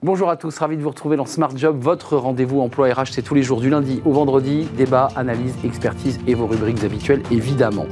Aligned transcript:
Bonjour 0.00 0.30
à 0.30 0.36
tous, 0.36 0.56
ravi 0.56 0.76
de 0.76 0.82
vous 0.82 0.90
retrouver 0.90 1.16
dans 1.16 1.26
Smart 1.26 1.50
Job, 1.56 1.76
votre 1.80 2.16
rendez-vous 2.16 2.60
emploi 2.60 2.94
RH, 2.94 3.06
c'est 3.10 3.22
tous 3.22 3.34
les 3.34 3.42
jours 3.42 3.60
du 3.60 3.68
lundi 3.68 4.00
au 4.04 4.12
vendredi, 4.12 4.68
débat, 4.76 5.08
analyse, 5.16 5.56
expertise 5.64 6.20
et 6.28 6.34
vos 6.34 6.46
rubriques 6.46 6.84
habituelles 6.84 7.24
évidemment. 7.32 7.84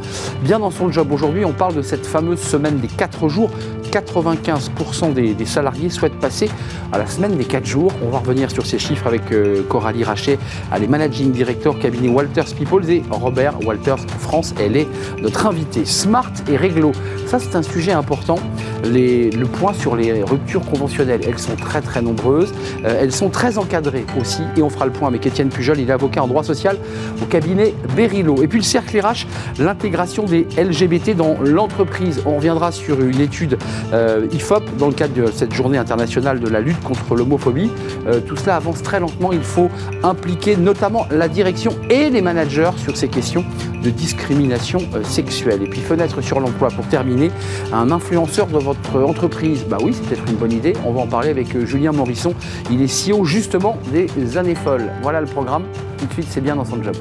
Bien 0.43 0.61
dans 0.61 0.71
son 0.71 0.93
job 0.93 1.11
aujourd'hui, 1.11 1.45
on 1.45 1.53
parle 1.53 1.75
de 1.75 1.82
cette 1.82 2.07
fameuse 2.07 2.39
semaine 2.39 2.79
des 2.79 2.86
4 2.86 3.29
jours. 3.29 3.50
95% 4.01 5.13
des, 5.13 5.47
salariés 5.47 5.91
souhaitent 5.91 6.19
passer 6.19 6.51
à 6.93 6.99
la 6.99 7.07
semaine 7.07 7.37
des 7.37 7.45
4 7.45 7.65
jours. 7.65 7.93
On 8.05 8.11
va 8.11 8.19
revenir 8.19 8.51
sur 8.51 8.67
ces 8.67 8.79
chiffres 8.79 9.07
avec 9.07 9.33
euh, 9.33 9.63
Coralie 9.69 10.05
Rachet, 10.05 10.39
elle 10.75 10.85
est 10.85 10.89
managing 10.89 11.33
director 11.33 11.79
cabinet 11.79 12.09
Walters 12.09 12.55
People 12.57 12.89
et 12.91 13.03
Robert 13.11 13.55
Walters 13.64 14.07
France, 14.19 14.55
elle 14.61 14.77
est 14.77 14.89
notre 15.21 15.46
invitée. 15.46 15.85
Smart 15.85 16.32
et 16.49 16.57
réglo, 16.57 16.93
ça 17.27 17.39
c'est 17.39 17.57
un 17.57 17.63
sujet 17.63 17.93
important. 17.93 18.39
le 18.85 19.45
point 19.45 19.73
sur 19.73 19.96
les 19.96 20.23
ruptures 20.23 20.65
conventionnelles, 20.67 21.21
elles 21.26 21.39
sont 21.39 21.57
très 21.57 21.81
très 21.81 22.03
nombreuses. 22.03 22.53
Euh, 22.85 22.99
elles 23.01 23.13
sont 23.13 23.31
très 23.31 23.59
encadrées 23.59 24.04
aussi. 24.21 24.43
Et 24.57 24.63
on 24.63 24.71
fera 24.71 24.87
le 24.87 24.93
point 24.93 25.09
avec 25.09 25.26
Étienne 25.26 25.49
Pujol, 25.49 25.79
il 25.79 25.89
est 25.89 25.93
avocat 25.93 26.23
en 26.23 26.29
droit 26.29 26.43
social 26.43 26.76
au 27.23 27.26
cabinet 27.26 27.75
Berilo. 27.95 28.43
Et 28.43 28.49
puis 28.49 28.59
le 28.59 28.65
cercle 28.65 28.99
RH, 28.99 29.26
l'intégration 29.59 30.25
des 30.25 30.46
LGBT 30.57 31.17
dans 31.17 31.37
l'entreprise. 31.43 32.23
On 32.27 32.37
reviendra 32.37 32.73
sur 32.73 33.01
une 33.03 33.20
étude 33.20 33.59
euh, 33.92 34.27
IFOP 34.33 34.62
dans 34.78 34.89
le 34.89 34.92
cadre 34.92 35.14
de 35.14 35.31
cette 35.31 35.53
journée 35.53 35.78
internationale 35.78 36.41
de 36.41 36.48
la 36.48 36.61
lutte 36.61 36.81
contre 36.83 37.14
l'homophobie. 37.14 37.70
Euh, 38.06 38.20
tout 38.20 38.36
cela 38.36 38.56
avance 38.56 38.83
très 38.83 39.00
lentement. 39.00 39.33
Il 39.33 39.42
faut 39.42 39.70
impliquer 40.03 40.56
notamment 40.56 41.06
la 41.11 41.28
direction 41.28 41.72
et 41.91 42.11
les 42.11 42.22
managers 42.22 42.70
sur 42.77 42.97
ces 42.97 43.09
questions 43.09 43.45
de 43.83 43.91
discrimination 43.91 44.81
sexuelle. 45.03 45.62
Et 45.62 45.69
puis 45.69 45.81
fenêtre 45.81 46.20
sur 46.20 46.41
l'emploi 46.41 46.69
pour 46.69 46.86
terminer, 46.86 47.31
un 47.72 47.91
influenceur 47.91 48.47
de 48.47 48.59
votre 48.59 49.01
entreprise. 49.03 49.64
Bah 49.69 49.79
oui, 49.83 49.92
c'est 49.92 50.09
peut-être 50.09 50.29
une 50.29 50.37
bonne 50.37 50.53
idée. 50.53 50.73
On 50.84 50.92
va 50.92 51.01
en 51.03 51.07
parler 51.07 51.31
avec 51.31 51.59
Julien 51.67 51.92
Morisson. 51.92 52.34
Il 52.70 52.83
est 52.83 53.11
CEO 53.11 53.25
justement 53.25 53.79
des 53.92 54.39
années 54.39 54.55
folles. 54.55 54.91
Voilà 55.03 55.20
le 55.20 55.27
programme. 55.27 55.64
Tout 55.98 56.07
de 56.07 56.12
suite, 56.12 56.27
c'est 56.31 56.41
bien 56.41 56.57
dans 56.57 56.64
son 56.64 56.83
job. 56.83 56.97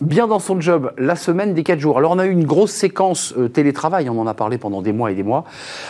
Bien 0.00 0.26
dans 0.26 0.38
son 0.38 0.60
job 0.60 0.92
la 0.98 1.16
semaine 1.16 1.54
des 1.54 1.62
4 1.62 1.78
jours. 1.78 1.98
Alors 1.98 2.12
on 2.12 2.18
a 2.18 2.26
eu 2.26 2.30
une 2.30 2.44
grosse 2.44 2.72
séquence 2.72 3.34
euh, 3.36 3.48
télétravail, 3.48 4.08
on 4.10 4.20
en 4.20 4.26
a 4.26 4.34
parlé 4.34 4.58
pendant 4.58 4.82
des 4.82 4.92
mois 4.92 5.10
et 5.10 5.14
des 5.14 5.22
mois. 5.22 5.44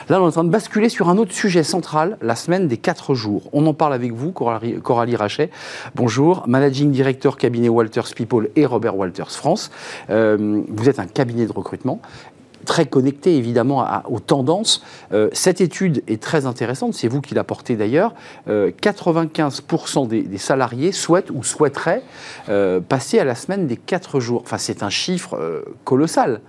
Là 0.08 0.20
on 0.20 0.24
est 0.24 0.28
en 0.28 0.32
train 0.32 0.44
de 0.44 0.50
basculer 0.50 0.88
sur 0.88 1.08
un 1.08 1.18
autre 1.18 1.32
sujet 1.32 1.62
central, 1.62 2.18
la 2.22 2.36
semaine 2.36 2.68
des 2.68 2.76
4 2.76 3.14
jours. 3.14 3.48
On 3.52 3.66
en 3.66 3.74
parle 3.74 3.94
avec 3.94 4.12
vous, 4.12 4.32
Coralie, 4.32 5.16
Rachet. 5.16 5.50
Bonjour, 5.94 6.44
Managing 6.46 6.90
Director 6.90 7.36
cabinet 7.36 7.68
Walters 7.68 8.14
People 8.14 8.50
et 8.56 8.66
Robert 8.66 8.96
Walters 8.96 9.30
France. 9.30 9.70
Euh, 10.10 10.62
vous 10.68 10.88
êtes 10.88 10.98
un 10.98 11.06
cabinet 11.06 11.46
de 11.46 11.52
recrutement 11.52 12.00
très 12.66 12.84
connecté 12.84 13.36
évidemment 13.36 13.86
aux 14.10 14.20
tendances. 14.20 14.82
Euh, 15.12 15.30
cette 15.32 15.62
étude 15.62 16.02
est 16.06 16.22
très 16.22 16.44
intéressante, 16.44 16.92
c'est 16.92 17.08
vous 17.08 17.22
qui 17.22 17.34
la 17.34 17.44
portez 17.44 17.76
d'ailleurs. 17.76 18.12
95% 18.46 20.04
euh, 20.04 20.22
des, 20.28 20.38
salariés 20.38 20.92
souhaitent 20.92 21.30
ou 21.30 21.42
souhaiteraient 21.42 22.02
euh, 22.50 22.80
passer 22.80 23.18
à 23.18 23.24
la 23.24 23.34
semaine 23.34 23.66
des 23.66 23.78
4 23.78 24.20
jours. 24.20 24.42
Enfin, 24.44 24.58
c'est 24.58 24.82
un 24.82 24.90
chiffre 24.90 25.64
colossal. 25.84 26.42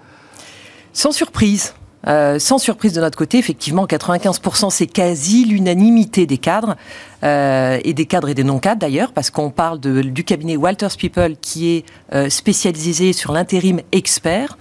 Sans 0.91 1.13
surprise. 1.13 1.73
Euh, 2.07 2.39
sans 2.39 2.57
surprise 2.57 2.93
de 2.93 3.01
notre 3.01 3.17
côté, 3.17 3.37
effectivement, 3.37 3.85
95% 3.85 4.69
c'est 4.69 4.87
quasi 4.87 5.45
l'unanimité 5.45 6.25
des 6.25 6.37
cadres, 6.37 6.75
euh, 7.23 7.79
et 7.83 7.93
des 7.93 8.05
cadres 8.05 8.29
et 8.29 8.33
des 8.33 8.43
non-cadres 8.43 8.79
d'ailleurs, 8.79 9.11
parce 9.11 9.29
qu'on 9.29 9.49
parle 9.49 9.79
de, 9.79 10.01
du 10.01 10.23
cabinet 10.23 10.55
Walters 10.55 10.95
People 10.97 11.35
qui 11.41 11.69
est 11.69 11.85
euh, 12.13 12.29
spécialisé 12.29 13.11
sur 13.11 13.31
l'intérim 13.31 13.81
expert, 13.91 14.57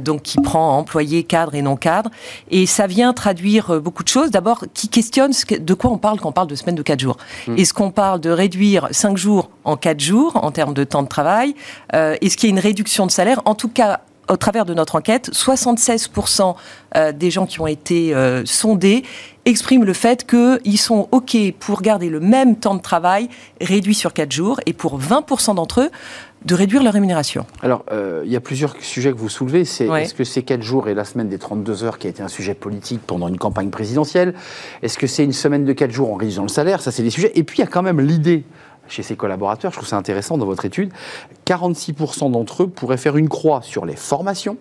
donc 0.00 0.22
qui 0.22 0.38
prend 0.40 0.76
employés, 0.76 1.24
cadres 1.24 1.54
et 1.54 1.62
non-cadres. 1.62 2.10
Et 2.50 2.66
ça 2.66 2.86
vient 2.86 3.12
traduire 3.12 3.80
beaucoup 3.80 4.02
de 4.02 4.08
choses. 4.08 4.30
D'abord, 4.30 4.64
qui 4.74 4.88
questionne 4.88 5.32
de 5.58 5.74
quoi 5.74 5.90
on 5.90 5.98
parle 5.98 6.20
quand 6.20 6.28
on 6.28 6.32
parle 6.32 6.48
de 6.48 6.54
semaine 6.54 6.74
de 6.74 6.82
4 6.82 7.00
jours. 7.00 7.16
Mmh. 7.46 7.56
Est-ce 7.56 7.72
qu'on 7.72 7.90
parle 7.90 8.20
de 8.20 8.30
réduire 8.30 8.88
5 8.90 9.16
jours 9.16 9.50
en 9.64 9.76
4 9.76 9.98
jours 9.98 10.44
en 10.44 10.50
termes 10.50 10.74
de 10.74 10.84
temps 10.84 11.02
de 11.02 11.08
travail? 11.08 11.54
Est-ce 11.92 12.36
qu'il 12.36 12.48
y 12.48 12.52
a 12.52 12.54
une 12.54 12.60
réduction 12.60 13.06
de 13.06 13.10
salaire? 13.10 13.40
En 13.46 13.54
tout 13.54 13.70
cas, 13.70 14.00
au 14.28 14.36
travers 14.36 14.64
de 14.64 14.74
notre 14.74 14.96
enquête, 14.96 15.30
76% 15.32 16.56
euh, 16.96 17.12
des 17.12 17.30
gens 17.30 17.46
qui 17.46 17.60
ont 17.60 17.66
été 17.66 18.14
euh, 18.14 18.42
sondés 18.44 19.04
expriment 19.44 19.84
le 19.84 19.92
fait 19.92 20.26
qu'ils 20.26 20.78
sont 20.78 21.08
OK 21.12 21.36
pour 21.60 21.80
garder 21.80 22.08
le 22.08 22.20
même 22.20 22.56
temps 22.56 22.74
de 22.74 22.80
travail 22.80 23.28
réduit 23.60 23.94
sur 23.94 24.12
4 24.12 24.32
jours 24.32 24.60
et 24.66 24.72
pour 24.72 24.98
20% 24.98 25.54
d'entre 25.54 25.82
eux, 25.82 25.90
de 26.44 26.54
réduire 26.54 26.82
leur 26.82 26.92
rémunération. 26.92 27.46
Alors, 27.62 27.84
euh, 27.92 28.22
il 28.24 28.30
y 28.30 28.36
a 28.36 28.40
plusieurs 28.40 28.76
sujets 28.80 29.12
que 29.12 29.16
vous 29.16 29.28
soulevez. 29.28 29.64
C'est 29.64 29.86
est-ce 29.86 30.14
que 30.14 30.24
ces 30.24 30.42
4 30.42 30.62
jours 30.62 30.88
et 30.88 30.94
la 30.94 31.04
semaine 31.04 31.28
des 31.28 31.38
32 31.38 31.84
heures 31.84 31.98
qui 31.98 32.06
a 32.06 32.10
été 32.10 32.22
un 32.22 32.28
sujet 32.28 32.54
politique 32.54 33.00
pendant 33.06 33.28
une 33.28 33.38
campagne 33.38 33.70
présidentielle 33.70 34.34
Est-ce 34.82 34.98
que 34.98 35.06
c'est 35.06 35.24
une 35.24 35.32
semaine 35.32 35.64
de 35.64 35.72
4 35.72 35.90
jours 35.90 36.12
en 36.12 36.16
réduisant 36.16 36.42
le 36.42 36.48
salaire? 36.48 36.80
Ça, 36.80 36.90
c'est 36.90 37.02
des 37.02 37.10
sujets. 37.10 37.32
Et 37.34 37.42
puis, 37.42 37.58
il 37.58 37.60
y 37.60 37.64
a 37.64 37.68
quand 37.68 37.82
même 37.82 38.00
l'idée 38.00 38.44
chez 38.88 39.02
ses 39.02 39.16
collaborateurs, 39.16 39.72
je 39.72 39.76
trouve 39.76 39.88
ça 39.88 39.96
intéressant 39.96 40.38
dans 40.38 40.46
votre 40.46 40.64
étude, 40.64 40.92
46% 41.46 42.30
d'entre 42.30 42.64
eux 42.64 42.68
pourraient 42.68 42.96
faire 42.96 43.16
une 43.16 43.28
croix 43.28 43.62
sur 43.62 43.86
les 43.86 43.96
formations 43.96 44.56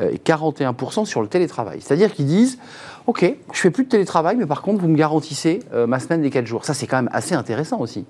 euh, 0.00 0.10
et 0.12 0.18
41% 0.18 1.04
sur 1.04 1.22
le 1.22 1.28
télétravail. 1.28 1.80
C'est-à-dire 1.80 2.12
qu'ils 2.12 2.26
disent, 2.26 2.58
ok, 3.08 3.24
je 3.54 3.58
fais 3.58 3.70
plus 3.70 3.84
de 3.84 3.88
télétravail, 3.88 4.36
mais 4.36 4.44
par 4.44 4.60
contre, 4.60 4.82
vous 4.82 4.86
me 4.86 4.94
garantissez 4.94 5.60
euh, 5.72 5.86
ma 5.86 5.98
semaine 5.98 6.20
des 6.20 6.28
4 6.28 6.46
jours. 6.46 6.66
Ça, 6.66 6.74
c'est 6.74 6.86
quand 6.86 6.98
même 6.98 7.08
assez 7.10 7.34
intéressant 7.34 7.80
aussi. 7.80 8.04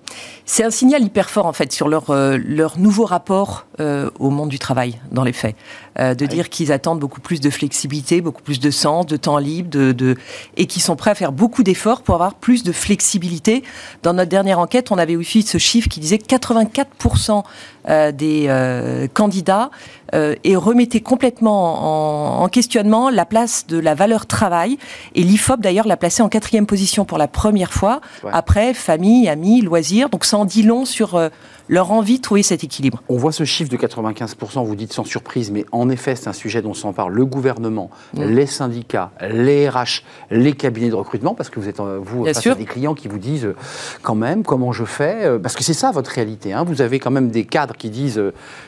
C'est 0.44 0.64
un 0.64 0.72
signal 0.72 1.04
hyper 1.04 1.30
fort, 1.30 1.46
en 1.46 1.52
fait, 1.52 1.72
sur 1.72 1.88
leur, 1.88 2.10
euh, 2.10 2.36
leur 2.44 2.80
nouveau 2.80 3.04
rapport 3.04 3.66
euh, 3.78 4.10
au 4.18 4.30
monde 4.30 4.48
du 4.48 4.58
travail, 4.58 4.98
dans 5.12 5.22
les 5.22 5.32
faits. 5.32 5.54
Euh, 6.00 6.16
de 6.16 6.26
dire 6.26 6.48
qu'ils 6.48 6.72
attendent 6.72 6.98
beaucoup 6.98 7.20
plus 7.20 7.40
de 7.40 7.48
flexibilité, 7.48 8.20
beaucoup 8.20 8.42
plus 8.42 8.58
de 8.58 8.72
sens, 8.72 9.06
de 9.06 9.16
temps 9.16 9.38
libre, 9.38 9.70
de, 9.70 9.92
de... 9.92 10.16
et 10.56 10.66
qu'ils 10.66 10.82
sont 10.82 10.96
prêts 10.96 11.12
à 11.12 11.14
faire 11.14 11.30
beaucoup 11.30 11.62
d'efforts 11.62 12.02
pour 12.02 12.16
avoir 12.16 12.34
plus 12.34 12.64
de 12.64 12.72
flexibilité. 12.72 13.62
Dans 14.02 14.14
notre 14.14 14.30
dernière 14.30 14.58
enquête, 14.58 14.90
on 14.90 14.98
avait 14.98 15.14
aussi 15.14 15.42
ce 15.42 15.58
chiffre 15.58 15.88
qui 15.88 16.00
disait 16.00 16.16
84% 16.16 17.44
euh, 17.88 18.12
des 18.12 18.46
euh, 18.48 19.06
candidats 19.06 19.70
euh, 20.14 20.34
et 20.44 20.56
remettait 20.56 21.00
complètement 21.00 22.42
en, 22.42 22.48
questionnement 22.48 23.08
la 23.08 23.24
place 23.24 23.66
de 23.66 23.78
la 23.78 23.94
valeur 23.94 24.26
travail. 24.26 24.76
Et 25.14 25.22
l'IFOP, 25.22 25.60
d'ailleurs, 25.60 25.86
l'a 25.86 25.96
placée 25.96 26.22
en 26.22 26.28
quatrième 26.28 26.66
position 26.66 27.06
pour 27.06 27.16
la 27.16 27.28
première 27.28 27.72
fois, 27.72 28.02
après 28.30 28.74
famille, 28.74 29.26
amis, 29.28 29.62
loisirs. 29.62 30.10
Donc 30.10 30.26
ça 30.26 30.36
en 30.36 30.44
dit 30.44 30.62
long 30.62 30.84
sur 30.84 31.14
euh, 31.14 31.30
leur 31.68 31.92
envie 31.92 32.18
de 32.18 32.22
trouver 32.22 32.42
cet 32.42 32.64
équilibre. 32.64 33.02
On 33.08 33.16
voit 33.16 33.32
ce 33.32 33.44
chiffre 33.44 33.70
de 33.70 33.76
95%, 33.76 34.64
vous 34.64 34.76
dites 34.76 34.92
sans 34.92 35.04
surprise, 35.04 35.50
mais 35.50 35.64
en 35.72 35.88
effet, 35.88 36.16
c'est 36.16 36.28
un 36.28 36.32
sujet 36.32 36.62
dont 36.62 36.74
s'en 36.74 36.92
parle 36.92 37.12
le 37.12 37.24
gouvernement, 37.24 37.90
mm. 38.14 38.24
les 38.24 38.46
syndicats, 38.46 39.12
les 39.20 39.68
RH, 39.68 40.02
les 40.30 40.52
cabinets 40.52 40.90
de 40.90 40.94
recrutement, 40.94 41.34
parce 41.34 41.50
que 41.50 41.60
vous 41.60 41.68
êtes, 41.68 41.80
euh, 41.80 41.98
vous, 42.02 42.24
face 42.24 42.46
à 42.46 42.54
des 42.54 42.64
clients 42.64 42.94
qui 42.94 43.08
vous 43.08 43.18
disent 43.18 43.46
euh, 43.46 43.56
quand 44.02 44.14
même 44.14 44.42
comment 44.42 44.72
je 44.72 44.84
fais, 44.84 45.38
parce 45.42 45.56
que 45.56 45.62
c'est 45.62 45.74
ça 45.74 45.90
votre 45.90 46.10
réalité. 46.10 46.52
Hein. 46.52 46.64
Vous 46.64 46.82
avez 46.82 46.98
quand 46.98 47.10
même 47.10 47.30
des 47.30 47.44
cadres 47.44 47.76
qui 47.76 47.90
disent 47.90 48.22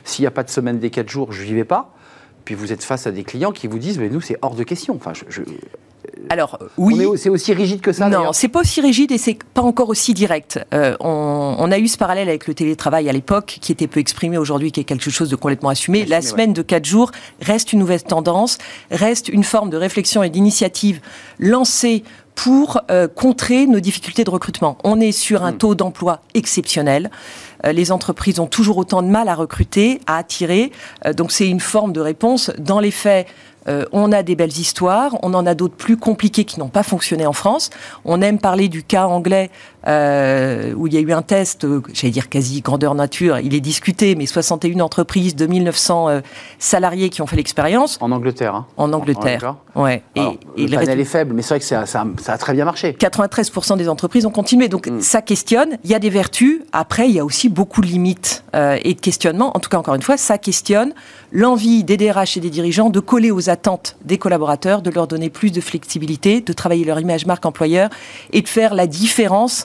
s'il 0.05 0.23
n'y 0.23 0.27
a 0.27 0.31
pas 0.31 0.43
de 0.43 0.51
semaine 0.51 0.79
des 0.79 0.91
4 0.91 1.09
jours, 1.09 1.33
je 1.33 1.45
n'y 1.45 1.55
vais 1.55 1.65
pas. 1.65 1.93
Puis 2.45 2.55
vous 2.55 2.73
êtes 2.73 2.83
face 2.83 3.07
à 3.07 3.13
des 3.13 3.25
clients 3.25 3.53
qui 3.53 3.67
vous 3.67 3.79
disent, 3.79 3.99
mais 3.99 4.09
nous, 4.09 4.21
c'est 4.21 4.37
hors 4.43 4.55
de 4.55 4.65
question. 4.65 4.95
Enfin, 4.97 5.13
je, 5.15 5.43
alors 6.29 6.59
oui, 6.77 7.07
c'est 7.17 7.29
aussi 7.29 7.53
rigide 7.53 7.81
que 7.81 7.93
ça. 7.93 8.09
Non, 8.09 8.33
c'est 8.33 8.49
pas 8.49 8.61
aussi 8.61 8.81
rigide 8.81 9.13
et 9.13 9.19
c'est 9.19 9.39
pas 9.55 9.63
encore 9.63 9.89
aussi 9.89 10.15
direct. 10.15 10.61
Euh, 10.75 10.97
on, 11.01 11.71
a 11.71 11.79
eu 11.79 11.89
ce 11.89 11.97
parallèle 11.97 12.29
avec 12.29 12.47
le 12.47 12.55
télétravail 12.55 13.09
à 13.09 13.13
l'époque, 13.13 13.59
qui 13.61 13.73
était 13.73 13.87
peu 13.87 14.01
exprimé 14.01 14.39
aujourd'hui, 14.39 14.73
qui 14.73 14.81
est 14.81 14.85
quelque 14.85 15.11
chose 15.11 15.29
de 15.29 15.37
complètement 15.37 15.71
assumé. 15.71 16.05
La 16.05 16.23
semaine 16.23 16.53
de 16.53 16.63
quatre 16.63 16.85
jours 16.85 17.11
reste 17.41 17.73
une 17.73 17.79
nouvelle 17.79 18.03
tendance, 18.03 18.59
reste 18.91 19.29
une 19.29 19.45
forme 19.45 19.71
de 19.71 19.77
réflexion 19.77 20.23
et 20.23 20.31
d'initiative 20.31 21.01
lancée 21.39 22.05
pour 22.35 22.81
euh, 22.91 23.07
contrer 23.07 23.67
nos 23.67 23.81
difficultés 23.81 24.25
de 24.25 24.31
recrutement. 24.31 24.79
On 24.85 25.01
est 25.01 25.13
sur 25.13 25.45
un 25.45 25.53
hmm. 25.53 25.59
taux 25.59 25.75
d'emploi 25.75 26.23
exceptionnel. 26.35 27.11
Euh, 27.67 27.73
les 27.73 27.93
entreprises 27.93 28.41
ont 28.41 28.47
toujours 28.47 28.79
autant 28.79 29.03
de 29.03 29.09
mal 29.09 29.29
à 29.29 29.35
recruter, 29.35 30.01
à 30.07 30.17
attirer. 30.17 30.73
donc 31.17 31.33
c'est 31.33 31.49
une 31.49 31.61
forme 31.61 31.93
de 31.93 32.01
réponse. 32.01 32.51
Dans 32.59 32.81
les 32.81 32.91
faits, 32.91 33.27
euh, 33.69 33.85
on 33.93 34.13
a 34.13 34.23
des 34.23 34.37
belles 34.37 34.59
histoires, 34.59 35.17
on 35.23 35.35
en 35.35 35.47
a 35.47 35.55
d'autres 35.55 35.77
plus 35.77 35.97
compliquées 35.97 36.45
qui 36.45 36.59
n'ont 36.61 36.69
pas 36.69 36.83
fonctionné 36.83 37.27
en 37.27 37.33
France. 37.33 37.71
On 38.05 38.23
aime 38.23 38.39
parler 38.39 38.69
du 38.69 38.83
cas 38.83 39.07
anglais 39.07 39.51
euh, 39.87 40.73
où 40.75 40.87
il 40.87 40.95
y 40.95 40.97
a 40.97 41.01
eu 41.01 41.13
un 41.13 41.23
test, 41.23 41.65
euh, 41.65 41.83
j'allais 41.93 42.11
dire 42.11 42.29
quasi 42.29 42.61
grandeur 42.61 42.95
nature, 42.95 43.39
il 43.39 43.55
est 43.55 43.61
discuté, 43.61 44.15
mais 44.15 44.27
61 44.27 44.81
entreprises, 44.81 45.37
2900 45.37 46.21
salariés 46.59 47.09
qui 47.09 47.23
ont 47.23 47.27
fait 47.27 47.37
l'expérience. 47.37 47.99
En 48.01 48.13
Angleterre. 48.13 48.55
Hein. 48.55 48.67
En 48.77 48.93
Angleterre, 48.93 49.57
ouais. 49.75 50.03
et, 50.15 50.39
le 50.57 50.77
panel 50.77 51.01
est 51.01 51.05
faible, 51.05 51.35
mais 51.35 51.43
c'est 51.43 51.55
vrai 51.55 51.61
que 51.61 51.65
ça, 51.65 52.07
a 52.33 52.39
très 52.39 52.53
bien 52.53 52.65
marché. 52.65 52.97
93% 52.99 53.77
des 53.77 53.89
entreprises 53.89 54.27
ont 54.27 54.31
continué, 54.31 54.69
donc 54.69 54.89
mm. 54.89 55.01
ça 55.01 55.23
questionne. 55.23 55.79
Il 55.85 55.91
y 55.91 55.95
a 55.95 55.99
des 55.99 56.11
vertus. 56.11 56.63
Après, 56.73 57.09
il 57.09 57.15
y 57.15 57.19
a 57.19 57.25
aussi 57.25 57.49
beaucoup 57.49 57.81
de 57.81 57.87
limites 57.87 58.45
et 58.55 58.95
de 58.95 59.01
questionnements. 59.01 59.57
En 59.57 59.61
tout 59.61 59.71
cas, 59.71 59.79
encore 59.79 59.95
une 59.95 60.03
fois, 60.03 60.17
ça 60.17 60.39
questionne 60.39 60.93
l'envie 61.33 61.85
des 61.85 61.97
DRH 61.97 62.37
et 62.37 62.41
des 62.41 62.51
dirigeants 62.51 62.91
de 62.91 63.01
coller 63.01 63.31
aux 63.31 63.51
attentes 63.51 63.97
des 64.05 64.19
collaborateurs, 64.19 64.83
de 64.83 64.91
leur 64.91 65.07
donner 65.07 65.31
plus 65.31 65.51
de 65.51 65.61
flexibilité, 65.61 66.41
de 66.41 66.53
travailler 66.53 66.85
leur 66.85 67.01
image 67.01 67.27
marque 67.27 67.47
employeur 67.47 67.91
et 68.33 68.43
de 68.43 68.49
faire 68.49 68.75
la 68.75 68.87
différence 68.87 69.65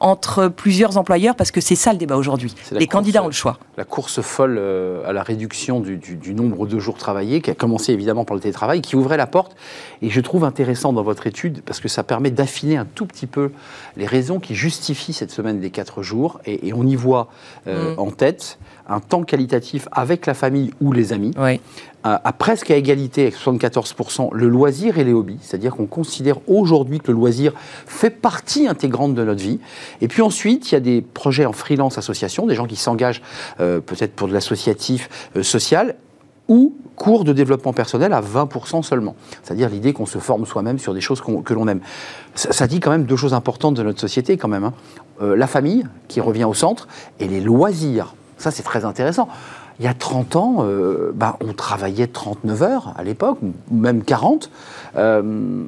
entre 0.00 0.48
plusieurs 0.48 0.96
employeurs 0.96 1.34
parce 1.34 1.50
que 1.50 1.60
c'est 1.60 1.74
ça 1.74 1.92
le 1.92 1.98
débat 1.98 2.16
aujourd'hui. 2.16 2.54
Les 2.72 2.86
candidats 2.86 3.22
ont 3.22 3.26
le 3.26 3.32
choix. 3.32 3.58
La 3.76 3.84
course 3.84 4.20
folle 4.20 4.56
euh, 4.58 5.08
à 5.08 5.12
la 5.12 5.22
réduction 5.22 5.80
du, 5.80 6.34
nombre 6.34 6.66
de 6.66 6.78
jours 6.78 6.96
travaillés, 6.96 7.40
qui 7.40 7.50
a 7.50 7.54
commencé 7.54 7.92
évidemment 7.92 8.24
par 8.24 8.34
le 8.34 8.40
télétravail, 8.40 8.80
qui 8.80 8.96
ouvrait 8.96 9.16
la 9.16 9.26
porte. 9.26 9.56
Et 10.02 10.10
je 10.10 10.20
trouve 10.20 10.44
intéressant 10.44 10.92
dans 10.92 11.02
votre 11.02 11.26
étude 11.26 11.62
parce 11.62 11.80
que 11.80 11.88
ça 11.88 12.02
permet 12.02 12.30
d'affiner 12.30 12.76
un 12.76 12.86
tout 12.86 13.06
petit 13.06 13.26
peu 13.26 13.50
les 13.96 14.06
raisons 14.06 14.38
qui 14.40 14.54
justifient 14.54 15.12
cette 15.12 15.30
semaine 15.30 15.60
des 15.60 15.70
quatre 15.70 16.02
jours. 16.02 16.40
Et, 16.46 16.72
on 16.72 16.86
y 16.86 16.96
voit 16.96 17.28
euh, 17.66 17.94
mm. 17.94 17.98
en 17.98 18.10
tête 18.10 18.58
un 18.88 19.00
temps 19.00 19.22
qualitatif 19.22 19.88
avec 19.92 20.26
la 20.26 20.34
famille 20.34 20.72
ou 20.80 20.92
les 20.92 21.12
amis, 21.12 21.32
à, 22.04 22.32
presque 22.32 22.70
à 22.70 22.76
égalité 22.76 23.22
avec 23.22 23.36
74% 23.36 24.30
le 24.32 24.48
loisir 24.48 24.98
et 24.98 25.04
les 25.04 25.12
hobbies, 25.12 25.38
c'est-à-dire 25.42 25.74
qu'on 25.74 25.86
considère 25.86 26.38
aujourd'hui 26.48 27.00
que 27.00 27.08
le 27.08 27.14
loisir 27.14 27.52
fait 27.86 28.10
partie 28.10 28.66
intégrante 28.66 29.14
de 29.14 29.24
notre 29.24 29.42
vie. 29.42 29.58
Et 30.00 30.08
puis 30.08 30.22
ensuite, 30.22 30.70
il 30.70 30.74
y 30.74 30.76
a 30.76 30.80
des 30.80 31.00
projets 31.02 31.46
en 31.46 31.52
freelance 31.52 31.98
association, 31.98 32.46
des 32.46 32.54
gens 32.54 32.66
qui 32.66 32.76
s'engagent 32.76 33.22
euh, 33.60 33.80
peut-être 33.80 34.14
pour 34.14 34.28
de 34.28 34.32
l'associatif 34.32 35.08
euh, 35.36 35.42
social, 35.42 35.96
ou 36.48 36.74
cours 36.96 37.24
de 37.24 37.32
développement 37.32 37.72
personnel 37.72 38.12
à 38.12 38.20
20% 38.20 38.82
seulement. 38.82 39.14
C'est-à-dire 39.42 39.68
l'idée 39.68 39.92
qu'on 39.92 40.06
se 40.06 40.18
forme 40.18 40.46
soi-même 40.46 40.78
sur 40.78 40.94
des 40.94 41.00
choses 41.00 41.20
que 41.20 41.54
l'on 41.54 41.68
aime. 41.68 41.80
Ça, 42.34 42.66
dit 42.66 42.80
quand 42.80 42.90
même 42.90 43.04
deux 43.04 43.16
choses 43.16 43.34
importantes 43.34 43.74
de 43.74 43.82
notre 43.82 44.00
société 44.00 44.36
quand 44.36 44.48
même. 44.48 44.64
Hein. 44.64 44.72
Euh, 45.20 45.36
la 45.36 45.46
famille, 45.46 45.86
qui 46.08 46.20
revient 46.20 46.44
au 46.44 46.54
centre, 46.54 46.88
et 47.20 47.28
les 47.28 47.40
loisirs. 47.40 48.14
Ça, 48.38 48.50
c'est 48.50 48.62
très 48.62 48.84
intéressant. 48.84 49.28
Il 49.80 49.84
y 49.84 49.88
a 49.88 49.94
30 49.94 50.34
ans, 50.34 50.56
euh, 50.60 51.12
bah, 51.14 51.36
on 51.40 51.52
travaillait 51.52 52.08
39 52.08 52.62
heures 52.62 52.94
à 52.96 53.04
l'époque, 53.04 53.38
même 53.70 54.02
40. 54.02 54.50
Euh, 54.96 55.22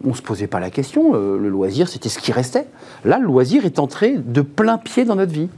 on 0.04 0.08
ne 0.08 0.14
se 0.14 0.22
posait 0.22 0.48
pas 0.48 0.58
la 0.58 0.70
question. 0.70 1.14
Euh, 1.14 1.38
le 1.38 1.48
loisir, 1.48 1.88
c'était 1.88 2.08
ce 2.08 2.18
qui 2.18 2.32
restait. 2.32 2.66
Là, 3.04 3.18
le 3.18 3.26
loisir 3.26 3.64
est 3.64 3.78
entré 3.78 4.16
de 4.16 4.40
plein 4.40 4.78
pied 4.78 5.04
dans 5.04 5.14
notre 5.14 5.32
vie 5.32 5.48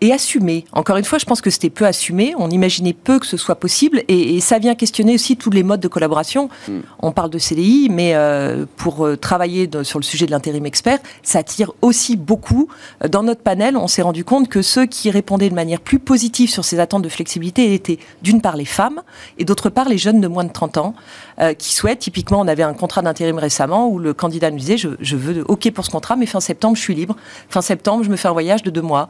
et 0.00 0.12
assumé. 0.12 0.64
Encore 0.72 0.96
une 0.96 1.04
fois, 1.04 1.18
je 1.18 1.24
pense 1.24 1.40
que 1.40 1.50
c'était 1.50 1.70
peu 1.70 1.86
assumé. 1.86 2.34
On 2.38 2.50
imaginait 2.50 2.92
peu 2.92 3.18
que 3.18 3.26
ce 3.26 3.36
soit 3.36 3.56
possible. 3.56 4.02
Et, 4.08 4.40
ça 4.40 4.58
vient 4.58 4.74
questionner 4.74 5.14
aussi 5.14 5.36
tous 5.36 5.50
les 5.50 5.62
modes 5.62 5.80
de 5.80 5.88
collaboration. 5.88 6.48
Hmm. 6.68 6.80
On 7.00 7.12
parle 7.12 7.30
de 7.30 7.38
CDI, 7.38 7.88
mais 7.90 8.14
euh, 8.14 8.64
pour 8.76 9.04
euh, 9.04 9.16
travailler 9.16 9.68
sur 9.82 9.98
le 9.98 10.04
sujet 10.04 10.26
de 10.26 10.30
l'intérim 10.30 10.64
expert, 10.64 10.98
ça 11.22 11.40
attire 11.40 11.72
aussi 11.82 12.16
beaucoup. 12.16 12.68
Dans 13.08 13.22
notre 13.22 13.42
panel, 13.42 13.76
on 13.76 13.88
s'est 13.88 14.02
rendu 14.02 14.24
compte 14.24 14.48
que 14.48 14.62
ceux 14.62 14.86
qui 14.86 15.10
répondaient 15.10 15.50
de 15.50 15.54
manière 15.54 15.80
plus 15.80 15.98
positive 15.98 16.50
sur 16.50 16.64
ces 16.64 16.78
attentes 16.78 17.02
de 17.02 17.08
flexibilité 17.08 17.74
étaient 17.74 17.98
d'une 18.22 18.40
part 18.40 18.56
les 18.56 18.64
femmes 18.64 19.02
et 19.38 19.44
d'autre 19.44 19.70
part 19.70 19.88
les 19.88 19.98
jeunes 19.98 20.20
de 20.20 20.28
moins 20.28 20.44
de 20.44 20.52
30 20.52 20.78
ans 20.78 20.94
euh, 21.40 21.54
qui 21.54 21.74
souhaitent. 21.74 22.00
Typiquement, 22.00 22.40
on 22.40 22.48
avait 22.48 22.62
un 22.62 22.74
contrat 22.74 23.02
d'intérim 23.02 23.38
récemment 23.38 23.88
où 23.88 23.98
le 23.98 24.12
candidat 24.12 24.50
nous 24.50 24.58
disait 24.58 24.76
je, 24.76 24.88
je, 25.00 25.16
veux 25.16 25.44
OK 25.48 25.70
pour 25.72 25.84
ce 25.84 25.90
contrat, 25.90 26.16
mais 26.16 26.26
fin 26.26 26.40
septembre, 26.40 26.76
je 26.76 26.82
suis 26.82 26.94
libre. 26.94 27.16
Fin 27.48 27.60
septembre, 27.60 28.04
je 28.04 28.10
me 28.10 28.16
fais 28.16 28.28
un 28.28 28.32
voyage 28.32 28.62
de 28.62 28.70
deux 28.70 28.82
mois. 28.82 29.08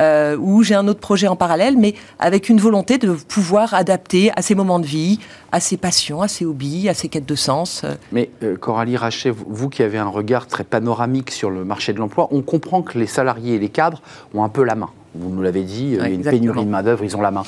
Euh, 0.00 0.36
ou 0.36 0.62
j'ai 0.62 0.74
un 0.74 0.88
autre 0.88 1.00
projet 1.00 1.28
en 1.28 1.36
parallèle, 1.36 1.76
mais 1.76 1.94
avec 2.18 2.48
une 2.48 2.60
volonté 2.60 2.98
de 2.98 3.12
pouvoir 3.12 3.74
adapter 3.74 4.30
à 4.36 4.42
ses 4.42 4.54
moments 4.54 4.78
de 4.78 4.86
vie, 4.86 5.20
à 5.52 5.60
ses 5.60 5.76
passions, 5.76 6.22
à 6.22 6.28
ses 6.28 6.44
hobbies, 6.44 6.88
à 6.88 6.94
ses 6.94 7.08
quêtes 7.08 7.26
de 7.26 7.34
sens. 7.34 7.84
Mais 8.12 8.30
euh, 8.42 8.56
Coralie 8.56 8.96
Rachet, 8.96 9.30
vous 9.30 9.68
qui 9.68 9.82
avez 9.82 9.98
un 9.98 10.08
regard 10.08 10.46
très 10.46 10.64
panoramique 10.64 11.30
sur 11.30 11.50
le 11.50 11.64
marché 11.64 11.92
de 11.92 11.98
l'emploi, 11.98 12.28
on 12.30 12.42
comprend 12.42 12.82
que 12.82 12.98
les 12.98 13.06
salariés 13.06 13.54
et 13.54 13.58
les 13.58 13.68
cadres 13.68 14.02
ont 14.34 14.44
un 14.44 14.48
peu 14.48 14.64
la 14.64 14.74
main. 14.74 14.90
Vous 15.14 15.30
nous 15.30 15.42
l'avez 15.42 15.62
dit, 15.62 15.92
il 15.92 15.96
y 15.96 16.00
a 16.00 16.08
une 16.08 16.22
pénurie 16.22 16.64
de 16.64 16.70
main-d'œuvre, 16.70 17.04
ils 17.04 17.16
ont 17.16 17.20
la 17.20 17.32
main. 17.32 17.42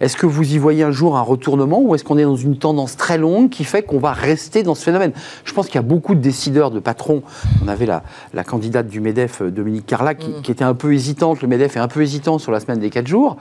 Est-ce 0.00 0.16
que 0.16 0.26
vous 0.26 0.54
y 0.54 0.58
voyez 0.58 0.82
un 0.82 0.90
jour 0.90 1.16
un 1.16 1.22
retournement 1.22 1.80
ou 1.80 1.94
est-ce 1.94 2.04
qu'on 2.04 2.18
est 2.18 2.24
dans 2.24 2.36
une 2.36 2.56
tendance 2.56 2.96
très 2.96 3.18
longue 3.18 3.50
qui 3.50 3.64
fait 3.64 3.82
qu'on 3.82 3.98
va 3.98 4.12
rester 4.12 4.62
dans 4.62 4.74
ce 4.74 4.84
phénomène? 4.84 5.12
Je 5.44 5.52
pense 5.52 5.66
qu'il 5.66 5.76
y 5.76 5.78
a 5.78 5.82
beaucoup 5.82 6.14
de 6.14 6.20
décideurs, 6.20 6.70
de 6.70 6.80
patrons. 6.80 7.22
On 7.64 7.68
avait 7.68 7.86
la, 7.86 8.02
la 8.32 8.44
candidate 8.44 8.86
du 8.88 9.00
MEDEF, 9.00 9.42
euh, 9.42 9.50
Dominique 9.50 9.86
Carla, 9.86 10.14
qui, 10.14 10.28
mm. 10.28 10.42
qui, 10.42 10.52
était 10.52 10.64
un 10.64 10.74
peu 10.74 10.92
hésitante. 10.94 11.42
Le 11.42 11.48
MEDEF 11.48 11.76
est 11.76 11.80
un 11.80 11.88
peu 11.88 12.02
hésitant 12.02 12.38
sur 12.38 12.52
la 12.52 12.60
semaine 12.60 12.78
des 12.78 12.90
4 12.90 13.06
jours. 13.06 13.36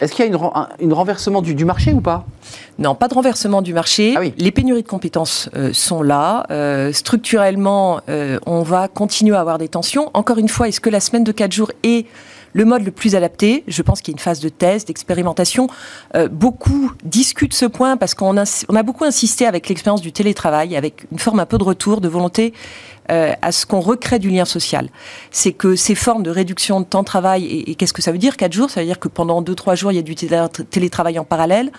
Est-ce 0.00 0.12
qu'il 0.12 0.26
y 0.26 0.28
a 0.28 0.60
une, 0.80 0.92
renversement 0.92 1.40
du, 1.40 1.64
marché 1.64 1.94
ou 1.94 2.02
pas? 2.02 2.26
Non, 2.78 2.94
pas 2.94 3.08
de 3.08 3.14
renversement 3.14 3.62
du 3.62 3.72
marché. 3.72 4.14
Ah 4.14 4.20
Les 4.36 4.50
pénuries 4.50 4.82
de 4.82 4.88
compétences 4.88 5.48
euh, 5.56 5.72
sont 5.72 6.02
là. 6.02 6.44
Euh, 6.50 6.92
structurellement, 6.92 8.00
on 8.44 8.62
va 8.62 8.88
continuer 8.88 9.36
à 9.36 9.40
avoir 9.40 9.56
des 9.56 9.68
tensions. 9.68 10.10
Encore 10.12 10.36
une 10.36 10.50
fois, 10.50 10.68
est-ce 10.68 10.82
que 10.82 10.90
la 10.90 11.00
semaine 11.00 11.24
de 11.24 11.32
4 11.32 11.50
jours 11.50 11.72
est 11.82 12.06
le 12.56 12.64
mode 12.64 12.84
le 12.84 12.90
plus 12.90 13.14
adapté. 13.14 13.64
Je 13.68 13.82
pense 13.82 14.00
qu'il 14.00 14.12
y 14.12 14.14
a 14.14 14.16
une 14.16 14.22
phase 14.22 14.40
de 14.40 14.48
test, 14.48 14.88
d'expérimentation. 14.88 15.68
Euh, 16.14 16.26
beaucoup 16.26 16.90
discutent 17.04 17.52
ce 17.52 17.66
point 17.66 17.98
parce 17.98 18.14
qu'on 18.14 18.38
a, 18.38 18.82
beaucoup 18.82 19.04
insisté 19.04 19.46
avec 19.46 19.68
l'expérience 19.68 20.00
du 20.00 20.10
télétravail, 20.10 20.74
avec 20.74 21.06
une 21.12 21.18
forme 21.18 21.38
un 21.38 21.44
peu 21.44 21.58
de 21.58 21.64
retour, 21.64 22.00
de 22.00 22.08
volonté 22.08 22.54
euh, 23.10 23.34
à 23.42 23.52
ce 23.52 23.66
qu'on 23.66 23.80
recrée 23.80 24.18
du 24.18 24.30
lien 24.30 24.46
social. 24.46 24.88
C'est 25.30 25.52
que 25.52 25.76
ces 25.76 25.94
formes 25.94 26.22
de 26.22 26.30
réduction 26.30 26.80
de 26.80 26.86
temps 26.86 27.02
de 27.02 27.04
travail, 27.04 27.44
et, 27.44 27.74
qu'est-ce 27.74 27.92
que 27.92 28.00
ça 28.00 28.10
veut 28.10 28.18
dire? 28.18 28.38
Quatre 28.38 28.54
jours, 28.54 28.70
ça 28.70 28.80
veut 28.80 28.86
dire 28.86 28.98
que 28.98 29.08
pendant 29.08 29.42
deux, 29.42 29.54
trois 29.54 29.74
jours, 29.74 29.92
il 29.92 29.96
y 29.96 29.98
a 29.98 30.02
du 30.02 30.14
télétravail 30.14 31.18
en 31.18 31.24
parallèle. 31.24 31.70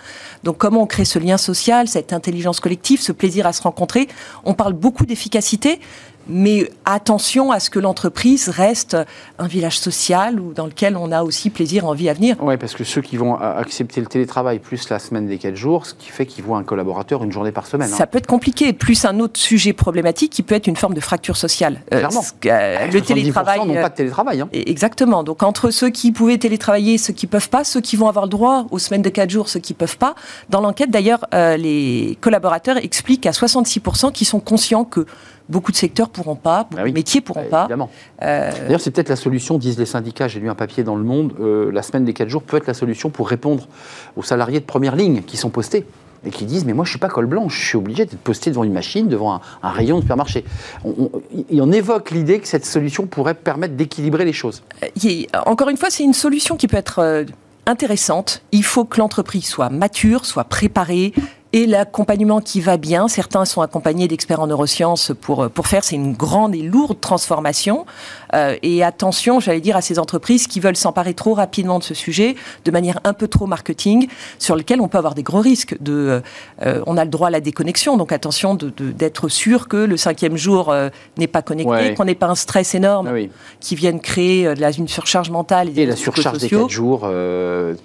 Donc 0.44 0.58
comment 0.58 0.82
on 0.82 0.86
crée 0.86 1.04
ce 1.04 1.18
lien 1.18 1.38
social, 1.38 1.88
cette 1.88 2.12
intelligence 2.12 2.60
collective, 2.60 3.02
ce 3.02 3.10
plaisir 3.10 3.48
à 3.48 3.52
se 3.52 3.62
rencontrer? 3.62 4.06
On 4.44 4.54
parle 4.54 4.74
beaucoup 4.74 5.06
d'efficacité, 5.06 5.80
mais 6.28 6.70
attention 6.84 7.50
à 7.50 7.60
ce 7.60 7.70
que 7.70 7.78
l'entreprise 7.78 8.48
reste 8.48 8.96
un 9.38 9.46
village 9.46 9.78
social 9.78 10.40
ou 10.40 10.52
dans 10.52 10.66
lequel 10.66 10.96
on 10.96 11.12
a 11.12 11.22
aussi 11.22 11.50
plaisir, 11.50 11.86
envie 11.86 12.08
à 12.08 12.12
venir. 12.12 12.36
Oui, 12.40 12.56
parce 12.56 12.74
que 12.74 12.84
ceux 12.84 13.00
qui 13.00 13.16
vont 13.16 13.36
accepter 13.36 14.00
le 14.00 14.06
télétravail 14.06 14.58
plus 14.58 14.88
la 14.90 14.98
semaine 14.98 15.26
des 15.26 15.38
4 15.38 15.56
jours, 15.56 15.86
ce 15.86 15.94
qui 15.94 16.10
fait 16.10 16.26
qu'ils 16.26 16.44
voient 16.44 16.58
un 16.58 16.64
collaborateur 16.64 17.24
une 17.24 17.32
journée 17.32 17.52
par 17.52 17.66
semaine. 17.66 17.88
Ça 17.88 18.04
hein. 18.04 18.06
peut 18.06 18.18
être 18.18 18.26
compliqué. 18.26 18.72
Plus 18.72 19.04
un 19.04 19.20
autre 19.20 19.38
sujet 19.38 19.72
problématique 19.72 20.32
qui 20.32 20.42
peut 20.42 20.54
être 20.54 20.66
une 20.66 20.76
forme 20.76 20.94
de 20.94 21.00
fracture 21.00 21.36
sociale. 21.36 21.80
Euh, 21.92 21.98
Clairement. 21.98 22.22
Euh, 22.46 22.86
le 22.86 23.00
télétravail. 23.00 23.66
n'ont 23.66 23.74
pas 23.74 23.88
de 23.88 23.94
télétravail. 23.94 24.40
Hein. 24.40 24.48
Exactement. 24.52 25.22
Donc 25.22 25.42
entre 25.42 25.70
ceux 25.70 25.90
qui 25.90 26.12
pouvaient 26.12 26.38
télétravailler, 26.38 26.98
ceux 26.98 27.12
qui 27.12 27.26
peuvent 27.26 27.48
pas, 27.48 27.64
ceux 27.64 27.80
qui 27.80 27.96
vont 27.96 28.08
avoir 28.08 28.24
le 28.24 28.30
droit 28.30 28.66
aux 28.70 28.78
semaines 28.78 29.02
de 29.02 29.08
4 29.08 29.30
jours, 29.30 29.48
ceux 29.48 29.60
qui 29.60 29.74
peuvent 29.74 29.98
pas. 29.98 30.14
Dans 30.50 30.60
l'enquête, 30.60 30.90
d'ailleurs, 30.90 31.24
euh, 31.34 31.56
les 31.56 32.18
collaborateurs 32.20 32.76
expliquent 32.76 33.26
à 33.26 33.32
66% 33.32 34.12
qu'ils 34.12 34.26
sont 34.26 34.40
conscients 34.40 34.84
que 34.84 35.06
beaucoup 35.48 35.72
de 35.72 35.76
secteurs 35.76 36.08
pourront 36.08 36.36
pas, 36.36 36.64
beaucoup 36.64 36.82
ah 36.84 36.88
de 36.88 36.92
métiers 36.92 37.20
pourront 37.20 37.42
bah, 37.42 37.48
pas. 37.50 37.62
Évidemment. 37.62 37.90
Euh, 38.22 38.52
D'ailleurs, 38.62 38.80
c'est 38.80 38.90
peut-être 38.90 39.08
la 39.08 39.16
solution, 39.16 39.58
disent 39.58 39.78
les 39.78 39.86
syndicats. 39.86 40.28
J'ai 40.28 40.40
lu 40.40 40.50
un 40.50 40.54
papier 40.54 40.84
dans 40.84 40.96
Le 40.96 41.04
Monde. 41.04 41.34
Euh, 41.40 41.70
la 41.72 41.82
semaine 41.82 42.04
des 42.04 42.12
4 42.12 42.28
jours 42.28 42.42
peut 42.42 42.56
être 42.56 42.66
la 42.66 42.74
solution 42.74 43.10
pour 43.10 43.28
répondre 43.28 43.68
aux 44.16 44.22
salariés 44.22 44.60
de 44.60 44.64
première 44.64 44.96
ligne 44.96 45.22
qui 45.22 45.36
sont 45.36 45.50
postés 45.50 45.86
et 46.24 46.30
qui 46.30 46.46
disent 46.46 46.64
mais 46.64 46.72
moi 46.72 46.84
je 46.84 46.90
suis 46.90 46.98
pas 46.98 47.08
col 47.08 47.26
blanc, 47.26 47.48
je 47.48 47.64
suis 47.64 47.76
obligé 47.76 48.04
d'être 48.04 48.18
posté 48.18 48.50
devant 48.50 48.64
une 48.64 48.72
machine, 48.72 49.06
devant 49.06 49.40
un, 49.62 49.70
rayon 49.70 49.96
de 49.98 50.02
supermarché. 50.02 50.44
On, 50.84 51.10
on 51.52 51.72
évoque 51.72 52.10
l'idée 52.10 52.40
que 52.40 52.48
cette 52.48 52.66
solution 52.66 53.06
pourrait 53.06 53.34
permettre 53.34 53.74
d'équilibrer 53.74 54.24
les 54.24 54.32
choses. 54.32 54.64
Euh, 54.82 55.22
encore 55.46 55.68
une 55.68 55.76
fois, 55.76 55.90
c'est 55.90 56.02
une 56.02 56.14
solution 56.14 56.56
qui 56.56 56.66
peut 56.66 56.76
être 56.76 57.24
intéressante. 57.68 58.42
Il 58.50 58.64
faut 58.64 58.84
que 58.84 58.98
l'entreprise 58.98 59.46
soit 59.46 59.68
mature, 59.68 60.24
soit 60.24 60.44
préparée, 60.44 61.12
et 61.52 61.66
l'accompagnement 61.66 62.40
qui 62.40 62.60
va 62.60 62.76
bien. 62.76 63.08
Certains 63.08 63.44
sont 63.44 63.62
accompagnés 63.62 64.08
d'experts 64.08 64.40
en 64.40 64.46
neurosciences 64.46 65.12
pour, 65.20 65.48
pour 65.50 65.66
faire. 65.66 65.84
C'est 65.84 65.96
une 65.96 66.12
grande 66.12 66.54
et 66.54 66.62
lourde 66.62 67.00
transformation. 67.00 67.86
Euh, 68.34 68.56
et 68.62 68.82
attention, 68.82 69.40
j'allais 69.40 69.60
dire, 69.60 69.76
à 69.76 69.80
ces 69.80 69.98
entreprises 69.98 70.46
qui 70.46 70.60
veulent 70.60 70.76
s'emparer 70.76 71.14
trop 71.14 71.34
rapidement 71.34 71.78
de 71.78 71.84
ce 71.84 71.94
sujet, 71.94 72.36
de 72.64 72.70
manière 72.70 73.00
un 73.04 73.12
peu 73.12 73.28
trop 73.28 73.46
marketing, 73.46 74.08
sur 74.38 74.56
lequel 74.56 74.80
on 74.80 74.88
peut 74.88 74.98
avoir 74.98 75.14
des 75.14 75.22
gros 75.22 75.40
risques. 75.40 75.76
De, 75.80 76.22
euh, 76.62 76.82
on 76.86 76.96
a 76.96 77.04
le 77.04 77.10
droit 77.10 77.28
à 77.28 77.30
la 77.30 77.40
déconnexion, 77.40 77.96
donc 77.96 78.12
attention 78.12 78.54
d'être 78.54 79.24
de, 79.26 79.30
sûr 79.30 79.68
que 79.68 79.76
le 79.76 79.96
cinquième 79.96 80.36
jour 80.36 80.70
euh, 80.70 80.90
n'est 81.16 81.26
pas 81.26 81.42
connecté, 81.42 81.94
qu'on 81.94 82.04
n'ait 82.04 82.14
pas 82.14 82.28
un 82.28 82.34
stress 82.34 82.74
énorme 82.74 83.08
ah 83.08 83.18
qui 83.60 83.74
vienne 83.74 84.00
créer 84.00 84.54
de 84.54 84.60
la, 84.60 84.70
une 84.70 84.88
surcharge 84.88 85.30
mentale. 85.30 85.70
Et, 85.78 85.86
la 85.86 85.96
surcharge 85.96 86.38
des 86.38 86.48
4 86.48 86.68
jours, 86.68 87.08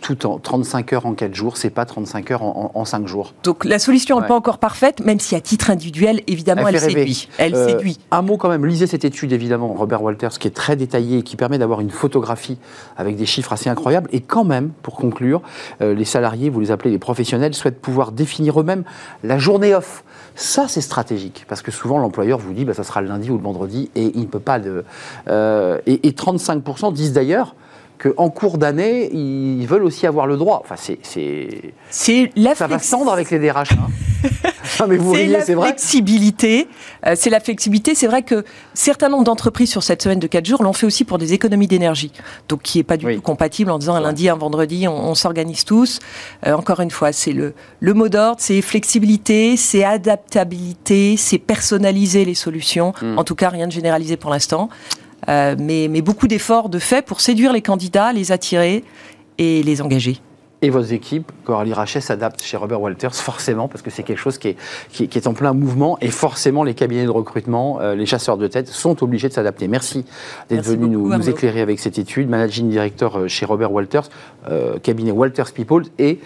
tout 0.02 0.26
en 0.26 0.40
35 0.40 0.94
heures 0.94 1.06
en 1.06 1.14
4 1.14 1.34
jours, 1.34 1.58
c'est 1.58 1.70
pas 1.70 1.86
35 1.86 2.32
heures 2.32 2.44
en, 2.44 2.72
en, 2.74 2.86
5 2.86 3.08
jours. 3.08 3.34
Donc 3.44 3.53
la 3.64 3.80
solution 3.80 4.20
n'est 4.20 4.28
pas 4.28 4.36
encore 4.36 4.58
parfaite, 4.58 5.00
même 5.06 5.20
si 5.20 5.36
à 5.36 5.42
titre 5.42 5.70
individuel, 5.70 6.22
évidemment, 6.28 6.68
elle, 6.68 6.80
séduit. 6.80 7.28
Elle 7.38 7.56
séduit. 7.56 8.00
Un 8.12 8.22
mot 8.22 8.38
quand 8.38 8.50
même, 8.50 8.66
lisez 8.66 8.88
cette 8.88 9.06
étude 9.06 9.32
évidemment, 9.32 9.74
Robert 9.74 10.02
Walters 10.02 10.40
qui 10.40 10.48
est 10.48 10.52
très 10.52 10.76
détaillé 10.76 11.20
et 11.20 11.24
qui 11.24 11.36
permet 11.36 11.58
d'avoir 11.58 11.82
une 11.82 11.90
photographie 11.90 12.58
avec 12.98 13.16
des 13.16 13.26
chiffres 13.26 13.54
assez 13.54 13.70
incroyables. 13.70 14.10
Et 14.12 14.22
quand 14.22 14.44
même, 14.44 14.72
pour 14.82 14.96
conclure, 14.96 15.42
euh, 15.82 15.94
les 15.94 16.06
salariés, 16.06 16.50
vous 16.50 16.60
les 16.60 16.72
appelez 16.72 16.92
les 16.92 17.00
professionnels, 17.00 17.54
souhaitent 17.54 17.82
pouvoir 17.82 18.12
définir 18.12 18.60
eux-mêmes 18.60 18.84
la 19.24 19.38
journée 19.38 19.74
off. 19.76 20.04
Ça, 20.36 20.68
c'est 20.68 20.82
stratégique, 20.82 21.46
parce 21.48 21.62
que 21.62 21.72
souvent 21.72 22.00
l'employeur 22.00 22.40
vous 22.40 22.54
dit, 22.54 22.66
bah, 22.66 22.74
ça 22.74 22.84
sera 22.84 23.02
le 23.02 23.08
lundi 23.08 23.30
ou 23.30 23.38
le 23.38 23.44
vendredi, 23.44 23.92
et 23.96 24.12
il 24.16 24.22
ne 24.22 24.26
peut 24.26 24.40
pas 24.40 24.58
le. 24.58 24.84
Euh, 25.28 25.80
et, 25.86 26.08
et 26.08 26.12
35% 26.12 26.92
disent 26.94 27.14
d'ailleurs, 27.14 27.56
qu'en 28.04 28.30
cours 28.30 28.58
d'année, 28.58 29.10
ils 29.14 29.66
veulent 29.66 29.84
aussi 29.84 30.06
avoir 30.08 30.28
le 30.28 30.38
droit. 30.38 30.62
Enfin, 30.64 30.76
c'est. 30.78 31.00
C'est 31.90 32.32
la 32.36 32.56
Ça 32.56 32.68
va 32.68 32.80
cendre 32.80 33.12
avec 33.12 33.32
les 33.32 33.40
DRH. 33.40 33.72
Hein. 33.74 33.88
mais 34.88 34.98
vous 34.98 35.16
c'est 35.16 35.28
la 35.28 35.42
flexibilité. 35.42 36.68
Euh, 37.06 37.14
c'est 37.16 37.30
la 37.30 37.40
flexibilité. 37.40 37.96
C'est 37.96 38.08
vrai 38.08 38.24
que 38.24 38.44
certains 38.74 39.10
nombres 39.10 39.24
d'entreprises 39.24 39.70
sur 39.70 39.84
cette 39.84 40.02
semaine 40.02 40.20
de 40.20 40.28
4 40.28 40.46
jours 40.46 40.64
l'ont 40.64 40.74
fait 40.74 40.86
aussi 40.86 41.04
pour 41.04 41.18
des 41.18 41.34
économies 41.34 41.68
d'énergie. 41.68 42.12
Donc, 42.50 42.62
qui 42.62 42.80
n'est 42.80 42.84
pas 42.84 42.98
du 42.98 43.16
tout 43.16 43.22
compatible 43.22 43.72
en 43.72 43.80
disant 43.80 43.96
un 43.96 44.02
lundi, 44.02 44.30
un 44.30 44.36
vendredi, 44.36 44.88
on, 44.88 45.16
s'organise 45.16 45.64
tous. 45.64 46.00
Euh, 46.48 46.54
encore 46.54 46.80
une 46.80 46.92
fois, 46.92 47.12
c'est 47.12 47.34
le, 47.34 47.54
le 47.80 47.94
mot 47.94 48.10
d'ordre, 48.10 48.38
c'est 48.40 48.62
flexibilité, 48.62 49.58
c'est 49.58 49.84
adaptabilité, 49.84 51.18
c'est 51.18 51.38
personnaliser 51.38 52.26
les 52.26 52.36
solutions. 52.36 52.94
Hmm. 53.02 53.18
En 53.18 53.24
tout 53.24 53.36
cas, 53.36 53.50
rien 53.50 53.68
de 53.68 53.72
généralisé 53.72 54.18
pour 54.18 54.32
l'instant 54.32 54.70
mais, 55.28 55.88
mais 55.90 56.02
beaucoup 56.02 56.28
d'efforts 56.28 56.70
de 56.70 56.80
fait 56.80 57.06
pour 57.06 57.22
séduire 57.22 57.54
les 57.54 57.62
candidats, 57.62 58.14
les 58.14 58.32
attirer 58.32 58.84
et 59.38 59.64
les 59.64 59.82
engager. 59.82 60.20
Et 60.64 60.70
vos 60.70 60.80
équipes, 60.80 61.30
Coralie 61.44 61.74
Rachet 61.74 62.00
s'adapte 62.00 62.42
chez 62.42 62.56
Robert 62.56 62.80
Walters, 62.80 63.14
forcément, 63.14 63.68
parce 63.68 63.82
que 63.82 63.90
c'est 63.90 64.04
quelque 64.04 64.18
chose 64.18 64.38
qui 64.38 64.48
est, 64.48 64.58
qui, 64.94 65.04
est, 65.04 65.28
en 65.28 65.34
plein 65.34 65.52
mouvement, 65.52 65.98
et 66.00 66.08
forcément 66.08 66.64
les 66.64 66.74
cabinets 66.74 67.04
de 67.04 67.10
recrutement, 67.10 67.82
euh, 67.82 67.96
les 67.96 68.06
chasseurs 68.06 68.38
de 68.38 68.48
tête 68.48 68.70
sont 68.70 69.04
obligés 69.04 69.28
de 69.28 69.34
s'adapter. 69.34 69.68
Merci 69.68 70.06
d'être 70.48 70.64
venu 70.64 70.88
nous, 70.88 71.14
nous, 71.14 71.30
éclairer 71.30 71.60
avec 71.60 71.82
cette 71.82 71.98
étude. 71.98 72.30
Managing 72.30 72.70
Director 72.70 73.18
euh, 73.18 73.28
chez 73.28 73.46
Robert 73.46 73.74
Walters, 73.74 74.10
euh, 74.50 74.80
cabinet 74.80 75.12
Walters 75.12 75.52
People, 75.52 75.84
et 76.00 76.20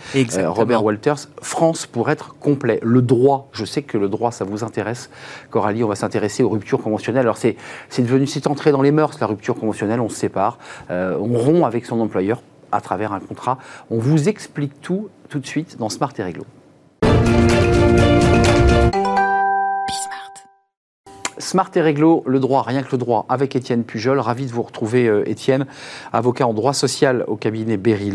Robert 0.45 0.83
Walters 0.83 1.29
France 1.41 1.87
pour 1.87 2.11
être 2.11 2.35
complet. 2.35 2.79
Le 2.83 3.01
droit, 3.01 3.49
je 3.53 3.65
sais 3.65 3.81
que 3.81 3.97
le 3.97 4.07
droit, 4.07 4.31
ça 4.31 4.45
vous 4.45 4.63
intéresse. 4.63 5.09
Coralie, 5.49 5.83
on 5.83 5.87
va 5.87 5.95
s'intéresser 5.95 6.43
aux 6.43 6.49
ruptures 6.49 6.83
conventionnelles. 6.83 7.23
Alors 7.23 7.37
c'est 7.37 7.55
devenu, 7.97 8.27
c'est 8.27 8.45
entré 8.45 8.71
dans 8.71 8.83
les 8.83 8.91
mœurs, 8.91 9.19
la 9.19 9.25
rupture 9.25 9.55
conventionnelle, 9.55 9.99
on 9.99 10.09
se 10.09 10.15
sépare, 10.15 10.59
on 10.91 11.33
rompt 11.39 11.65
avec 11.65 11.87
son 11.87 11.99
employeur 11.99 12.39
à 12.77 12.81
travers 12.81 13.11
un 13.11 13.19
contrat. 13.19 13.57
On 13.89 13.99
vous 13.99 14.29
explique 14.29 14.81
tout 14.81 15.09
tout 15.29 15.39
de 15.39 15.45
suite 15.45 15.77
dans 15.77 15.89
Smart 15.89 16.13
et 16.17 16.23
Réglo. 16.23 16.45
Smart 21.39 21.69
et 21.75 21.81
Réglo, 21.81 22.23
le 22.25 22.39
droit, 22.39 22.63
rien 22.63 22.83
que 22.83 22.91
le 22.91 22.97
droit, 22.97 23.25
avec 23.29 23.55
Étienne 23.55 23.83
Pujol. 23.83 24.19
Ravi 24.19 24.45
de 24.45 24.51
vous 24.51 24.63
retrouver, 24.63 25.07
euh, 25.07 25.29
Étienne, 25.29 25.65
avocat 26.13 26.47
en 26.47 26.53
droit 26.53 26.73
social 26.73 27.23
au 27.27 27.35
cabinet 27.35 27.77
Berry 27.77 28.07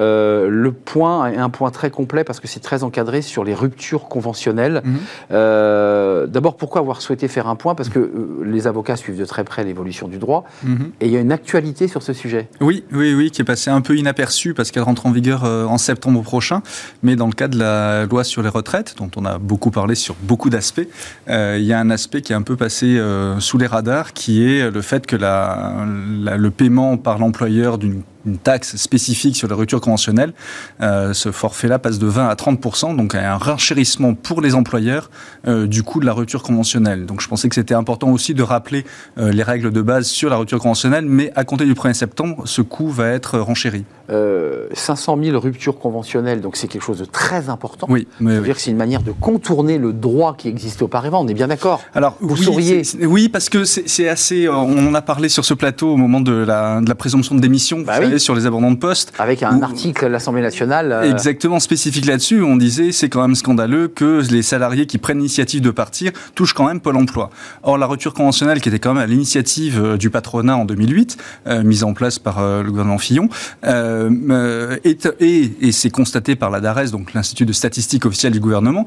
euh, 0.00 0.48
le 0.48 0.72
point 0.72 1.32
est 1.32 1.36
un 1.36 1.50
point 1.50 1.70
très 1.70 1.90
complet 1.90 2.24
parce 2.24 2.40
que 2.40 2.46
c'est 2.46 2.60
très 2.60 2.84
encadré 2.84 3.22
sur 3.22 3.44
les 3.44 3.54
ruptures 3.54 4.08
conventionnelles. 4.08 4.82
Mhm. 4.84 4.98
Euh, 5.32 6.26
d'abord, 6.26 6.56
pourquoi 6.56 6.80
avoir 6.80 7.00
souhaité 7.00 7.28
faire 7.28 7.46
un 7.46 7.56
point? 7.56 7.74
Parce 7.74 7.88
que 7.88 8.10
les 8.44 8.66
avocats 8.66 8.96
suivent 8.96 9.18
de 9.18 9.24
très 9.24 9.44
près 9.44 9.64
l'évolution 9.64 10.08
du 10.08 10.18
droit 10.18 10.44
mhm. 10.64 10.92
et 11.00 11.06
il 11.06 11.12
y 11.12 11.16
a 11.16 11.20
une 11.20 11.32
actualité 11.32 11.88
sur 11.88 12.02
ce 12.02 12.12
sujet. 12.12 12.48
Oui, 12.60 12.84
oui, 12.92 13.14
oui, 13.14 13.30
qui 13.30 13.40
est 13.40 13.44
passée 13.44 13.70
un 13.70 13.80
peu 13.80 13.96
inaperçue 13.96 14.54
parce 14.54 14.70
qu'elle 14.70 14.82
rentre 14.82 15.06
en 15.06 15.10
vigueur 15.10 15.44
en 15.44 15.78
septembre 15.78 16.22
prochain. 16.22 16.62
Mais 17.02 17.16
dans 17.16 17.26
le 17.26 17.32
cadre 17.32 17.54
de 17.54 17.60
la 17.60 18.06
loi 18.06 18.24
sur 18.24 18.42
les 18.42 18.48
retraites, 18.48 18.94
dont 18.98 19.10
on 19.16 19.24
a 19.24 19.38
beaucoup 19.38 19.70
parlé 19.70 19.94
sur 19.94 20.14
beaucoup 20.22 20.50
d'aspects, 20.50 20.86
il 21.28 21.62
y 21.62 21.72
a 21.72 21.80
un 21.80 21.90
aspect 21.90 22.22
qui 22.22 22.32
est 22.32 22.36
un 22.36 22.42
peu 22.42 22.51
passer 22.56 22.98
euh, 22.98 23.40
sous 23.40 23.58
les 23.58 23.66
radars, 23.66 24.12
qui 24.12 24.44
est 24.44 24.70
le 24.70 24.82
fait 24.82 25.06
que 25.06 25.16
le 25.16 26.50
paiement 26.50 26.96
par 26.96 27.18
l'employeur 27.18 27.78
d'une 27.78 28.02
une 28.26 28.38
taxe 28.38 28.76
spécifique 28.76 29.36
sur 29.36 29.48
les 29.48 29.54
ruptures 29.54 29.80
conventionnelles. 29.80 30.32
Euh, 30.80 31.12
ce 31.12 31.32
forfait-là 31.32 31.78
passe 31.78 31.98
de 31.98 32.06
20 32.06 32.28
à 32.28 32.36
30 32.36 32.96
donc 32.96 33.14
un 33.14 33.36
renchérissement 33.36 34.14
pour 34.14 34.40
les 34.40 34.54
employeurs 34.54 35.10
euh, 35.46 35.66
du 35.66 35.82
coût 35.82 36.00
de 36.00 36.06
la 36.06 36.12
rupture 36.12 36.42
conventionnelle. 36.42 37.06
Donc 37.06 37.20
je 37.20 37.28
pensais 37.28 37.48
que 37.48 37.54
c'était 37.54 37.74
important 37.74 38.10
aussi 38.10 38.34
de 38.34 38.42
rappeler 38.42 38.84
euh, 39.18 39.32
les 39.32 39.42
règles 39.42 39.70
de 39.70 39.82
base 39.82 40.06
sur 40.06 40.30
la 40.30 40.36
rupture 40.36 40.58
conventionnelle, 40.58 41.04
mais 41.06 41.32
à 41.34 41.44
compter 41.44 41.64
du 41.64 41.74
1er 41.74 41.94
septembre, 41.94 42.42
ce 42.46 42.62
coût 42.62 42.88
va 42.88 43.08
être 43.08 43.38
renchéri. 43.38 43.84
500 44.74 45.18
000 45.22 45.40
ruptures 45.40 45.78
conventionnelles, 45.78 46.42
donc 46.42 46.56
c'est 46.56 46.68
quelque 46.68 46.82
chose 46.82 46.98
de 46.98 47.06
très 47.06 47.48
important. 47.48 47.86
Oui, 47.88 48.06
mais, 48.20 48.40
dire 48.40 48.56
que 48.56 48.60
c'est 48.60 48.70
une 48.70 48.76
manière 48.76 49.02
de 49.02 49.10
contourner 49.10 49.78
le 49.78 49.94
droit 49.94 50.36
qui 50.36 50.48
existait 50.48 50.82
auparavant. 50.82 51.24
On 51.24 51.28
est 51.28 51.34
bien 51.34 51.48
d'accord. 51.48 51.80
Alors 51.94 52.16
vous 52.20 52.34
oui, 52.34 52.44
souriez. 52.44 52.82
Oui, 53.00 53.30
parce 53.30 53.48
que 53.48 53.64
c'est 53.64 54.08
assez. 54.08 54.50
On 54.50 54.86
en 54.86 54.94
a 54.94 55.00
parlé 55.00 55.30
sur 55.30 55.46
ce 55.46 55.54
plateau 55.54 55.94
au 55.94 55.96
moment 55.96 56.20
de 56.20 56.32
la, 56.32 56.82
de 56.82 56.88
la 56.90 56.94
présomption 56.94 57.34
de 57.34 57.40
démission. 57.40 57.80
Bah 57.86 58.00
oui 58.00 58.11
sur 58.18 58.34
les 58.34 58.46
abandons 58.46 58.70
de 58.70 58.76
poste. 58.76 59.12
Avec 59.18 59.42
un 59.42 59.62
article 59.62 60.04
de 60.04 60.10
l'Assemblée 60.10 60.42
nationale. 60.42 60.92
Euh, 60.92 61.10
Exactement 61.10 61.60
spécifique 61.60 62.06
là-dessus. 62.06 62.42
On 62.42 62.56
disait 62.56 62.92
c'est 62.92 63.08
quand 63.08 63.22
même 63.22 63.34
scandaleux 63.34 63.88
que 63.88 64.22
les 64.30 64.42
salariés 64.42 64.86
qui 64.86 64.98
prennent 64.98 65.18
l'initiative 65.18 65.60
de 65.60 65.70
partir 65.70 66.12
touchent 66.34 66.54
quand 66.54 66.66
même 66.66 66.80
Pôle 66.80 66.96
emploi. 66.96 67.30
Or, 67.62 67.78
la 67.78 67.86
rupture 67.86 68.14
conventionnelle 68.14 68.60
qui 68.60 68.68
était 68.68 68.78
quand 68.78 68.94
même 68.94 69.02
à 69.02 69.06
l'initiative 69.06 69.80
euh, 69.82 69.96
du 69.96 70.10
patronat 70.10 70.56
en 70.56 70.64
2008, 70.64 71.16
euh, 71.46 71.62
mise 71.62 71.84
en 71.84 71.94
place 71.94 72.18
par 72.18 72.42
le 72.42 72.68
gouvernement 72.70 72.98
Fillon, 72.98 73.28
est, 73.64 75.08
et, 75.20 75.52
et 75.60 75.72
c'est 75.72 75.90
constaté 75.90 76.36
par 76.36 76.50
la 76.50 76.60
DARES, 76.60 76.90
donc 76.90 77.14
l'Institut 77.14 77.46
de 77.46 77.52
statistique 77.52 78.06
officielle 78.06 78.32
du 78.32 78.40
gouvernement, 78.40 78.86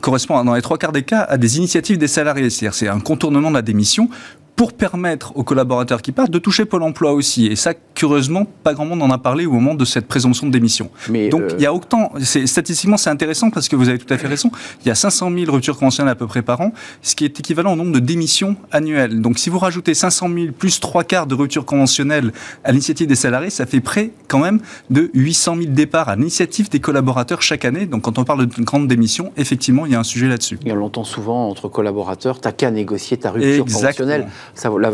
correspond 0.00 0.42
dans 0.44 0.54
les 0.54 0.62
trois 0.62 0.78
quarts 0.78 0.92
des 0.92 1.02
cas 1.02 1.20
à 1.20 1.36
des 1.36 1.58
initiatives 1.58 1.98
des 1.98 2.08
salariés. 2.08 2.50
C'est-à-dire 2.50 2.74
c'est 2.74 2.88
un 2.88 3.00
contournement 3.00 3.50
de 3.50 3.56
la 3.56 3.62
démission 3.62 4.08
pour 4.56 4.72
permettre 4.72 5.36
aux 5.36 5.42
collaborateurs 5.42 6.00
qui 6.00 6.12
partent 6.12 6.30
de 6.30 6.38
toucher 6.38 6.64
Pôle 6.64 6.82
emploi 6.82 7.12
aussi. 7.12 7.46
Et 7.46 7.56
ça, 7.56 7.72
curieusement, 7.94 8.46
pas 8.62 8.72
grand 8.72 8.86
monde 8.86 9.02
en 9.02 9.10
a 9.10 9.18
parlé 9.18 9.46
au 9.46 9.52
moment 9.52 9.74
de 9.74 9.84
cette 9.84 10.06
présomption 10.06 10.46
de 10.46 10.52
démission. 10.52 10.90
Mais 11.10 11.28
Donc, 11.28 11.42
euh, 11.42 11.48
il 11.58 11.62
y 11.62 11.66
a 11.66 11.74
autant. 11.74 12.12
Statistiquement, 12.20 12.96
c'est 12.96 13.10
intéressant 13.10 13.50
parce 13.50 13.68
que 13.68 13.74
vous 13.74 13.88
avez 13.88 13.98
tout 13.98 14.12
à 14.12 14.18
fait 14.18 14.28
raison. 14.28 14.50
Il 14.84 14.88
y 14.88 14.90
a 14.90 14.94
500 14.94 15.30
000 15.36 15.50
ruptures 15.50 15.76
conventionnelles 15.76 16.12
à 16.12 16.14
peu 16.14 16.26
près 16.26 16.42
par 16.42 16.60
an, 16.60 16.72
ce 17.02 17.16
qui 17.16 17.24
est 17.24 17.40
équivalent 17.40 17.72
au 17.72 17.76
nombre 17.76 17.92
de 17.92 17.98
démissions 17.98 18.56
annuelles. 18.70 19.20
Donc, 19.20 19.38
si 19.38 19.50
vous 19.50 19.58
rajoutez 19.58 19.92
500 19.94 20.28
000 20.32 20.52
plus 20.52 20.78
trois 20.78 21.02
quarts 21.02 21.26
de 21.26 21.34
ruptures 21.34 21.64
conventionnelles 21.64 22.32
à 22.62 22.70
l'initiative 22.70 23.08
des 23.08 23.16
salariés, 23.16 23.50
ça 23.50 23.66
fait 23.66 23.80
près 23.80 24.12
quand 24.28 24.38
même 24.38 24.60
de 24.90 25.10
800 25.14 25.56
000 25.56 25.66
départs 25.72 26.08
à 26.08 26.16
l'initiative 26.16 26.70
des 26.70 26.80
collaborateurs 26.80 27.42
chaque 27.42 27.64
année. 27.64 27.86
Donc, 27.86 28.02
quand 28.02 28.18
on 28.18 28.24
parle 28.24 28.46
d'une 28.46 28.64
grande 28.64 28.86
démission, 28.86 29.32
effectivement, 29.36 29.84
il 29.86 29.92
y 29.92 29.94
a 29.96 30.00
un 30.00 30.04
sujet 30.04 30.28
là-dessus. 30.28 30.58
Et 30.64 30.72
on 30.72 30.76
l'entend 30.76 31.04
souvent 31.04 31.48
entre 31.48 31.68
collaborateurs, 31.68 32.40
t'as 32.40 32.52
qu'à 32.52 32.70
négocier 32.70 33.16
ta 33.16 33.32
rupture 33.32 33.64
conventionnelle 33.64 34.28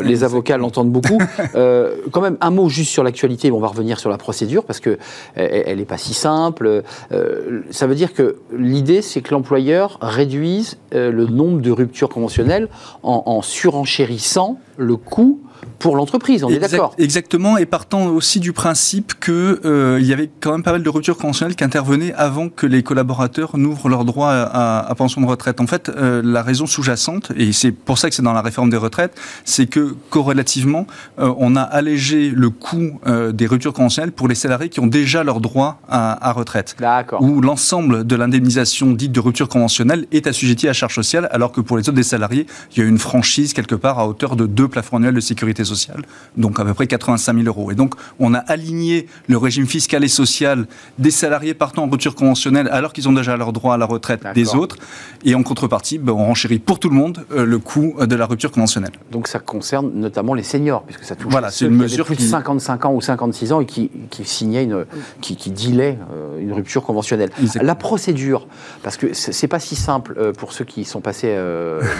les 0.02 0.24
avocats 0.24 0.56
l'entendent 0.56 0.90
beaucoup. 0.90 1.18
Euh, 1.56 1.96
quand 2.12 2.20
même, 2.20 2.36
un 2.40 2.50
mot 2.50 2.68
juste 2.68 2.90
sur 2.90 3.02
l'actualité. 3.02 3.50
On 3.50 3.60
va 3.60 3.68
revenir 3.68 3.98
sur 3.98 4.10
la 4.10 4.18
procédure 4.18 4.64
parce 4.64 4.78
que 4.78 4.98
elle 5.34 5.78
n'est 5.78 5.84
pas 5.84 5.98
si 5.98 6.14
simple. 6.14 6.82
Euh, 7.12 7.62
ça 7.70 7.86
veut 7.86 7.94
dire 7.94 8.14
que 8.14 8.36
l'idée, 8.56 9.02
c'est 9.02 9.20
que 9.20 9.32
l'employeur 9.32 9.98
réduise 10.00 10.78
euh, 10.94 11.10
le 11.10 11.26
nombre 11.26 11.60
de 11.60 11.70
ruptures 11.70 12.08
conventionnelles 12.08 12.68
en, 13.02 13.22
en 13.26 13.42
surenchérissant 13.42 14.58
le 14.80 14.96
coût 14.96 15.40
pour 15.78 15.96
l'entreprise, 15.96 16.44
on 16.44 16.50
est 16.50 16.58
d'accord. 16.58 16.94
Exactement, 16.98 17.56
et 17.56 17.64
partant 17.64 18.06
aussi 18.06 18.38
du 18.38 18.52
principe 18.52 19.14
que 19.18 19.60
euh, 19.64 19.98
il 20.00 20.06
y 20.06 20.12
avait 20.12 20.30
quand 20.40 20.52
même 20.52 20.62
pas 20.62 20.72
mal 20.72 20.82
de 20.82 20.88
ruptures 20.88 21.16
conventionnelles 21.16 21.56
qui 21.56 21.64
intervenaient 21.64 22.12
avant 22.14 22.48
que 22.48 22.66
les 22.66 22.82
collaborateurs 22.82 23.56
n'ouvrent 23.56 23.88
leur 23.88 24.04
droit 24.04 24.30
à, 24.30 24.94
pension 24.96 25.22
de 25.22 25.26
retraite. 25.26 25.60
En 25.60 25.66
fait, 25.66 25.88
euh, 25.88 26.20
la 26.22 26.42
raison 26.42 26.66
sous-jacente, 26.66 27.32
et 27.36 27.52
c'est 27.52 27.72
pour 27.72 27.96
ça 27.96 28.10
que 28.10 28.14
c'est 28.14 28.22
dans 28.22 28.34
la 28.34 28.42
réforme 28.42 28.68
des 28.68 28.76
retraites, 28.76 29.18
c'est 29.44 29.66
que 29.66 29.94
corrélativement, 30.10 30.86
euh, 31.18 31.32
on 31.38 31.56
a 31.56 31.62
allégé 31.62 32.30
le 32.30 32.50
coût 32.50 33.00
euh, 33.06 33.32
des 33.32 33.46
ruptures 33.46 33.72
conventionnelles 33.72 34.12
pour 34.12 34.28
les 34.28 34.34
salariés 34.34 34.68
qui 34.68 34.80
ont 34.80 34.86
déjà 34.86 35.24
leur 35.24 35.40
droit 35.40 35.80
à, 35.88 36.32
retraite. 36.32 36.76
D'accord. 36.78 37.22
Où 37.22 37.40
l'ensemble 37.40 38.06
de 38.06 38.16
l'indemnisation 38.16 38.92
dite 38.92 39.12
de 39.12 39.20
rupture 39.20 39.48
conventionnelle 39.48 40.06
est 40.12 40.26
assujettie 40.26 40.68
à 40.68 40.72
charge 40.72 40.94
sociale, 40.94 41.28
alors 41.32 41.52
que 41.52 41.60
pour 41.60 41.76
les 41.76 41.82
autres 41.82 41.92
des 41.92 42.02
salariés, 42.02 42.46
il 42.72 42.82
y 42.82 42.82
a 42.82 42.88
une 42.88 42.98
franchise 42.98 43.52
quelque 43.52 43.74
part 43.74 43.98
à 43.98 44.06
hauteur 44.06 44.36
de 44.36 44.46
2 44.46 44.68
plafond 44.70 44.96
annuel 44.96 45.14
de 45.14 45.20
sécurité 45.20 45.64
sociale, 45.64 46.02
donc 46.36 46.58
à 46.60 46.64
peu 46.64 46.74
près 46.74 46.86
85 46.86 47.34
000 47.34 47.46
euros. 47.46 47.70
Et 47.70 47.74
donc, 47.74 47.94
on 48.18 48.34
a 48.34 48.38
aligné 48.38 49.06
le 49.28 49.36
régime 49.36 49.66
fiscal 49.66 50.04
et 50.04 50.08
social 50.08 50.66
des 50.98 51.10
salariés 51.10 51.54
partant 51.54 51.84
en 51.84 51.88
rupture 51.88 52.14
conventionnelle 52.14 52.68
alors 52.70 52.92
qu'ils 52.92 53.08
ont 53.08 53.12
déjà 53.12 53.36
leur 53.36 53.52
droit 53.52 53.74
à 53.74 53.78
la 53.78 53.86
retraite 53.86 54.22
des 54.34 54.54
autres. 54.54 54.76
Et 55.24 55.34
en 55.34 55.42
contrepartie, 55.42 55.98
ben, 55.98 56.12
on 56.12 56.26
renchérit 56.26 56.58
pour 56.58 56.78
tout 56.78 56.88
le 56.88 56.94
monde 56.94 57.24
euh, 57.32 57.44
le 57.44 57.58
coût 57.58 57.94
euh, 57.98 58.06
de 58.06 58.16
la 58.16 58.26
rupture 58.26 58.50
conventionnelle. 58.50 58.92
Donc, 59.10 59.28
ça 59.28 59.38
concerne 59.38 59.90
notamment 59.94 60.34
les 60.34 60.42
seniors, 60.42 60.82
puisque 60.82 61.04
ça 61.04 61.16
touche 61.16 61.30
voilà, 61.30 61.50
ceux 61.50 61.68
qui 61.68 61.72
mesure 61.72 62.06
plus 62.06 62.16
de 62.16 62.22
55 62.22 62.84
ans 62.86 62.94
ou 62.94 63.00
56 63.00 63.52
ans 63.52 63.60
et 63.60 63.66
qui, 63.66 63.90
signaient 64.24 64.64
une, 64.64 64.84
qui, 65.20 65.36
qui 65.36 65.52
euh, 65.78 66.38
une 66.38 66.52
rupture 66.52 66.82
conventionnelle. 66.82 67.30
La 67.60 67.74
procédure, 67.74 68.46
parce 68.82 68.96
que 68.96 69.12
c'est 69.12 69.48
pas 69.48 69.60
si 69.60 69.76
simple 69.76 70.32
pour 70.34 70.52
ceux 70.52 70.64
qui 70.64 70.84
sont 70.84 71.00
passés 71.00 71.36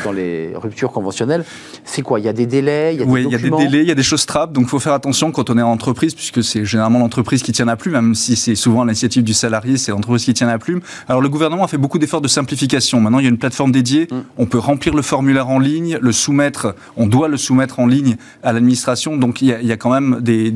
dans 0.05 0.13
les 0.13 0.53
ruptures 0.55 0.93
conventionnelles, 0.93 1.45
c'est 1.85 2.03
quoi? 2.03 2.21
Il 2.21 2.27
y 2.27 2.29
a 2.29 2.33
des 2.33 2.47
délais 2.47 2.60
il 2.61 3.01
y 3.01 3.03
a 3.03 3.07
oui, 3.07 3.25
il 3.27 3.33
y 3.33 3.35
a 3.35 3.39
des 3.39 3.51
délais, 3.51 3.83
il 3.83 3.89
y 3.89 3.91
a 3.91 3.95
des 3.95 4.03
choses 4.03 4.27
trappes, 4.27 4.53
donc 4.53 4.65
il 4.65 4.69
faut 4.69 4.79
faire 4.79 4.93
attention 4.93 5.33
quand 5.33 5.51
on 5.51 5.59
est 5.59 5.63
en 5.63 5.71
entreprise, 5.71 6.15
puisque 6.15 6.43
c'est 6.43 6.65
généralement 6.65 6.99
l'entreprise 6.99 7.43
qui 7.43 7.53
tient 7.53 7.65
la 7.65 7.77
plume, 7.77 7.95
même 7.95 8.15
si 8.15 8.37
c'est 8.37 8.55
souvent 8.55 8.85
l'initiative 8.85 9.23
du 9.23 9.35
salarié, 9.35 9.77
c'est 9.77 9.93
l'entreprise 9.93 10.25
qui 10.25 10.35
tient 10.35 10.47
la 10.47 10.59
plume. 10.59 10.81
Alors 11.09 11.21
le 11.21 11.29
gouvernement 11.29 11.65
a 11.65 11.69
fait 11.69 11.79
beaucoup 11.79 11.99
d'efforts 11.99 12.21
de 12.21 12.29
simplification. 12.29 13.01
Maintenant, 13.01 13.19
il 13.19 13.23
y 13.25 13.27
a 13.27 13.31
une 13.31 13.39
plateforme 13.39 13.73
dédiée, 13.73 14.09
mm. 14.11 14.17
on 14.39 14.47
peut 14.47 14.59
remplir 14.59 14.95
le 14.95 15.03
formulaire 15.03 15.49
en 15.49 15.59
ligne, 15.59 15.99
le 16.01 16.13
soumettre, 16.13 16.75
on 16.97 17.07
doit 17.07 17.29
le 17.29 17.37
soumettre 17.37 17.81
en 17.81 17.87
ligne 17.87 18.17
à 18.43 18.53
l'administration, 18.53 19.17
donc 19.17 19.43
il 19.43 19.49
y, 19.49 19.73
a, 19.73 19.77
quand 19.77 19.91
même 19.91 20.21
des, 20.21 20.51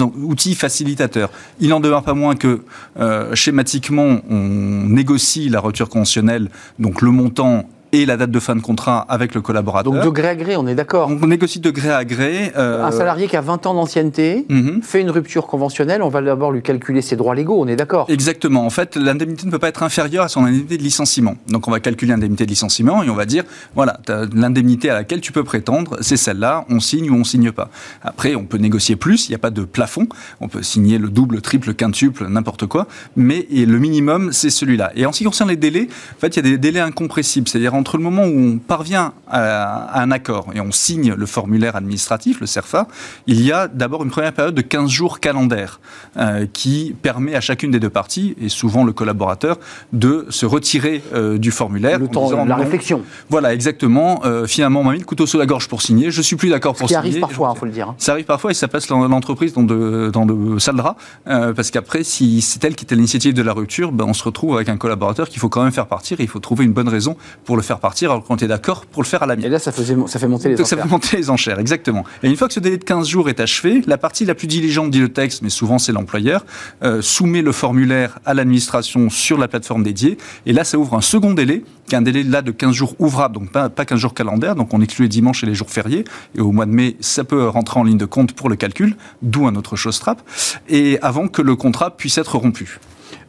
outils 0.00 0.54
facilitateurs. 0.54 1.30
Il 1.60 1.68
n'en 1.68 1.80
demeure 1.80 2.02
pas 2.02 2.14
moins 2.14 2.36
que 2.36 2.62
euh, 2.98 3.34
schématiquement, 3.34 4.20
on 4.28 4.88
négocie 4.88 5.48
la 5.48 5.60
rupture 5.60 5.88
conventionnelle, 5.88 6.50
donc 6.78 7.02
le 7.02 7.10
montant 7.10 7.68
et 7.94 8.06
la 8.06 8.16
date 8.16 8.32
de 8.32 8.40
fin 8.40 8.56
de 8.56 8.60
contrat 8.60 9.06
avec 9.08 9.34
le 9.34 9.40
collaborateur. 9.40 9.92
Donc 9.92 10.02
de 10.02 10.08
gré 10.08 10.28
à 10.28 10.34
gré, 10.34 10.56
on 10.56 10.66
est 10.66 10.74
d'accord 10.74 11.08
On 11.08 11.26
négocie 11.26 11.60
de 11.60 11.70
gré 11.70 11.90
à 11.90 12.04
gré. 12.04 12.52
Euh, 12.56 12.84
Un 12.84 12.90
salarié 12.90 13.28
qui 13.28 13.36
a 13.36 13.40
20 13.40 13.66
ans 13.66 13.74
d'ancienneté 13.74 14.46
mhm. 14.48 14.82
fait 14.82 15.00
une 15.00 15.10
rupture 15.10 15.46
conventionnelle, 15.46 16.02
on 16.02 16.08
va 16.08 16.20
d'abord 16.20 16.50
lui 16.50 16.60
calculer 16.60 17.02
ses 17.02 17.14
droits 17.14 17.36
légaux, 17.36 17.56
on 17.60 17.68
est 17.68 17.76
d'accord 17.76 18.06
Exactement. 18.08 18.66
En 18.66 18.70
fait, 18.70 18.96
l'indemnité 18.96 19.46
ne 19.46 19.52
peut 19.52 19.60
pas 19.60 19.68
être 19.68 19.84
inférieure 19.84 20.24
à 20.24 20.28
son 20.28 20.44
indemnité 20.44 20.76
de 20.76 20.82
licenciement. 20.82 21.36
Donc 21.48 21.68
on 21.68 21.70
va 21.70 21.78
calculer 21.78 22.10
l'indemnité 22.10 22.44
de 22.44 22.50
licenciement 22.50 23.04
et 23.04 23.10
on 23.10 23.14
va 23.14 23.26
dire, 23.26 23.44
voilà, 23.76 24.00
l'indemnité 24.34 24.90
à 24.90 24.94
laquelle 24.94 25.20
tu 25.20 25.30
peux 25.30 25.44
prétendre, 25.44 25.96
c'est 26.00 26.16
celle-là, 26.16 26.64
on 26.70 26.80
signe 26.80 27.10
ou 27.10 27.14
on 27.14 27.24
signe 27.24 27.52
pas. 27.52 27.70
Après, 28.02 28.34
on 28.34 28.44
peut 28.44 28.58
négocier 28.58 28.96
plus, 28.96 29.28
il 29.28 29.30
n'y 29.30 29.36
a 29.36 29.38
pas 29.38 29.50
de 29.50 29.62
plafond, 29.62 30.08
on 30.40 30.48
peut 30.48 30.62
signer 30.62 30.98
le 30.98 31.10
double, 31.10 31.40
triple, 31.42 31.74
quintuple, 31.74 32.26
n'importe 32.26 32.66
quoi, 32.66 32.88
mais 33.14 33.46
le 33.50 33.78
minimum, 33.78 34.32
c'est 34.32 34.50
celui-là. 34.50 34.90
Et 34.96 35.06
en 35.06 35.12
ce 35.12 35.18
qui 35.18 35.24
concerne 35.24 35.50
les 35.50 35.56
délais, 35.56 35.88
en 36.16 36.20
fait, 36.20 36.36
il 36.36 36.36
y 36.36 36.38
a 36.40 36.50
des 36.50 36.58
délais 36.58 36.80
incompressibles, 36.80 37.48
c'est-à-dire 37.48 37.74
entre 37.84 37.98
le 37.98 38.02
moment 38.02 38.24
où 38.24 38.54
on 38.54 38.56
parvient 38.56 39.12
à, 39.28 40.00
un 40.00 40.10
accord 40.10 40.46
et 40.54 40.60
on 40.60 40.72
signe 40.72 41.12
le 41.12 41.26
formulaire 41.26 41.76
administratif, 41.76 42.40
le 42.40 42.46
CERFA, 42.46 42.88
il 43.26 43.42
y 43.42 43.52
a 43.52 43.68
d'abord 43.68 44.02
une 44.04 44.10
première 44.10 44.32
période 44.32 44.54
de 44.54 44.62
15 44.62 44.88
jours 44.88 45.20
calendaires 45.20 45.80
euh, 46.16 46.46
qui 46.50 46.96
permet 47.02 47.34
à 47.34 47.42
chacune 47.42 47.70
des 47.70 47.80
deux 47.80 47.90
parties, 47.90 48.36
et 48.40 48.48
souvent 48.48 48.84
le 48.84 48.94
collaborateur, 48.94 49.58
de 49.92 50.26
se 50.30 50.46
retirer 50.46 51.02
euh, 51.14 51.36
du 51.36 51.50
formulaire. 51.50 51.98
Le 51.98 52.08
temps, 52.08 52.30
de 52.30 52.48
la 52.48 52.56
réflexion. 52.56 53.02
Voilà, 53.28 53.52
exactement. 53.52 54.22
Euh, 54.24 54.46
finalement, 54.46 54.80
on 54.80 54.84
m'a 54.84 54.92
mis 54.92 55.00
le 55.00 55.04
couteau 55.04 55.26
sous 55.26 55.36
la 55.36 55.44
gorge 55.44 55.68
pour 55.68 55.82
signer. 55.82 56.10
Je 56.10 56.22
suis 56.22 56.36
plus 56.36 56.48
d'accord 56.48 56.74
pour 56.74 56.88
signer. 56.88 56.94
Ça 56.94 57.00
arrive 57.00 57.20
parfois, 57.20 57.52
il 57.54 57.58
faut 57.58 57.66
le 57.66 57.72
dire. 57.72 57.90
Hein. 57.90 57.96
Ça 57.98 58.12
arrive 58.12 58.24
parfois 58.24 58.50
et 58.50 58.54
ça 58.54 58.66
passe 58.66 58.88
l'entreprise 58.88 59.52
dans 59.52 59.62
de, 59.62 60.10
dans 60.10 60.24
de 60.24 60.58
sales 60.58 60.76
draps, 60.76 60.98
parce 61.26 61.70
qu'après, 61.70 62.02
si 62.02 62.40
c'est 62.40 62.64
elle 62.64 62.76
qui 62.76 62.86
était 62.86 62.94
l'initiative 62.94 63.34
de 63.34 63.42
la 63.42 63.52
rupture, 63.52 63.92
ben, 63.92 64.06
on 64.08 64.14
se 64.14 64.24
retrouve 64.24 64.54
avec 64.54 64.70
un 64.70 64.78
collaborateur 64.78 65.28
qu'il 65.28 65.38
faut 65.38 65.50
quand 65.50 65.62
même 65.62 65.72
faire 65.72 65.86
partir. 65.86 66.18
il 66.18 66.28
faut 66.28 66.40
trouver 66.40 66.64
une 66.64 66.72
bonne 66.72 66.88
raison 66.88 67.18
pour 67.44 67.56
le 67.56 67.62
faire 67.62 67.73
partir, 67.80 68.10
alors 68.10 68.24
qu'on 68.24 68.36
est 68.36 68.46
d'accord 68.46 68.86
pour 68.86 69.02
le 69.02 69.06
faire 69.06 69.22
à 69.22 69.26
la 69.26 69.36
mienne. 69.36 69.46
Et 69.46 69.48
là, 69.50 69.58
ça, 69.58 69.72
faisait, 69.72 69.96
ça 70.06 70.18
fait 70.18 70.28
monter 70.28 70.48
les 70.48 70.54
Donc 70.56 70.66
enchères. 70.66 70.78
ça 70.78 70.84
fait 70.84 70.90
monter 70.90 71.16
les 71.16 71.30
enchères, 71.30 71.58
exactement. 71.58 72.04
Et 72.22 72.28
une 72.28 72.36
fois 72.36 72.48
que 72.48 72.54
ce 72.54 72.60
délai 72.60 72.78
de 72.78 72.84
15 72.84 73.08
jours 73.08 73.28
est 73.28 73.40
achevé, 73.40 73.82
la 73.86 73.98
partie 73.98 74.24
la 74.24 74.34
plus 74.34 74.46
diligente, 74.46 74.90
dit 74.90 75.00
le 75.00 75.08
texte, 75.10 75.42
mais 75.42 75.50
souvent 75.50 75.78
c'est 75.78 75.92
l'employeur, 75.92 76.44
euh, 76.82 77.02
soumet 77.02 77.42
le 77.42 77.52
formulaire 77.52 78.18
à 78.24 78.34
l'administration 78.34 79.10
sur 79.10 79.38
la 79.38 79.48
plateforme 79.48 79.82
dédiée. 79.82 80.18
Et 80.46 80.52
là, 80.52 80.64
ça 80.64 80.78
ouvre 80.78 80.94
un 80.94 81.00
second 81.00 81.34
délai, 81.34 81.64
qui 81.86 81.94
est 81.94 81.98
un 81.98 82.02
délai 82.02 82.22
là 82.22 82.42
de 82.42 82.50
15 82.50 82.72
jours 82.74 82.94
ouvrables, 82.98 83.34
donc 83.34 83.50
pas, 83.50 83.68
pas 83.68 83.84
15 83.84 83.98
jours 83.98 84.14
calendaires, 84.14 84.54
donc 84.54 84.72
on 84.72 84.80
exclut 84.80 85.04
les 85.04 85.08
dimanches 85.08 85.42
et 85.42 85.46
les 85.46 85.54
jours 85.54 85.70
fériés. 85.70 86.04
Et 86.36 86.40
au 86.40 86.52
mois 86.52 86.66
de 86.66 86.72
mai, 86.72 86.96
ça 87.00 87.24
peut 87.24 87.46
rentrer 87.48 87.80
en 87.80 87.84
ligne 87.84 87.98
de 87.98 88.06
compte 88.06 88.32
pour 88.32 88.48
le 88.48 88.56
calcul, 88.56 88.96
d'où 89.22 89.46
un 89.46 89.54
autre 89.56 89.76
chose 89.76 89.98
trap. 89.98 90.22
Et 90.68 90.98
avant 91.02 91.28
que 91.28 91.42
le 91.42 91.56
contrat 91.56 91.96
puisse 91.96 92.18
être 92.18 92.36
rompu. 92.38 92.78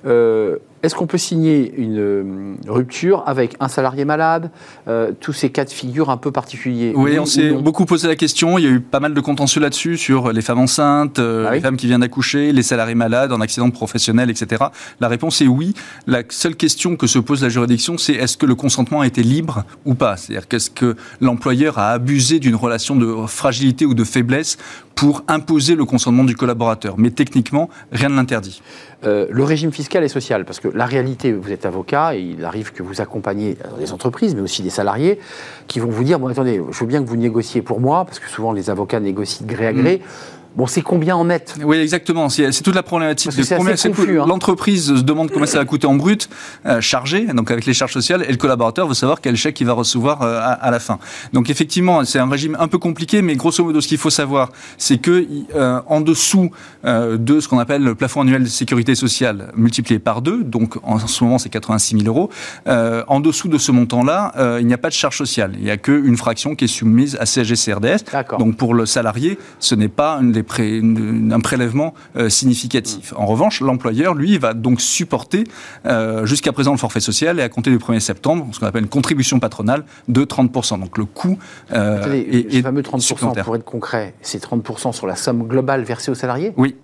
Euh, 0.05 0.57
est-ce 0.85 0.95
qu'on 0.95 1.07
peut 1.07 1.17
signer 1.17 1.73
une 1.77 1.99
euh, 1.99 2.55
rupture 2.67 3.23
avec 3.25 3.55
un 3.59 3.67
salarié 3.67 4.05
malade 4.05 4.51
euh, 4.87 5.11
Tous 5.19 5.33
ces 5.33 5.49
cas 5.49 5.65
de 5.65 5.69
figure 5.69 6.09
un 6.09 6.17
peu 6.17 6.31
particuliers. 6.31 6.93
Oui, 6.95 7.17
on 7.19 7.25
s'est 7.25 7.51
beaucoup 7.51 7.85
posé 7.85 8.07
la 8.07 8.15
question. 8.15 8.57
Il 8.57 8.63
y 8.63 8.67
a 8.67 8.71
eu 8.71 8.79
pas 8.79 8.99
mal 8.99 9.13
de 9.13 9.21
contentieux 9.21 9.61
là-dessus 9.61 9.97
sur 9.97 10.31
les 10.31 10.41
femmes 10.41 10.59
enceintes, 10.59 11.19
ah 11.19 11.51
les 11.53 11.61
femmes 11.61 11.77
qui 11.77 11.87
viennent 11.87 12.01
d'accoucher, 12.01 12.51
les 12.51 12.63
salariés 12.63 12.95
malades 12.95 13.31
en 13.31 13.41
accident 13.41 13.69
professionnel, 13.71 14.29
etc. 14.29 14.65
La 14.99 15.07
réponse 15.07 15.41
est 15.41 15.47
oui. 15.47 15.73
La 16.07 16.21
seule 16.29 16.55
question 16.55 16.95
que 16.95 17.07
se 17.07 17.19
pose 17.19 17.41
la 17.41 17.49
juridiction, 17.49 17.97
c'est 17.97 18.13
est-ce 18.13 18.37
que 18.37 18.45
le 18.45 18.55
consentement 18.55 19.01
a 19.01 19.07
été 19.07 19.23
libre 19.23 19.63
ou 19.85 19.95
pas? 19.95 20.17
C'est-à-dire 20.17 20.47
qu'est-ce 20.47 20.69
que 20.69 20.95
l'employeur 21.21 21.79
a 21.79 21.91
abusé 21.91 22.39
d'une 22.39 22.55
relation 22.55 22.95
de 22.95 23.25
fragilité 23.27 23.85
ou 23.85 23.93
de 23.93 24.03
faiblesse 24.03 24.57
pour 24.93 25.23
imposer 25.27 25.75
le 25.75 25.85
consentement 25.85 26.23
du 26.23 26.35
collaborateur? 26.35 26.95
Mais 26.97 27.09
techniquement, 27.09 27.69
rien 27.91 28.09
ne 28.09 28.15
l'interdit. 28.15 28.61
Euh, 29.05 29.27
le 29.29 29.43
régime 29.43 29.71
fiscal 29.71 30.03
et 30.03 30.07
social, 30.07 30.45
parce 30.45 30.59
que 30.59 30.67
la 30.75 30.85
réalité, 30.85 31.31
vous 31.31 31.51
êtes 31.51 31.65
avocat 31.65 32.15
et 32.15 32.19
il 32.19 32.43
arrive 32.43 32.73
que 32.73 32.83
vous 32.83 32.99
accompagnez 32.99 33.57
des 33.79 33.93
entreprises, 33.93 34.35
mais 34.35 34.41
aussi 34.41 34.61
des 34.61 34.69
salariés, 34.69 35.19
qui 35.67 35.79
vont 35.79 35.89
vous 35.89 36.03
dire 36.03 36.19
bon, 36.19 36.27
attendez, 36.27 36.61
je 36.69 36.79
veux 36.79 36.85
bien 36.85 37.01
que 37.01 37.07
vous 37.07 37.15
négociez 37.15 37.61
pour 37.61 37.79
moi, 37.79 38.03
parce 38.03 38.19
que 38.19 38.29
souvent 38.29 38.51
les 38.51 38.69
avocats 38.69 38.99
négocient 38.99 39.45
de 39.45 39.51
gré 39.51 39.67
à 39.67 39.73
gré. 39.73 40.01
Mmh. 40.03 40.44
Bon, 40.55 40.67
c'est 40.67 40.81
combien 40.81 41.15
en 41.17 41.25
net? 41.25 41.55
Oui, 41.63 41.77
exactement. 41.77 42.29
C'est 42.29 42.49
toute 42.63 42.75
la 42.75 42.83
problématique 42.83 43.31
hein. 43.51 44.25
L'entreprise 44.25 44.95
se 44.95 45.01
demande 45.01 45.29
combien 45.29 45.45
ça 45.45 45.57
va 45.57 45.65
coûter 45.65 45.85
en 45.85 45.95
brut, 45.95 46.29
euh, 46.65 46.79
chargé, 46.79 47.25
donc 47.25 47.51
avec 47.51 47.65
les 47.65 47.73
charges 47.73 47.91
sociales, 47.91 48.23
et 48.27 48.31
le 48.31 48.37
collaborateur 48.37 48.87
veut 48.87 48.93
savoir 48.93 49.19
quel 49.19 49.35
chèque 49.35 49.59
il 49.59 49.67
va 49.67 49.73
recevoir 49.73 50.21
euh, 50.21 50.39
à, 50.41 50.71
la 50.71 50.79
fin. 50.79 50.97
Donc 51.33 51.49
effectivement, 51.49 52.05
c'est 52.05 52.19
un 52.19 52.29
régime 52.29 52.55
un 52.59 52.69
peu 52.69 52.77
compliqué, 52.77 53.21
mais 53.21 53.35
grosso 53.35 53.63
modo, 53.63 53.81
ce 53.81 53.87
qu'il 53.87 53.97
faut 53.97 54.09
savoir, 54.09 54.49
c'est 54.77 54.97
que 54.97 55.27
euh, 55.55 55.81
en 55.87 56.01
dessous 56.01 56.51
euh, 56.85 57.17
de 57.17 57.39
ce 57.39 57.47
qu'on 57.47 57.59
appelle 57.59 57.83
le 57.83 57.95
plafond 57.95 58.21
annuel 58.21 58.43
de 58.43 58.49
sécurité 58.49 58.95
sociale 58.95 59.51
multiplié 59.55 59.99
par 59.99 60.21
deux, 60.21 60.43
donc 60.43 60.77
en 60.83 60.99
ce 60.99 61.23
moment 61.23 61.37
c'est 61.37 61.49
86 61.49 61.99
000 61.99 62.07
euros, 62.07 62.29
euh, 62.67 63.03
en 63.07 63.19
dessous 63.19 63.49
de 63.49 63.57
ce 63.57 63.71
montant-là, 63.71 64.33
il 64.59 64.67
n'y 64.67 64.73
a 64.73 64.77
pas 64.77 64.89
de 64.89 64.93
charge 64.93 65.17
sociale. 65.17 65.53
Il 65.57 65.63
n'y 65.63 65.71
a 65.71 65.77
qu'une 65.77 66.17
fraction 66.17 66.55
qui 66.55 66.65
est 66.65 66.67
soumise 66.69 67.17
à 67.19 67.25
CSG-CRDS. 67.25 68.37
Donc 68.39 68.55
pour 68.55 68.73
le 68.73 68.85
salarié, 68.85 69.37
ce 69.59 69.75
n'est 69.75 69.89
pas 69.89 70.17
une 70.21 70.31
des 70.31 70.43
un 70.49 71.39
prélèvement 71.39 71.93
euh, 72.15 72.29
significatif. 72.29 73.13
En 73.15 73.25
revanche, 73.25 73.61
l'employeur, 73.61 74.13
lui, 74.13 74.37
va 74.37 74.53
donc 74.53 74.81
supporter 74.81 75.43
euh, 75.85 76.25
jusqu'à 76.25 76.51
présent 76.53 76.71
le 76.71 76.77
forfait 76.77 76.99
social 76.99 77.39
et 77.39 77.43
à 77.43 77.49
compter 77.49 77.71
du 77.71 77.77
1er 77.77 77.99
septembre, 77.99 78.47
ce 78.51 78.59
qu'on 78.59 78.65
appelle 78.65 78.83
une 78.83 78.89
contribution 78.89 79.39
patronale 79.39 79.85
de 80.07 80.23
30%. 80.23 80.79
Donc 80.79 80.97
le 80.97 81.05
coût 81.05 81.37
euh, 81.71 82.11
est, 82.13 82.55
est, 82.55 82.61
fameux 82.61 82.81
30%, 82.81 83.43
pour 83.43 83.55
être 83.55 83.65
concret, 83.65 84.13
c'est 84.21 84.43
30% 84.43 84.93
sur 84.93 85.07
la 85.07 85.15
somme 85.15 85.47
globale 85.47 85.83
versée 85.83 86.11
aux 86.11 86.15
salariés? 86.15 86.53
Oui. 86.57 86.75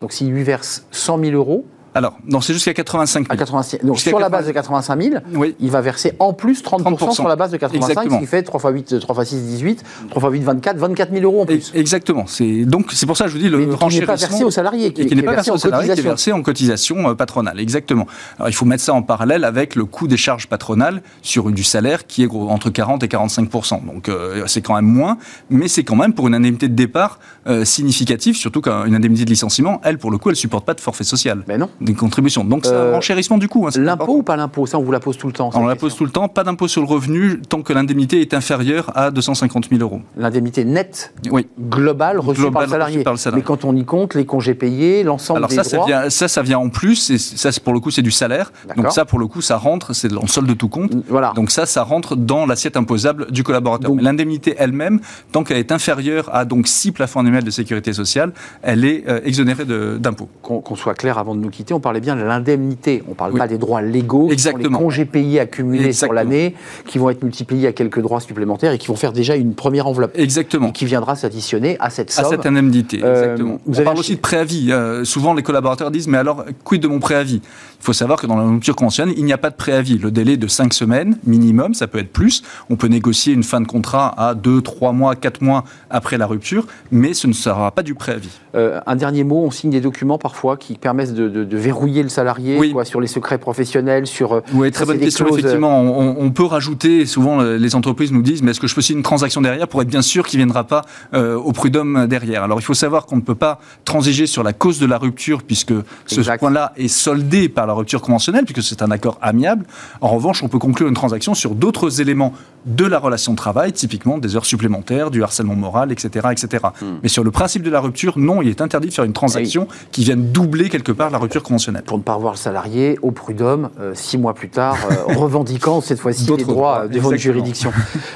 Donc 0.00 0.12
s'il 0.12 0.30
lui 0.30 0.42
verse 0.42 0.86
100 0.90 1.20
000 1.20 1.32
euros, 1.32 1.66
alors, 1.96 2.18
non, 2.28 2.42
c'est 2.42 2.52
jusqu'à 2.52 2.74
85 2.74 3.26
000. 3.26 3.78
Donc, 3.82 3.98
sur 3.98 4.18
la 4.18 4.28
base 4.28 4.46
de 4.46 4.52
85 4.52 5.02
000, 5.02 5.14
il 5.58 5.70
va 5.70 5.80
verser 5.80 6.12
en 6.18 6.34
plus 6.34 6.62
30%, 6.62 7.14
sur 7.14 7.26
la 7.26 7.36
base 7.36 7.52
de 7.52 7.56
85, 7.56 8.10
ce 8.12 8.18
qui 8.18 8.26
fait 8.26 8.42
3 8.42 8.70
x 8.76 8.90
8, 8.90 9.00
3 9.00 9.22
x 9.22 9.30
6, 9.30 9.40
18, 9.40 9.84
3 10.10 10.28
x 10.28 10.38
8, 10.40 10.44
24, 10.44 10.76
24 10.76 11.12
000 11.12 11.24
euros 11.24 11.40
en 11.40 11.46
plus. 11.46 11.72
Exactement. 11.74 12.26
Donc, 12.66 12.92
c'est 12.92 13.06
pour 13.06 13.16
ça 13.16 13.24
que 13.24 13.30
je 13.30 13.36
vous 13.36 13.42
dis 13.42 13.48
le 13.48 13.60
Mais 13.60 13.88
qui 13.88 14.00
n'est 14.00 14.04
pas 14.04 14.16
versé 14.16 14.44
aux 14.44 14.50
salariés, 14.50 14.92
qui, 14.92 15.06
n'est 15.06 15.22
pas 15.22 15.32
versé 15.36 15.50
aux 15.50 15.56
salariés, 15.56 15.94
qui 15.94 16.00
est 16.00 16.02
versé 16.02 16.32
en 16.32 16.42
cotisation 16.42 17.08
euh, 17.08 17.14
patronale. 17.14 17.58
Exactement. 17.60 18.06
Alors, 18.36 18.50
il 18.50 18.54
faut 18.54 18.66
mettre 18.66 18.84
ça 18.84 18.92
en 18.92 19.00
parallèle 19.00 19.44
avec 19.44 19.74
le 19.74 19.86
coût 19.86 20.06
des 20.06 20.18
charges 20.18 20.48
patronales 20.48 21.00
sur 21.22 21.50
du 21.50 21.64
salaire 21.64 22.06
qui 22.06 22.24
est 22.24 22.28
entre 22.30 22.68
40 22.68 23.04
et 23.04 23.06
45% 23.06 23.86
Donc, 23.86 24.10
euh, 24.10 24.44
c'est 24.48 24.60
quand 24.60 24.74
même 24.74 24.84
moins, 24.84 25.16
mais 25.48 25.68
c'est 25.68 25.82
quand 25.82 25.96
même 25.96 26.12
pour 26.12 26.28
une 26.28 26.34
indemnité 26.34 26.68
de 26.68 26.74
départ 26.74 27.20
euh, 27.46 27.64
significative, 27.64 28.36
surtout 28.36 28.60
qu'une 28.60 28.94
indemnité 28.94 29.24
de 29.24 29.30
licenciement, 29.30 29.80
elle, 29.82 29.96
pour 29.96 30.10
le 30.10 30.18
coup, 30.18 30.28
elle 30.28 30.36
supporte 30.36 30.66
pas 30.66 30.74
de 30.74 30.80
forfait 30.80 31.04
social. 31.04 31.42
Mais 31.48 31.56
non 31.56 31.70
des 31.86 31.94
contributions. 31.94 32.44
Donc 32.44 32.66
c'est 32.66 32.72
un 32.72 32.74
euh, 32.74 32.96
enchérissement 32.96 33.38
du 33.38 33.48
coût. 33.48 33.66
Hein, 33.66 33.70
l'impôt 33.76 34.18
ou 34.18 34.22
pas 34.22 34.36
l'impôt? 34.36 34.66
Ça, 34.66 34.78
on 34.78 34.82
vous 34.82 34.92
la 34.92 35.00
pose 35.00 35.16
tout 35.16 35.26
le 35.26 35.32
temps. 35.32 35.50
On 35.54 35.66
la 35.66 35.76
pose 35.76 35.94
tout 35.96 36.04
le 36.04 36.10
temps. 36.10 36.28
Pas 36.28 36.44
d'impôt 36.44 36.68
sur 36.68 36.82
le 36.82 36.88
revenu 36.88 37.40
tant 37.48 37.62
que 37.62 37.72
l'indemnité 37.72 38.20
est 38.20 38.34
inférieure 38.34 38.92
à 38.94 39.10
250 39.10 39.68
000 39.70 39.80
euros. 39.80 40.00
L'indemnité 40.16 40.64
nette 40.64 41.14
oui. 41.30 41.46
globale 41.58 42.18
reçue 42.18 42.50
par, 42.50 42.62
le 42.62 42.68
salarié. 42.68 43.04
Mais 43.34 43.42
quand 43.42 43.64
on 43.64 43.74
y 43.74 43.84
compte 43.84 44.14
les 44.14 44.26
congés 44.26 44.54
payés, 44.54 45.02
l'ensemble 45.02 45.46
des 45.46 45.54
ça, 45.54 45.62
droits... 45.62 45.86
Ça, 45.86 45.86
vient, 45.86 46.10
ça, 46.10 46.28
ça 46.28 46.42
vient 46.42 46.58
en 46.58 46.68
plus. 46.68 47.10
Et 47.10 47.18
ça, 47.18 47.50
pour 47.62 47.72
le 47.72 47.80
coup, 47.80 47.90
c'est 47.90 48.02
du 48.02 48.10
salaire. 48.10 48.52
Donc 48.76 48.92
ça, 48.92 49.04
pour 49.04 49.18
le 49.18 49.26
coup, 49.26 49.40
ça 49.40 49.56
rentre, 49.56 49.94
c'est 49.94 50.12
en 50.14 50.26
solde 50.26 50.48
de 50.48 50.54
tout 50.54 50.68
compte. 50.68 50.92
Voilà. 51.08 51.32
Donc 51.34 51.50
ça, 51.50 51.66
ça 51.66 51.82
rentre 51.82 52.16
dans 52.16 52.46
l'assiette 52.46 52.76
imposable 52.76 53.30
du 53.30 53.42
collaborateur. 53.42 53.92
L'indemnité 53.98 54.54
elle-même, 54.58 55.00
tant 55.32 55.44
qu'elle 55.44 55.58
est 55.58 55.72
inférieure 55.72 56.28
à 56.34 56.44
donc 56.44 56.66
6 56.66 56.92
plafonds 56.92 57.20
annuels 57.20 57.44
de 57.44 57.50
sécurité 57.50 57.92
sociale, 57.92 58.32
elle 58.62 58.84
est 58.84 59.04
euh, 59.08 59.20
exonérée 59.24 59.64
d'impôts. 59.64 60.28
Qu'on 60.42 60.76
soit 60.76 60.94
clair 60.94 61.18
avant 61.18 61.34
de 61.34 61.40
nous 61.40 61.50
quitter, 61.50 61.74
on 61.76 61.80
parlait 61.80 62.00
bien 62.00 62.16
de 62.16 62.22
l'indemnité 62.22 63.02
on 63.06 63.10
ne 63.10 63.14
parle 63.14 63.34
pas 63.34 63.48
des 63.48 63.58
droits 63.58 63.82
légaux, 63.82 64.28
Exactement. 64.30 64.78
les 64.78 64.84
congés 64.84 65.04
payés 65.04 65.40
accumulés 65.40 65.92
sur 65.92 66.12
l'année, 66.12 66.54
qui 66.86 66.98
vont 66.98 67.10
être 67.10 67.22
multipliés 67.22 67.68
à 67.68 67.72
quelques 67.72 68.00
droits 68.00 68.20
supplémentaires 68.20 68.72
et 68.72 68.78
qui 68.78 68.88
vont 68.88 68.96
faire 68.96 69.12
déjà 69.12 69.36
une 69.36 69.54
première 69.54 69.86
enveloppe. 69.86 70.12
Exactement. 70.14 70.70
qui 70.70 70.84
viendra 70.84 71.16
s'additionner 71.16 71.76
à 71.80 71.90
cette 71.90 72.10
somme. 72.10 72.26
À 72.26 72.28
cette 72.28 72.46
indemnité, 72.46 73.00
euh, 73.02 73.12
exactement. 73.12 73.60
Vous 73.66 73.80
on 73.80 73.84
parle 73.84 73.98
aussi 73.98 74.16
de 74.16 74.20
préavis. 74.20 74.72
Euh, 74.72 75.04
souvent, 75.04 75.34
les 75.34 75.42
collaborateurs 75.42 75.90
disent, 75.90 76.08
mais 76.08 76.18
alors, 76.18 76.44
quid 76.64 76.82
de 76.82 76.88
mon 76.88 76.98
préavis? 76.98 77.40
Il 77.80 77.84
faut 77.84 77.92
savoir 77.92 78.20
que 78.20 78.26
dans 78.26 78.36
la 78.36 78.44
rupture 78.44 78.76
conventionnelle, 78.76 79.14
il 79.16 79.24
n'y 79.24 79.32
a 79.32 79.38
pas 79.38 79.50
de 79.50 79.56
préavis. 79.56 79.98
Le 79.98 80.10
délai 80.10 80.36
de 80.36 80.46
5 80.46 80.72
semaines 80.72 81.18
minimum, 81.24 81.74
ça 81.74 81.86
peut 81.86 81.98
être 81.98 82.12
plus. 82.12 82.42
On 82.70 82.76
peut 82.76 82.88
négocier 82.88 83.32
une 83.32 83.42
fin 83.42 83.60
de 83.60 83.66
contrat 83.66 84.14
à 84.16 84.34
2, 84.34 84.60
3 84.62 84.92
mois, 84.92 85.14
4 85.14 85.42
mois 85.42 85.64
après 85.90 86.18
la 86.18 86.26
rupture, 86.26 86.66
mais 86.90 87.14
ce 87.14 87.26
ne 87.26 87.32
sera 87.32 87.70
pas 87.70 87.82
du 87.82 87.94
préavis. 87.94 88.30
Euh, 88.54 88.80
un 88.86 88.96
dernier 88.96 89.24
mot, 89.24 89.44
on 89.44 89.50
signe 89.50 89.70
des 89.70 89.80
documents 89.80 90.18
parfois 90.18 90.56
qui 90.56 90.74
permettent 90.74 91.14
de 91.14 91.56
verrouiller 91.56 92.02
le 92.02 92.08
salarié 92.08 92.58
oui. 92.58 92.74
sur 92.84 93.00
les 93.00 93.06
secrets 93.06 93.38
professionnels, 93.38 94.06
sur... 94.06 94.32
Euh, 94.32 94.40
oui, 94.52 94.70
très 94.70 94.84
bonne 94.84 94.98
question, 94.98 95.26
effectivement. 95.28 95.80
On, 95.80 96.30
peut 96.30 96.44
rajouter, 96.44 97.06
souvent 97.06 97.42
les 97.42 97.74
entreprises 97.74 98.12
nous 98.12 98.22
disent, 98.22 98.42
mais 98.42 98.50
est-ce 98.50 98.60
que 98.60 98.66
je 98.66 98.74
peux 98.74 98.80
signer 98.80 98.98
une 98.98 99.02
transaction 99.02 99.40
derrière 99.40 99.68
pour 99.68 99.80
être 99.82 99.88
bien 99.88 100.02
sûr 100.02 100.26
qu'il 100.26 100.38
ne 100.38 100.44
viendra 100.44 100.64
pas 100.64 100.82
euh, 101.14 101.36
au 101.36 101.52
prud'homme 101.52 102.06
derrière? 102.06 102.42
Alors 102.42 102.58
il 102.58 102.64
faut 102.64 102.74
savoir 102.74 103.06
qu'on 103.06 103.16
ne 103.16 103.22
peut 103.22 103.34
pas 103.34 103.60
transiger 103.84 104.26
sur 104.26 104.42
la 104.42 104.52
cause 104.52 104.78
de 104.78 104.86
la 104.86 104.98
rupture, 104.98 105.42
puisque 105.42 105.74
ce 106.06 106.36
point-là 106.38 106.72
est 106.76 106.88
soldé 106.88 107.48
par 107.48 107.65
la 107.66 107.72
rupture 107.72 108.00
conventionnelle, 108.00 108.44
puisque 108.44 108.62
c'est 108.62 108.82
un 108.82 108.90
accord 108.90 109.18
amiable. 109.20 109.66
En 110.00 110.08
revanche, 110.08 110.42
on 110.42 110.48
peut 110.48 110.58
conclure 110.58 110.88
une 110.88 110.94
transaction 110.94 111.34
sur 111.34 111.54
d'autres 111.54 112.00
éléments 112.00 112.32
de 112.66 112.84
la 112.84 112.98
relation 112.98 113.32
de 113.32 113.36
travail, 113.36 113.72
typiquement 113.72 114.18
des 114.18 114.36
heures 114.36 114.44
supplémentaires, 114.44 115.10
du 115.10 115.22
harcèlement 115.22 115.54
moral, 115.54 115.92
etc. 115.92 116.28
etc. 116.32 116.64
Hmm. 116.80 116.96
Mais 117.02 117.08
sur 117.08 117.22
le 117.22 117.30
principe 117.30 117.62
de 117.62 117.70
la 117.70 117.80
rupture, 117.80 118.18
non, 118.18 118.42
il 118.42 118.48
est 118.48 118.60
interdit 118.60 118.88
de 118.88 118.92
faire 118.92 119.04
une 119.04 119.12
transaction 119.12 119.68
qui 119.92 120.04
vienne 120.04 120.32
doubler 120.32 120.68
quelque 120.68 120.92
part 120.92 121.10
la 121.10 121.18
rupture 121.18 121.42
conventionnelle. 121.42 121.84
Pour 121.84 121.98
ne 121.98 122.02
pas 122.02 122.14
revoir 122.14 122.32
le 122.32 122.38
salarié 122.38 122.98
au 123.02 123.12
prud'homme, 123.12 123.70
euh, 123.80 123.92
six 123.94 124.18
mois 124.18 124.34
plus 124.34 124.48
tard, 124.48 124.76
euh, 124.90 125.14
revendiquant 125.16 125.80
cette 125.80 126.00
fois-ci 126.00 126.26
les 126.36 126.44
droits 126.44 126.82
euh, 126.84 126.88
devant 126.88 127.12
une 127.12 127.18
juridiction. 127.18 127.72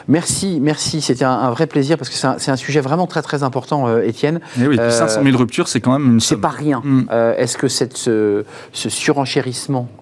Merci, 0.08 0.58
merci, 0.60 1.00
c'était 1.00 1.24
un, 1.24 1.50
vrai 1.50 1.66
plaisir 1.66 1.96
parce 1.96 2.10
que 2.10 2.16
c'est 2.16 2.50
un, 2.50 2.56
sujet 2.56 2.80
vraiment 2.80 3.06
très 3.06 3.22
très 3.22 3.42
important, 3.42 4.00
Étienne. 4.00 4.40
Et 4.58 4.62
eh 4.64 4.68
oui, 4.68 4.76
500 4.76 5.22
000 5.22 5.36
ruptures, 5.36 5.68
c'est 5.68 5.80
quand 5.80 5.92
même 5.92 6.14
une 6.14 6.20
C'est 6.20 6.36
pas 6.36 6.48
rien. 6.48 6.82
Hmm. 6.84 7.04
Est-ce 7.36 7.56
que 7.56 7.68
cette, 7.68 7.96
ce, 7.96 8.44
ce, 8.72 8.88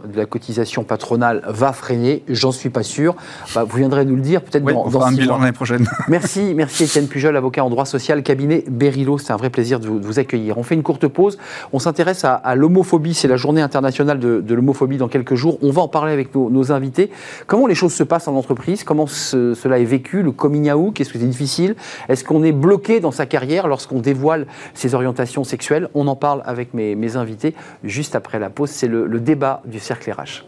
de 0.06 0.16
la 0.16 0.26
cotisation 0.26 0.84
patronale 0.84 1.42
va 1.46 1.72
freiner 1.72 2.22
J'en 2.28 2.52
suis 2.52 2.70
pas 2.70 2.82
sûr. 2.82 3.14
Bah, 3.54 3.64
vous 3.64 3.76
viendrez 3.78 4.04
nous 4.04 4.16
le 4.16 4.22
dire 4.22 4.42
peut-être 4.42 4.64
oui, 4.64 4.72
dans, 4.74 4.80
on 4.80 4.84
dans 4.84 4.90
fera 5.00 5.08
un 5.08 5.12
bilan 5.12 5.38
l'année 5.38 5.52
prochaine. 5.52 5.86
Merci, 6.08 6.52
merci 6.54 6.84
Étienne 6.84 7.06
Pujol, 7.06 7.36
avocat 7.36 7.64
en 7.64 7.70
droit 7.70 7.84
social, 7.84 8.22
cabinet 8.22 8.64
Berilo. 8.68 9.18
C'est 9.18 9.32
un 9.32 9.36
vrai 9.36 9.50
plaisir 9.50 9.80
de 9.80 9.86
vous, 9.88 9.98
de 9.98 10.04
vous 10.06 10.18
accueillir. 10.18 10.58
On 10.58 10.62
fait 10.62 10.74
une 10.74 10.82
courte 10.82 11.06
pause. 11.08 11.38
On 11.72 11.78
s'intéresse 11.78 12.24
à, 12.24 12.34
à 12.34 12.54
l'homophobie. 12.54 13.14
C'est 13.14 13.28
la 13.28 13.36
journée 13.36 13.60
internationale 13.62 14.18
de, 14.18 14.40
de 14.40 14.54
l'homophobie 14.54 14.96
dans 14.96 15.08
quelques 15.08 15.34
jours. 15.34 15.58
On 15.62 15.70
va 15.70 15.82
en 15.82 15.88
parler 15.88 16.12
avec 16.12 16.34
nos, 16.34 16.50
nos 16.50 16.72
invités. 16.72 17.10
Comment 17.46 17.66
les 17.66 17.74
choses 17.74 17.92
se 17.92 18.02
passent 18.04 18.28
en 18.28 18.34
entreprise? 18.36 18.84
Comment 18.84 19.06
ce- 19.06 19.54
cela 19.54 19.78
est 19.78 19.84
vécu? 19.84 20.22
Le 20.22 20.32
coming 20.32 20.70
out 20.70 21.00
Est-ce 21.00 21.12
que 21.12 21.18
c'est 21.18 21.24
difficile? 21.26 21.76
Est-ce 22.08 22.24
qu'on 22.24 22.42
est 22.42 22.52
bloqué 22.52 23.00
dans 23.00 23.10
sa 23.12 23.26
carrière 23.26 23.68
lorsqu'on 23.68 24.00
dévoile 24.00 24.46
ses 24.74 24.94
orientations 24.94 25.44
sexuelles? 25.44 25.88
On 25.94 26.06
en 26.08 26.16
parle 26.16 26.42
avec 26.44 26.74
mes, 26.74 26.94
mes 26.94 27.16
invités 27.16 27.54
juste 27.84 28.14
après 28.14 28.38
la 28.38 28.50
pause. 28.50 28.70
C'est 28.70 28.88
le, 28.88 29.06
le 29.06 29.20
débat 29.28 29.60
du 29.66 29.78
cercle 29.78 30.10
RH. 30.10 30.42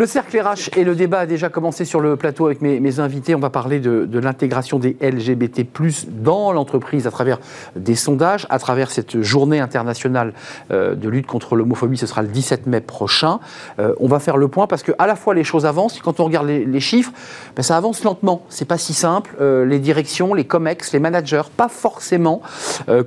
Le 0.00 0.06
cercle 0.06 0.40
RH 0.40 0.78
et 0.78 0.84
le 0.84 0.94
débat 0.94 1.18
a 1.18 1.26
déjà 1.26 1.50
commencé 1.50 1.84
sur 1.84 2.00
le 2.00 2.16
plateau 2.16 2.46
avec 2.46 2.62
mes, 2.62 3.00
invités. 3.00 3.34
On 3.34 3.38
va 3.38 3.50
parler 3.50 3.80
de, 3.80 4.18
l'intégration 4.18 4.78
des 4.78 4.96
LGBT 4.98 5.66
dans 6.08 6.52
l'entreprise 6.54 7.06
à 7.06 7.10
travers 7.10 7.38
des 7.76 7.94
sondages, 7.96 8.46
à 8.48 8.58
travers 8.58 8.90
cette 8.90 9.20
journée 9.20 9.60
internationale 9.60 10.32
euh, 10.70 10.94
de 10.94 11.06
lutte 11.10 11.26
contre 11.26 11.54
l'homophobie. 11.54 11.98
Ce 11.98 12.06
sera 12.06 12.22
le 12.22 12.28
17 12.28 12.66
mai 12.66 12.80
prochain. 12.80 13.40
Euh, 13.78 13.94
on 14.00 14.08
va 14.08 14.20
faire 14.20 14.38
le 14.38 14.48
point 14.48 14.66
parce 14.66 14.82
que 14.82 14.92
à 14.98 15.06
la 15.06 15.16
fois 15.16 15.34
les 15.34 15.44
choses 15.44 15.66
avancent. 15.66 16.00
Quand 16.00 16.18
on 16.18 16.24
regarde 16.24 16.46
les, 16.46 16.80
chiffres, 16.80 17.12
ben, 17.54 17.62
ça 17.62 17.76
avance 17.76 18.02
lentement. 18.02 18.46
C'est 18.48 18.64
pas 18.64 18.78
si 18.78 18.94
simple. 18.94 19.36
Euh, 19.38 19.66
les 19.66 19.80
directions, 19.80 20.32
les 20.32 20.44
comex, 20.44 20.94
les 20.94 20.98
managers, 20.98 21.42
pas 21.58 21.68
forcément 21.68 22.40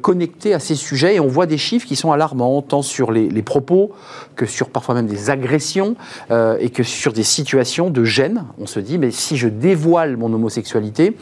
connectés 0.03 0.53
à 0.53 0.59
ces 0.59 0.75
sujets. 0.75 1.15
Et 1.15 1.19
on 1.19 1.27
voit 1.27 1.47
des 1.47 1.57
chiffres 1.57 1.87
qui 1.87 1.95
sont 1.95 2.11
alarmants, 2.11 2.61
tant 2.61 2.83
sur 2.83 3.11
les 3.11 3.41
propos 3.41 3.93
que 4.35 4.45
sur 4.45 4.69
parfois 4.69 4.95
même 4.95 5.07
des 5.07 5.29
agressions 5.29 5.95
euh, 6.31 6.57
et 6.59 6.69
que 6.69 6.83
sur 6.83 7.13
des 7.13 7.23
situations 7.23 7.89
de 7.89 8.03
gêne. 8.03 8.45
On 8.57 8.65
se 8.65 8.79
dit, 8.79 8.97
mais 8.97 9.11
si 9.11 9.37
je 9.37 9.47
dévoile 9.47 10.17
mon 10.17 10.31
homosexualité, 10.33 11.15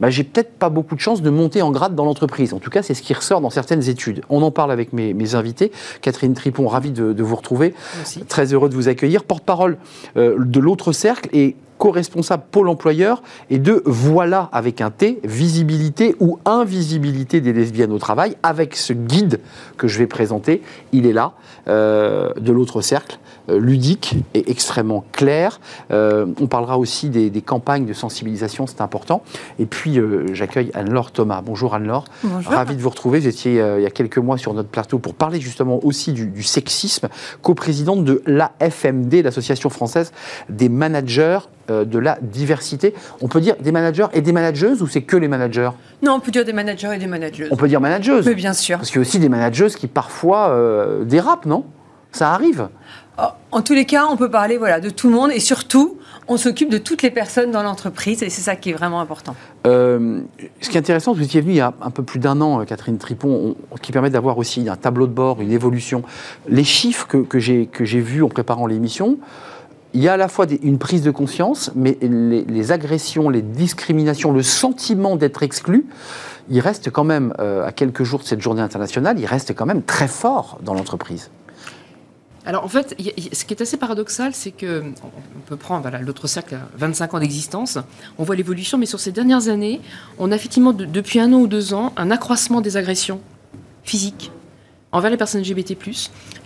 bah, 0.00 0.10
j'ai 0.10 0.24
peut-être 0.24 0.52
pas 0.52 0.68
beaucoup 0.68 0.94
de 0.94 1.00
chances 1.00 1.22
de 1.22 1.30
monter 1.30 1.62
en 1.62 1.70
grade 1.70 1.94
dans 1.94 2.04
l'entreprise. 2.04 2.52
En 2.52 2.58
tout 2.58 2.70
cas, 2.70 2.82
c'est 2.82 2.94
ce 2.94 3.02
qui 3.02 3.14
ressort 3.14 3.40
dans 3.40 3.50
certaines 3.50 3.88
études. 3.88 4.22
On 4.28 4.42
en 4.42 4.50
parle 4.50 4.70
avec 4.70 4.92
mes, 4.92 5.14
mes 5.14 5.34
invités. 5.34 5.72
Catherine 6.02 6.34
Tripon, 6.34 6.68
ravi 6.68 6.90
de, 6.90 7.12
de 7.12 7.22
vous 7.22 7.36
retrouver. 7.36 7.74
Merci. 7.96 8.20
Très 8.24 8.52
heureux 8.52 8.68
de 8.68 8.74
vous 8.74 8.88
accueillir. 8.88 9.24
Porte-parole 9.24 9.78
euh, 10.16 10.36
de 10.38 10.60
l'autre 10.60 10.92
cercle 10.92 11.28
et 11.32 11.56
co-responsable 11.78 12.44
pôle 12.50 12.68
employeur 12.68 13.22
et 13.50 13.58
de 13.58 13.82
Voilà 13.84 14.48
avec 14.52 14.80
un 14.80 14.90
T, 14.90 15.20
visibilité 15.24 16.16
ou 16.20 16.38
invisibilité 16.44 17.40
des 17.40 17.52
lesbiennes 17.52 17.92
au 17.92 17.98
travail, 17.98 18.36
avec 18.42 18.76
ce 18.76 18.92
guide 18.92 19.40
que 19.76 19.88
je 19.88 19.98
vais 19.98 20.06
présenter. 20.06 20.62
Il 20.92 21.06
est 21.06 21.12
là, 21.12 21.32
euh, 21.68 22.32
de 22.38 22.52
l'autre 22.52 22.80
cercle, 22.80 23.18
ludique 23.48 24.16
et 24.34 24.50
extrêmement 24.50 25.04
clair. 25.12 25.60
Euh, 25.90 26.26
on 26.40 26.46
parlera 26.46 26.78
aussi 26.78 27.08
des, 27.08 27.30
des 27.30 27.42
campagnes 27.42 27.86
de 27.86 27.92
sensibilisation, 27.92 28.66
c'est 28.66 28.80
important. 28.80 29.22
Et 29.58 29.66
puis, 29.66 29.98
euh, 29.98 30.26
j'accueille 30.32 30.70
Anne-Laure 30.74 31.12
Thomas. 31.12 31.42
Bonjour 31.44 31.74
Anne-Laure. 31.74 32.04
Ravi 32.46 32.76
de 32.76 32.82
vous 32.82 32.90
retrouver. 32.90 33.20
Vous 33.20 33.28
étiez 33.28 33.60
euh, 33.60 33.78
il 33.78 33.82
y 33.82 33.86
a 33.86 33.90
quelques 33.90 34.18
mois 34.18 34.38
sur 34.38 34.54
notre 34.54 34.68
plateau 34.68 34.98
pour 34.98 35.14
parler 35.14 35.40
justement 35.40 35.84
aussi 35.84 36.12
du, 36.12 36.26
du 36.26 36.42
sexisme, 36.42 37.08
coprésidente 37.42 38.04
de 38.04 38.22
l'AFMD, 38.26 39.22
l'Association 39.22 39.70
française 39.70 40.12
des 40.48 40.68
managers 40.68 41.38
euh, 41.70 41.84
de 41.84 41.98
la 41.98 42.18
diversité. 42.22 42.94
On 43.20 43.28
peut 43.28 43.40
dire 43.40 43.56
des 43.60 43.72
managers 43.72 44.06
et 44.12 44.20
des 44.20 44.32
manageuses 44.32 44.82
ou 44.82 44.86
c'est 44.86 45.02
que 45.02 45.16
les 45.16 45.28
managers? 45.28 45.70
Non, 46.02 46.12
on 46.12 46.20
peut 46.20 46.30
dire 46.30 46.44
des 46.44 46.52
managers 46.52 46.94
et 46.94 46.98
des 46.98 47.06
managers. 47.06 47.48
On 47.50 47.56
peut 47.56 47.68
dire 47.68 47.80
manageuses. 47.80 48.26
Mais 48.26 48.34
bien 48.34 48.52
sûr. 48.52 48.78
Parce 48.78 48.90
qu'il 48.90 48.96
y 48.96 48.98
a 48.98 49.02
aussi 49.02 49.18
des 49.18 49.28
manageuses 49.28 49.76
qui 49.76 49.86
parfois 49.86 50.50
euh, 50.50 51.04
dérapent, 51.04 51.46
non? 51.46 51.64
Ça 52.16 52.32
arrive. 52.32 52.68
Oh, 53.18 53.22
En 53.52 53.62
tous 53.62 53.74
les 53.74 53.84
cas, 53.84 54.06
on 54.10 54.16
peut 54.16 54.30
parler 54.30 54.56
voilà, 54.58 54.80
de 54.80 54.90
tout 54.90 55.08
le 55.08 55.14
monde 55.14 55.30
et 55.32 55.40
surtout, 55.40 55.98
on 56.28 56.36
s'occupe 56.36 56.70
de 56.70 56.78
toutes 56.78 57.02
les 57.02 57.10
personnes 57.10 57.50
dans 57.50 57.62
l'entreprise 57.62 58.22
et 58.22 58.30
c'est 58.30 58.40
ça 58.42 58.56
qui 58.56 58.70
est 58.70 58.72
vraiment 58.72 59.00
important. 59.00 59.34
Euh, 59.66 60.20
ce 60.60 60.68
qui 60.70 60.76
est 60.76 60.80
intéressant, 60.80 61.12
vous 61.12 61.22
étiez 61.22 61.40
venu 61.40 61.52
il 61.52 61.56
y 61.56 61.60
a 61.60 61.72
un 61.80 61.90
peu 61.90 62.02
plus 62.02 62.18
d'un 62.18 62.40
an, 62.40 62.60
euh, 62.60 62.64
Catherine 62.64 62.98
Tripon, 62.98 63.54
on- 63.70 63.76
qui 63.76 63.92
permet 63.92 64.10
d'avoir 64.10 64.36
aussi 64.38 64.68
un 64.68 64.76
tableau 64.76 65.06
de 65.06 65.12
bord, 65.12 65.40
une 65.40 65.52
évolution. 65.52 66.02
Les 66.48 66.64
chiffres 66.64 67.06
que, 67.06 67.18
que 67.18 67.38
j'ai 67.38 67.66
que 67.66 67.84
j'ai 67.84 68.00
vus 68.00 68.22
en 68.22 68.28
préparant 68.28 68.66
l'émission, 68.66 69.18
il 69.94 70.02
y 70.02 70.08
a 70.08 70.14
à 70.14 70.16
la 70.18 70.28
fois 70.28 70.44
des- 70.46 70.60
une 70.62 70.78
prise 70.78 71.02
de 71.02 71.10
conscience, 71.10 71.70
mais 71.74 71.96
les, 72.02 72.44
les 72.44 72.72
agressions, 72.72 73.28
les 73.30 73.42
discriminations, 73.42 74.32
le 74.32 74.42
sentiment 74.42 75.16
d'être 75.16 75.42
exclu, 75.42 75.86
il 76.50 76.60
reste 76.60 76.90
quand 76.90 77.04
même, 77.04 77.32
euh, 77.40 77.66
à 77.66 77.72
quelques 77.72 78.02
jours 78.04 78.20
de 78.20 78.24
cette 78.24 78.40
journée 78.42 78.62
internationale, 78.62 79.18
il 79.18 79.26
reste 79.26 79.54
quand 79.54 79.66
même 79.66 79.82
très 79.82 80.08
fort 80.08 80.58
dans 80.62 80.74
l'entreprise. 80.74 81.30
Alors 82.46 82.64
en 82.64 82.68
fait, 82.68 82.94
ce 83.32 83.44
qui 83.44 83.54
est 83.54 83.60
assez 83.60 83.76
paradoxal, 83.76 84.32
c'est 84.32 84.52
que 84.52 84.84
on 85.02 85.40
peut 85.46 85.56
prendre 85.56 85.90
l'autre 86.00 86.28
cercle 86.28 86.54
a 86.54 86.68
25 86.78 87.14
ans 87.14 87.18
d'existence, 87.18 87.76
on 88.18 88.24
voit 88.24 88.36
l'évolution, 88.36 88.78
mais 88.78 88.86
sur 88.86 89.00
ces 89.00 89.10
dernières 89.12 89.48
années, 89.48 89.80
on 90.18 90.30
a 90.30 90.36
effectivement 90.36 90.72
de- 90.72 90.84
depuis 90.84 91.18
un 91.18 91.32
an 91.32 91.38
ou 91.38 91.48
deux 91.48 91.74
ans 91.74 91.92
un 91.96 92.10
accroissement 92.12 92.60
des 92.60 92.76
agressions 92.76 93.20
physiques 93.82 94.30
envers 94.92 95.10
les 95.10 95.16
personnes 95.16 95.42
LGBT+. 95.42 95.76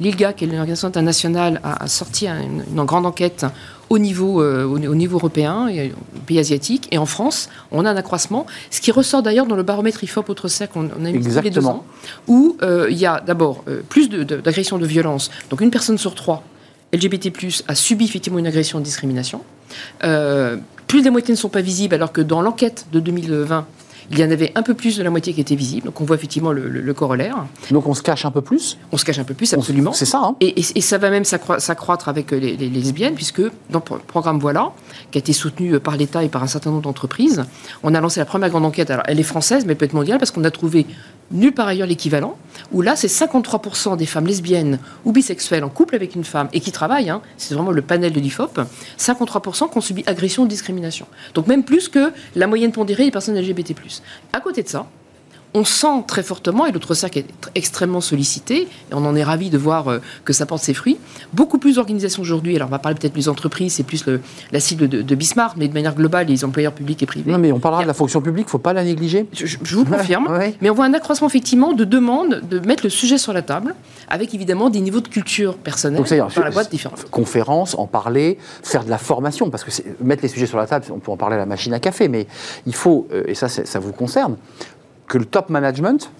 L'ILGA, 0.00 0.32
qui 0.32 0.44
est 0.44 0.46
l'organisation 0.48 0.88
internationale, 0.88 1.60
a, 1.62 1.86
sorti 1.86 2.26
un- 2.26 2.40
une, 2.40 2.64
une 2.74 2.84
grande 2.84 3.04
enquête 3.04 3.44
au 3.90 3.98
niveau, 3.98 4.40
euh, 4.40 4.64
au, 4.64 4.76
au 4.78 4.94
niveau 4.94 5.18
européen 5.18 5.68
et 5.68 5.92
pays 6.26 6.38
asiatiques. 6.38 6.88
Et 6.92 6.98
en 6.98 7.06
France, 7.06 7.48
on 7.72 7.84
a 7.84 7.90
un 7.90 7.96
accroissement, 7.96 8.46
ce 8.70 8.80
qui 8.80 8.92
ressort 8.92 9.22
d'ailleurs 9.22 9.46
dans 9.46 9.56
le 9.56 9.62
baromètre 9.64 10.02
IFOP 10.04 10.30
Autre 10.30 10.48
Cercle, 10.48 10.78
on, 10.78 10.88
on 10.98 11.04
a 11.04 11.10
mis 11.10 11.20
tous 11.20 11.40
les 11.42 11.50
deux 11.50 11.66
ans, 11.66 11.84
où 12.28 12.56
euh, 12.62 12.86
il 12.90 12.96
y 12.98 13.04
a 13.06 13.20
d'abord 13.20 13.64
euh, 13.68 13.82
plus 13.88 14.08
de- 14.08 14.22
de- 14.22 14.36
d'agressions 14.36 14.78
de, 14.78 14.86
violence. 14.86 15.30
Donc 15.50 15.60
une 15.60 15.70
personne 15.70 15.98
sur 15.98 16.14
trois 16.14 16.42
LGBT+, 16.92 17.32
a 17.68 17.74
subi 17.74 18.04
effectivement 18.04 18.38
une 18.38 18.46
agression 18.46 18.78
de 18.78 18.84
discrimination. 18.84 19.42
Plus 20.86 21.02
des 21.02 21.10
moitiés 21.10 21.32
ne 21.34 21.38
sont 21.38 21.48
pas 21.48 21.60
visibles, 21.60 21.94
alors 21.94 22.10
que 22.12 22.20
dans 22.20 22.42
l'enquête 22.42 22.86
de 22.92 22.98
2020, 22.98 23.64
il 24.10 24.18
y 24.18 24.24
en 24.24 24.30
avait 24.30 24.50
un 24.56 24.62
peu 24.62 24.74
plus 24.74 24.96
de 24.96 25.02
la 25.02 25.10
moitié 25.10 25.32
qui 25.32 25.40
était 25.40 25.54
visible. 25.54 25.86
Donc 25.86 26.00
on 26.00 26.04
voit 26.04 26.16
effectivement 26.16 26.52
le, 26.52 26.68
le- 26.68 26.80
le 26.80 26.94
corollaire. 26.94 27.46
Donc 27.70 27.86
on 27.86 27.94
se 27.94 28.02
cache 28.02 28.24
un 28.24 28.30
peu 28.30 28.40
plus 28.40 28.76
On 28.92 28.96
se 28.96 29.04
cache 29.04 29.18
un 29.18 29.24
peu 29.24 29.34
plus, 29.34 29.52
absolument. 29.54 29.92
C'est 29.92 30.04
ça, 30.04 30.20
hein 30.22 30.36
Et, 30.40 30.60
et- 30.60 30.64
et 30.78 30.80
ça 30.80 30.98
va 30.98 31.10
même 31.10 31.22
s'accro- 31.24 31.58
s'accroître 31.60 32.08
avec 32.08 32.32
euh, 32.32 32.38
les, 32.38 32.56
les 32.56 32.68
lesbiennes, 32.68 33.14
puisque 33.14 33.40
dans 33.70 33.78
le 33.78 33.80
pro- 33.80 33.98
programme 34.06 34.38
Voilà, 34.40 34.72
qui 35.10 35.18
a 35.18 35.20
été 35.20 35.32
soutenu 35.32 35.74
euh, 35.74 35.80
par 35.80 35.96
l'État 35.96 36.24
et 36.24 36.28
par 36.28 36.42
un 36.42 36.46
certain 36.48 36.70
nombre 36.70 36.82
d'entreprises, 36.82 37.44
on 37.82 37.94
a 37.94 38.00
lancé 38.00 38.18
la 38.20 38.26
première 38.26 38.50
grande 38.50 38.64
enquête. 38.64 38.90
Alors, 38.90 39.04
elle 39.06 39.20
est 39.20 39.22
française, 39.24 39.64
mais 39.64 39.72
elle 39.72 39.78
peut 39.78 39.84
être 39.84 39.92
mondiale, 39.92 40.18
parce 40.18 40.30
qu'on 40.32 40.44
a 40.44 40.50
trouvé 40.50 40.86
nulle 41.30 41.52
part 41.52 41.68
ailleurs 41.68 41.86
l'équivalent, 41.86 42.36
où 42.72 42.82
là, 42.82 42.96
c'est 42.96 43.08
53% 43.08 43.96
des 43.96 44.06
femmes 44.06 44.26
lesbiennes 44.26 44.78
ou 45.04 45.12
bisexuelles 45.12 45.64
en 45.64 45.68
couple 45.68 45.94
avec 45.94 46.14
une 46.14 46.24
femme 46.24 46.48
et 46.52 46.60
qui 46.60 46.72
travaillent, 46.72 47.10
hein, 47.10 47.22
c'est 47.36 47.54
vraiment 47.54 47.70
le 47.70 47.82
panel 47.82 48.12
de 48.12 48.20
l'IFOP, 48.20 48.60
53% 48.98 49.70
qui 49.70 49.78
ont 49.78 49.80
subi 49.80 50.02
agression 50.06 50.44
ou 50.44 50.46
discrimination. 50.46 51.06
Donc 51.34 51.46
même 51.46 51.64
plus 51.64 51.88
que 51.88 52.12
la 52.34 52.46
moyenne 52.46 52.72
pondérée 52.72 53.04
des 53.04 53.10
personnes 53.10 53.38
LGBT+. 53.38 53.74
À 54.32 54.40
côté 54.40 54.62
de 54.62 54.68
ça, 54.68 54.86
on 55.54 55.64
sent 55.64 56.04
très 56.06 56.22
fortement, 56.22 56.64
et 56.66 56.72
l'autre 56.72 56.94
cercle 56.94 57.18
est 57.18 57.22
tr- 57.22 57.48
extrêmement 57.54 58.00
sollicité, 58.00 58.62
et 58.62 58.68
on 58.92 59.04
en 59.04 59.16
est 59.16 59.24
ravi 59.24 59.50
de 59.50 59.58
voir 59.58 59.88
euh, 59.88 59.98
que 60.24 60.32
ça 60.32 60.46
porte 60.46 60.62
ses 60.62 60.74
fruits, 60.74 60.96
beaucoup 61.32 61.58
plus 61.58 61.74
d'organisations 61.76 62.22
aujourd'hui, 62.22 62.54
alors 62.56 62.68
on 62.68 62.70
va 62.70 62.78
parler 62.78 62.96
peut-être 62.98 63.14
des 63.14 63.28
entreprises, 63.28 63.74
c'est 63.74 63.82
plus 63.82 64.06
le- 64.06 64.20
la 64.52 64.60
cible 64.60 64.88
de, 64.88 65.02
de 65.02 65.14
Bismarck, 65.16 65.56
mais 65.56 65.66
de 65.66 65.74
manière 65.74 65.94
globale, 65.94 66.26
les 66.28 66.44
employeurs 66.44 66.72
publics 66.72 67.02
et 67.02 67.06
privés. 67.06 67.32
Non, 67.32 67.38
mais 67.38 67.50
on 67.52 67.58
parlera 67.58 67.82
de 67.82 67.88
la 67.88 67.94
fonction 67.94 68.20
publique, 68.20 68.48
faut 68.48 68.58
pas 68.58 68.72
la 68.72 68.84
négliger. 68.84 69.26
Je, 69.32 69.74
vous 69.74 69.84
confirme. 69.84 70.28
Ouais. 70.40 70.54
Mais 70.60 70.70
on 70.70 70.74
voit 70.74 70.84
un 70.84 70.94
accroissement 70.94 71.26
effectivement 71.28 71.72
de 71.72 71.84
demandes 71.84 72.42
de 72.48 72.60
mettre 72.60 72.84
le 72.84 72.90
sujet 72.90 73.18
sur 73.18 73.32
la 73.32 73.42
table, 73.42 73.74
avec 74.08 74.32
évidemment 74.34 74.70
des 74.70 74.80
niveaux 74.80 75.00
de 75.00 75.08
culture 75.08 75.56
personnelle 75.56 76.02
dans 76.04 76.42
la 76.44 76.50
boîte 76.50 76.70
conférence, 77.10 77.74
en 77.76 77.86
parler, 77.86 78.38
faire 78.62 78.84
de 78.84 78.90
la 78.90 78.98
formation, 78.98 79.50
parce 79.50 79.64
que 79.64 79.70
mettre 80.02 80.22
les 80.22 80.28
sujets 80.28 80.46
sur 80.46 80.58
la 80.58 80.66
table, 80.66 80.84
on 80.94 80.98
peut 80.98 81.10
en 81.10 81.16
parler 81.16 81.34
à 81.34 81.38
la 81.38 81.46
machine 81.46 81.72
à 81.74 81.80
café, 81.80 82.08
mais 82.08 82.26
il 82.66 82.74
faut, 82.74 83.08
euh, 83.12 83.24
et 83.26 83.34
ça, 83.34 83.48
ça 83.48 83.78
vous 83.78 83.92
concerne, 83.92 84.36
que 85.10 85.18
le 85.18 85.26
top 85.26 85.50
management, 85.50 86.10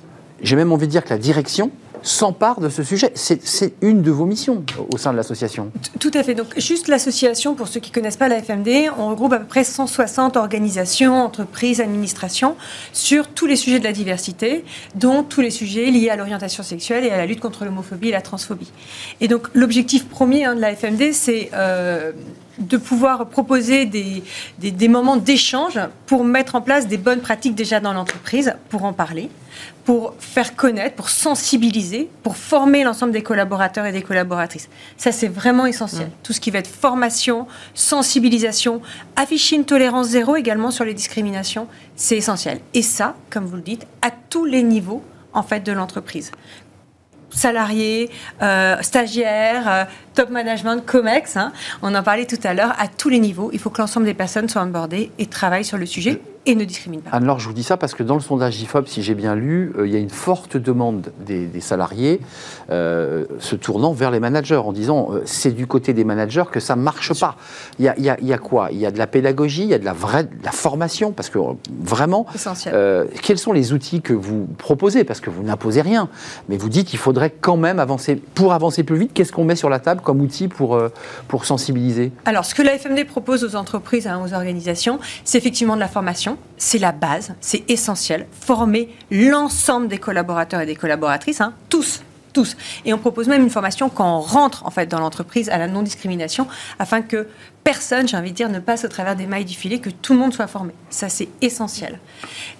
j'ai 0.43 0.57
même 0.57 0.73
envie 0.73 0.87
de 0.87 0.93
dire 0.93 1.05
que 1.05 1.11
la 1.11 1.19
direction, 1.19 1.71
s'empare 2.03 2.61
de 2.61 2.69
ce 2.69 2.83
sujet. 2.83 3.13
C'est 3.15 3.75
une 3.83 4.01
de 4.03 4.11
vos 4.11 4.25
missions 4.25 4.65
au 4.91 4.97
sein 4.97 5.13
de 5.13 5.19
l'association. 5.19 5.71
Tout 5.99 6.11
à 6.15 6.23
fait. 6.23 6.35
Donc, 6.35 6.59
juste 6.59 6.89
l'association, 6.89 7.55
pour 7.55 7.69
ceux 7.69 7.79
qui 7.79 7.91
ne 7.91 7.95
connaissent 7.95 8.17
pas 8.17 8.29
la 8.29 8.43
FMD, 8.43 8.91
on 8.99 9.09
regroupe 9.09 9.35
à 9.35 9.39
peu 9.39 9.45
près 9.45 9.65
160 9.65 10.37
organisations, 10.39 11.23
entreprises, 11.23 11.81
administrations 11.81 12.57
sur 12.93 13.29
tous 13.29 13.47
les 13.47 13.57
sujets 13.57 13.79
de 13.79 13.85
la 13.85 13.93
diversité, 13.93 14.65
dont 14.95 15.23
tous 15.23 15.43
les 15.43 15.51
sujets 15.51 15.91
liés 15.91 16.09
à 16.09 16.17
l'orientation 16.17 16.63
sexuelle 16.63 17.05
et 17.05 17.11
à 17.11 17.19
la 17.19 17.27
lutte 17.27 17.41
contre 17.41 17.65
l'homophobie 17.65 18.09
et 18.09 18.13
la 18.13 18.23
transphobie. 18.23 18.73
Et 19.21 19.29
donc, 19.29 19.49
l'objectif 19.55 20.09
premier 20.09 20.45
hein, 20.45 20.57
de 20.57 20.61
la 20.61 20.75
FMD, 20.75 21.13
c'est 21.13 21.51
euh, 21.53 22.13
de 22.61 22.77
pouvoir 22.77 23.29
proposer 23.29 23.87
des, 23.87 24.23
des, 24.59 24.71
des 24.71 24.89
moments 24.89 25.17
d'échange 25.17 25.79
pour 26.07 26.25
mettre 26.25 26.55
en 26.55 26.61
place 26.61 26.87
des 26.87 26.99
bonnes 26.99 27.21
pratiques 27.21 27.55
déjà 27.55 27.81
dans 27.81 27.93
l'entreprise, 27.93 28.55
pour 28.69 28.85
en 28.85 28.93
parler 28.93 29.31
pour 29.85 30.15
faire 30.19 30.55
connaître, 30.57 30.95
pour 30.95 31.11
sensibiliser, 31.11 32.09
pour 32.23 32.37
former 32.37 32.85
l'ensemble 32.85 33.13
des 33.13 33.23
collaborateurs 33.23 33.87
et 33.87 33.93
des 33.93 34.03
collaboratrices. 34.03 34.69
Ça, 34.97 35.13
c'est 35.13 35.29
vraiment 35.29 35.67
essentiel. 35.67 36.09
Mmh. 36.09 36.13
Tout 36.23 36.33
ce 36.33 36.41
qui 36.41 36.51
va 36.51 36.59
être 36.61 36.69
formation, 36.69 37.47
sensibilisation, 37.75 38.83
afficher 39.17 39.57
une 39.57 39.65
tolérance 39.65 40.09
zéro 40.09 40.37
également 40.37 40.71
sur 40.71 40.85
les 40.85 40.95
discriminations, 40.95 41.67
c'est 41.97 42.17
essentiel. 42.17 42.61
Et 42.75 42.83
ça, 42.83 43.17
comme 43.31 43.47
vous 43.47 43.57
le 43.57 43.63
dites, 43.63 43.87
à 44.03 44.11
tous 44.11 44.45
les 44.45 44.63
niveaux 44.63 45.03
en 45.33 45.43
fait 45.43 45.61
de 45.61 45.73
l'entreprise 45.73 46.33
salariés, 47.31 48.11
euh, 48.43 48.77
stagiaires, 48.83 49.69
euh, 49.69 49.85
top 50.21 50.29
management, 50.29 50.85
COMEX, 50.85 51.39
hein. 51.39 51.51
on 51.81 51.95
en 51.95 52.03
parlait 52.03 52.27
tout 52.27 52.37
à 52.45 52.53
l'heure, 52.53 52.75
à 52.79 52.89
tous 52.89 53.09
les 53.09 53.21
niveaux, 53.21 53.49
il 53.55 53.59
faut 53.59 53.71
que 53.71 53.81
l'ensemble 53.81 54.05
des 54.05 54.13
personnes 54.13 54.51
soient 54.51 54.61
onboardées 54.61 55.11
et 55.19 55.25
travaillent 55.25 55.65
sur 55.65 55.79
le 55.79 55.87
sujet 55.87 56.21
et 56.47 56.55
ne 56.55 56.65
discriminent 56.65 57.03
pas. 57.03 57.11
Anne-Laure, 57.15 57.39
je 57.39 57.47
vous 57.47 57.53
dis 57.53 57.63
ça 57.63 57.77
parce 57.77 57.93
que 57.95 58.03
dans 58.03 58.15
le 58.15 58.23
sondage 58.23 58.63
IFOP, 58.63 58.87
si 58.87 59.03
j'ai 59.03 59.15
bien 59.15 59.35
lu, 59.35 59.73
euh, 59.77 59.87
il 59.87 59.93
y 59.93 59.97
a 59.97 59.99
une 59.99 60.09
forte 60.09 60.57
demande 60.57 61.13
des, 61.27 61.47
des 61.47 61.61
salariés 61.61 62.19
euh, 62.71 63.27
se 63.39 63.57
tournant 63.57 63.93
vers 63.93 64.11
les 64.11 64.21
managers 64.21 64.57
en 64.57 64.73
disant 64.73 65.09
euh, 65.13 65.21
c'est 65.27 65.51
du 65.51 65.67
côté 65.67 65.93
des 65.93 66.03
managers 66.03 66.45
que 66.51 66.59
ça 66.59 66.77
ne 66.77 66.83
marche 66.83 67.13
pas. 67.21 67.37
Il 67.79 67.85
y, 67.85 67.89
a, 67.89 67.95
il, 67.99 68.05
y 68.05 68.09
a, 68.09 68.17
il 68.23 68.27
y 68.27 68.33
a 68.33 68.39
quoi? 68.39 68.71
Il 68.73 68.79
y 68.79 68.87
a 68.87 68.91
de 68.91 68.97
la 68.97 69.07
pédagogie, 69.07 69.65
il 69.65 69.69
y 69.69 69.75
a 69.75 69.79
de 69.79 69.85
la 69.85 69.93
vraie 69.93 70.25
de 70.25 70.31
la 70.43 70.51
formation 70.51 71.13
parce 71.13 71.29
que 71.29 71.39
euh, 71.39 71.53
vraiment, 71.83 72.25
Essentiel. 72.35 72.75
euh, 72.75 73.05
quels 73.21 73.39
sont 73.39 73.53
les 73.53 73.75
outils 73.75 74.01
que 74.01 74.15
vous 74.15 74.47
proposez? 74.57 75.05
Parce 75.05 75.21
que 75.21 75.29
vous 75.29 75.43
n'imposez 75.43 75.83
rien, 75.83 76.09
mais 76.49 76.57
vous 76.57 76.71
dites 76.71 76.89
qu'il 76.89 76.99
faudrait 76.99 77.35
quand 77.39 77.59
même 77.59 77.79
avancer. 77.79 78.17
Pour 78.35 78.55
avancer 78.55 78.83
plus 78.83 78.97
vite, 78.97 79.11
qu'est-ce 79.13 79.33
qu'on 79.33 79.45
met 79.45 79.57
sur 79.57 79.69
la 79.69 79.79
table 79.79 80.01
comme 80.11 80.23
outil 80.23 80.49
pour, 80.49 80.75
euh, 80.75 80.89
pour 81.29 81.45
sensibiliser 81.45 82.11
Alors, 82.25 82.45
ce 82.45 82.53
que 82.53 82.63
la 82.63 82.77
FMD 82.77 83.05
propose 83.07 83.45
aux 83.45 83.55
entreprises, 83.55 84.09
hein, 84.09 84.21
aux 84.27 84.35
organisations, 84.35 84.99
c'est 85.23 85.39
effectivement 85.39 85.77
de 85.77 85.81
la 85.81 85.87
formation. 85.87 86.37
C'est 86.57 86.79
la 86.79 86.91
base, 86.91 87.35
c'est 87.41 87.63
essentiel. 87.71 88.27
Former 88.33 88.93
l'ensemble 89.13 89.87
des 89.87 89.99
collaborateurs 89.99 90.63
et 90.63 90.67
des 90.67 90.75
collaboratrices, 90.75 91.41
hein, 91.41 91.55
tous. 91.69 92.03
Tous. 92.33 92.57
Et 92.85 92.93
on 92.93 92.99
propose 92.99 93.29
même 93.29 93.43
une 93.43 93.51
formation 93.51 93.89
quand 93.89 94.17
on 94.17 94.21
rentre 94.21 94.67
en 94.67 94.71
fait 94.71 94.87
dans 94.87 94.99
l'entreprise 94.99 95.49
à 95.49 95.59
la 95.59 95.69
non-discrimination, 95.69 96.49
afin 96.81 97.03
que 97.03 97.29
personne, 97.63 98.09
j'ai 98.09 98.17
envie 98.17 98.33
de 98.33 98.37
dire, 98.37 98.49
ne 98.49 98.59
passe 98.59 98.85
au 98.85 98.89
travers 98.89 99.15
des 99.15 99.27
mailles 99.27 99.45
du 99.45 99.55
filet, 99.55 99.79
que 99.79 99.91
tout 99.91 100.13
le 100.13 100.19
monde 100.19 100.35
soit 100.35 100.49
formé. 100.49 100.73
Ça, 100.91 101.09
c'est 101.09 101.29
essentiel. 101.41 102.01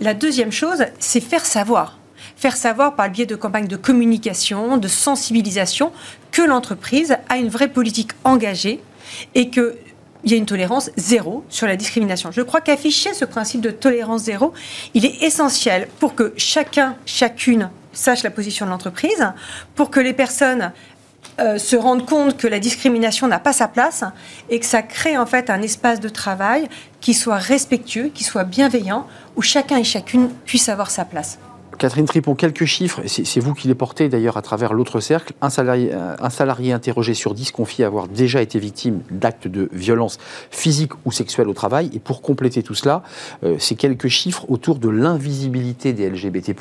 La 0.01 0.15
deuxième 0.15 0.53
chose, 0.53 0.85
c'est 1.01 1.21
faire 1.21 1.45
savoir 1.45 1.99
faire 2.41 2.57
savoir 2.57 2.97
par 2.97 3.07
le 3.07 3.13
biais 3.13 3.27
de 3.27 3.37
campagnes 3.37 3.69
de 3.69 3.77
communication, 3.77 4.79
de 4.79 4.89
sensibilisation, 4.89 5.93
que 6.33 6.41
l'entreprise 6.41 7.19
a 7.29 7.37
une 7.37 7.51
vraie 7.51 7.69
politique 7.69 8.13
engagée 8.25 8.83
et 9.35 9.51
que 9.51 9.77
il 10.25 10.31
y 10.31 10.35
a 10.35 10.37
une 10.37 10.47
tolérance 10.47 10.91
zéro 10.99 11.45
sur 11.49 11.67
la 11.67 11.77
discrimination. 11.77 12.31
Je 12.31 12.43
crois 12.43 12.61
qu'afficher 12.61 13.15
ce 13.15 13.25
principe 13.25 13.63
de 13.63 13.71
tolérance 13.71 14.25
zéro, 14.25 14.53
il 14.93 15.07
est 15.07 15.23
essentiel 15.23 15.89
pour 15.99 16.15
que 16.15 16.35
chacun, 16.37 16.97
chacune 17.07 17.71
sache 17.95 18.23
la 18.23 18.31
position 18.31 18.67
de 18.67 18.71
l'entreprise, 18.71 19.33
pour 19.75 19.91
que 19.91 19.99
les 19.99 20.13
personnes 20.13 20.73
euh, 21.41 21.57
se 21.57 21.75
rendent 21.75 22.05
compte 22.07 22.37
que 22.37 22.47
la 22.47 22.59
discrimination 22.59 23.29
n'a 23.29 23.39
pas 23.39 23.55
sa 23.55 23.67
place 23.67 24.05
et 24.51 24.61
que 24.61 24.67
ça 24.67 24.83
crée 24.83 25.17
en 25.17 25.25
fait 25.25 25.49
un 25.49 25.63
espace 25.63 26.01
de 26.01 26.11
travail 26.11 26.69
qui 27.01 27.15
soit 27.15 27.39
respectueux, 27.39 28.11
qui 28.13 28.25
soit 28.25 28.45
bienveillant, 28.45 29.07
où 29.37 29.43
chacun 29.43 29.79
et 29.79 29.85
chacune 29.85 30.29
puisse 30.45 30.69
avoir 30.69 30.91
sa 30.91 31.07
place. 31.07 31.39
Catherine 31.81 32.05
Tripon, 32.05 32.35
quelques 32.35 32.67
chiffres, 32.67 33.01
c'est 33.07 33.41
vous 33.41 33.55
qui 33.55 33.67
les 33.67 33.75
portez 33.75 34.11
d'ailleurs 34.11 34.37
à 34.37 34.43
travers 34.43 34.75
l'autre 34.75 35.01
cercle. 35.01 35.33
Un 35.41 35.49
salarié, 35.49 35.95
euh, 35.95 36.29
salarié 36.29 36.75
interrogé 36.75 37.15
sur 37.15 37.33
10 37.33 37.53
confie 37.53 37.85
avoir 37.85 38.07
déjà 38.07 38.43
été 38.43 38.59
victime 38.59 39.01
d'actes 39.11 39.49
de 39.49 39.71
violence 39.73 40.19
physique 40.51 40.93
ou 41.07 41.11
sexuelle 41.11 41.49
au 41.49 41.55
travail. 41.55 41.89
Et 41.95 41.99
pour 41.99 42.21
compléter 42.21 42.63
tout 42.63 42.75
cela, 42.75 43.03
euh, 43.45 43.57
c'est 43.59 43.77
quelques 43.77 44.09
chiffres 44.09 44.45
autour 44.51 44.79
de 44.79 44.91
l'invisibilité 44.91 45.95
des 45.95 46.11
LGBT+. 46.11 46.55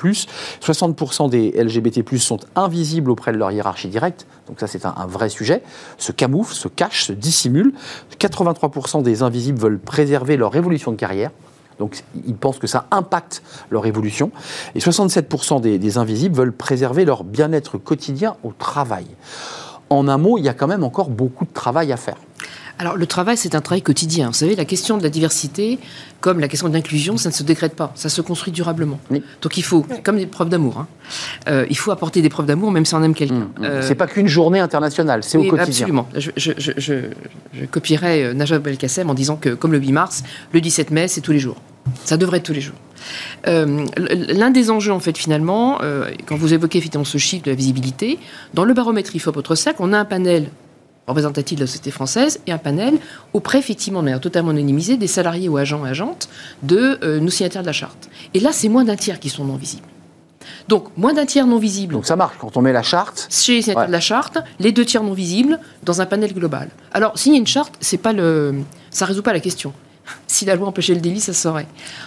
60% 0.62 1.30
des 1.30 1.52
LGBT+, 1.52 2.02
sont 2.18 2.40
invisibles 2.56 3.12
auprès 3.12 3.34
de 3.34 3.38
leur 3.38 3.52
hiérarchie 3.52 3.90
directe. 3.90 4.26
Donc 4.48 4.62
ça, 4.62 4.68
c'est 4.68 4.86
un, 4.86 4.94
un 4.96 5.06
vrai 5.06 5.28
sujet. 5.28 5.64
Se 5.98 6.14
camouflent, 6.14 6.56
se 6.56 6.70
cachent, 6.70 7.04
se 7.04 7.12
dissimulent. 7.12 7.74
83% 8.22 9.04
des 9.04 9.22
invisibles 9.22 9.60
veulent 9.60 9.80
préserver 9.80 10.38
leur 10.38 10.56
évolution 10.56 10.92
de 10.94 10.96
carrière. 10.96 11.32
Donc 11.80 12.04
ils 12.28 12.36
pensent 12.36 12.60
que 12.60 12.68
ça 12.68 12.86
impacte 12.92 13.42
leur 13.70 13.86
évolution. 13.86 14.32
Et 14.76 14.80
67% 14.80 15.62
des, 15.62 15.80
des 15.80 15.98
invisibles 15.98 16.36
veulent 16.36 16.54
préserver 16.54 17.06
leur 17.06 17.24
bien-être 17.24 17.78
quotidien 17.78 18.36
au 18.44 18.52
travail. 18.52 19.06
En 19.90 20.08
un 20.08 20.18
mot, 20.18 20.38
il 20.38 20.44
y 20.44 20.50
a 20.50 20.54
quand 20.54 20.68
même 20.68 20.84
encore 20.84 21.10
beaucoup 21.10 21.46
de 21.46 21.54
travail 21.54 21.92
à 21.92 21.98
faire. 21.98 22.18
Alors, 22.82 22.96
le 22.96 23.06
travail, 23.06 23.36
c'est 23.36 23.56
un 23.56 23.62
travail 23.62 23.82
quotidien. 23.82 24.28
Vous 24.28 24.34
savez, 24.34 24.56
la 24.56 24.64
question 24.64 24.98
de 24.98 25.04
la 25.04 25.10
diversité, 25.10 25.80
comme 26.22 26.40
la 26.40 26.48
question 26.48 26.70
de 26.70 26.74
l'inclusion, 26.74 27.18
ça 27.18 27.28
ne 27.28 27.34
se 27.34 27.44
décrète 27.44 27.76
pas. 27.76 27.92
Ça 27.94 28.08
se 28.08 28.22
construit 28.22 28.54
durablement. 28.54 29.02
Oui. 29.12 29.22
Donc, 29.42 29.58
il 29.58 29.64
faut, 29.64 29.86
comme 30.02 30.16
des 30.16 30.26
preuves 30.26 30.48
d'amour, 30.48 30.78
hein, 30.78 30.88
euh, 31.50 31.66
il 31.70 31.78
faut 31.78 31.92
apporter 31.92 32.22
des 32.22 32.30
preuves 32.30 32.46
d'amour, 32.46 32.72
même 32.72 32.86
si 32.86 32.96
on 32.96 33.04
aime 33.04 33.14
quelqu'un. 33.14 33.50
Euh, 33.62 33.82
C'est 33.82 33.96
pas 33.96 34.08
qu'une 34.08 34.28
journée 34.28 34.62
internationale, 34.62 35.26
c'est 35.26 35.38
oui, 35.38 35.48
au 35.48 35.50
quotidien. 35.50 35.88
Absolument. 35.88 36.08
Je, 36.16 36.32
je, 36.38 36.52
je, 36.58 36.72
je, 36.78 36.94
je 37.52 37.66
copierais 37.66 38.24
euh, 38.24 38.34
Najat 38.34 38.60
Belkacem 38.60 39.10
en 39.10 39.14
disant 39.14 39.36
que, 39.36 39.50
comme 39.50 39.74
le 39.74 39.80
8 39.80 39.92
mars, 39.92 40.24
le 40.54 40.62
17 40.62 40.92
mai, 40.92 41.10
c'est 41.10 41.20
tous 41.20 41.34
les 41.34 41.40
jours. 41.40 41.58
Ça 42.06 42.18
devrait 42.18 42.38
être 42.38 42.44
tous 42.44 42.54
les 42.54 42.62
jours. 42.62 42.76
Euh, 43.48 43.86
L'un 43.98 44.52
des 44.52 44.70
enjeux, 44.72 44.92
en 44.92 45.00
fait, 45.00 45.18
finalement, 45.18 45.80
euh, 45.82 46.10
quand 46.26 46.36
vous 46.36 46.54
évoquez 46.54 46.78
effectivement 46.78 47.06
ce 47.06 47.18
chiffre 47.18 47.44
de 47.46 47.52
la 47.52 47.56
visibilité, 47.56 48.20
dans 48.54 48.66
le 48.66 48.74
baromètre 48.74 49.16
IFOP 49.16 49.38
Autre 49.38 49.56
Sac, 49.56 49.78
on 49.80 49.94
a 49.94 49.98
un 49.98 50.06
panel 50.06 50.50
représentatif 51.08 51.58
de 51.58 51.64
la 51.64 51.68
société 51.68 51.90
française 51.92 52.40
et 52.46 52.52
un 52.52 52.58
panel 52.60 52.96
auprès, 53.34 53.58
effectivement, 53.58 54.00
de 54.02 54.06
manière 54.06 54.20
totalement 54.22 54.52
anonymisée, 54.52 54.96
des 54.98 55.08
salariés 55.08 55.50
ou 55.50 55.58
agents 55.58 55.86
et 55.86 55.90
agentes 55.90 56.30
de 56.62 57.00
euh, 57.04 57.20
nos 57.20 57.32
signataires 57.32 57.62
de 57.64 57.68
la 57.68 57.74
charte. 57.74 58.10
Et 58.36 58.40
là, 58.40 58.52
c'est 58.52 58.70
moins 58.70 58.84
d'un 58.84 58.96
tiers 58.96 59.20
qui 59.20 59.30
sont 59.30 59.44
non 59.46 59.56
visibles. 59.56 59.88
Donc, 60.68 60.86
moins 60.98 61.14
d'un 61.14 61.26
tiers 61.26 61.48
non 61.48 61.58
visible 61.58 61.94
Donc 61.94 62.06
ça 62.06 62.16
marche, 62.16 62.36
quand 62.40 62.58
on 62.58 62.62
met 62.62 62.74
la 62.74 62.84
charte, 62.84 63.28
chez 63.32 63.56
les 63.56 63.62
signataires 63.64 63.82
Ouais. 63.84 63.88
de 63.88 63.92
la 63.92 64.00
charte, 64.00 64.38
les 64.60 64.72
deux 64.72 64.86
tiers 64.86 65.04
non 65.04 65.14
visibles 65.14 65.60
dans 65.84 66.00
un 66.02 66.06
panel 66.06 66.34
global. 66.34 66.70
Alors, 66.92 67.18
signer 67.18 67.40
une 67.40 67.48
charte, 67.48 67.74
c'est 67.80 67.98
pas 67.98 68.14
le, 68.14 68.56
ça 68.92 69.06
résout 69.06 69.24
pas 69.24 69.34
la 69.34 69.40
question. 69.40 69.74
Si 70.28 70.46
la 70.46 70.56
loi 70.56 70.68
empêchait 70.68 70.94
le 70.94 71.00
délit, 71.02 71.20
ça 71.20 71.34
se 71.34 71.42
saurait. 71.42 71.66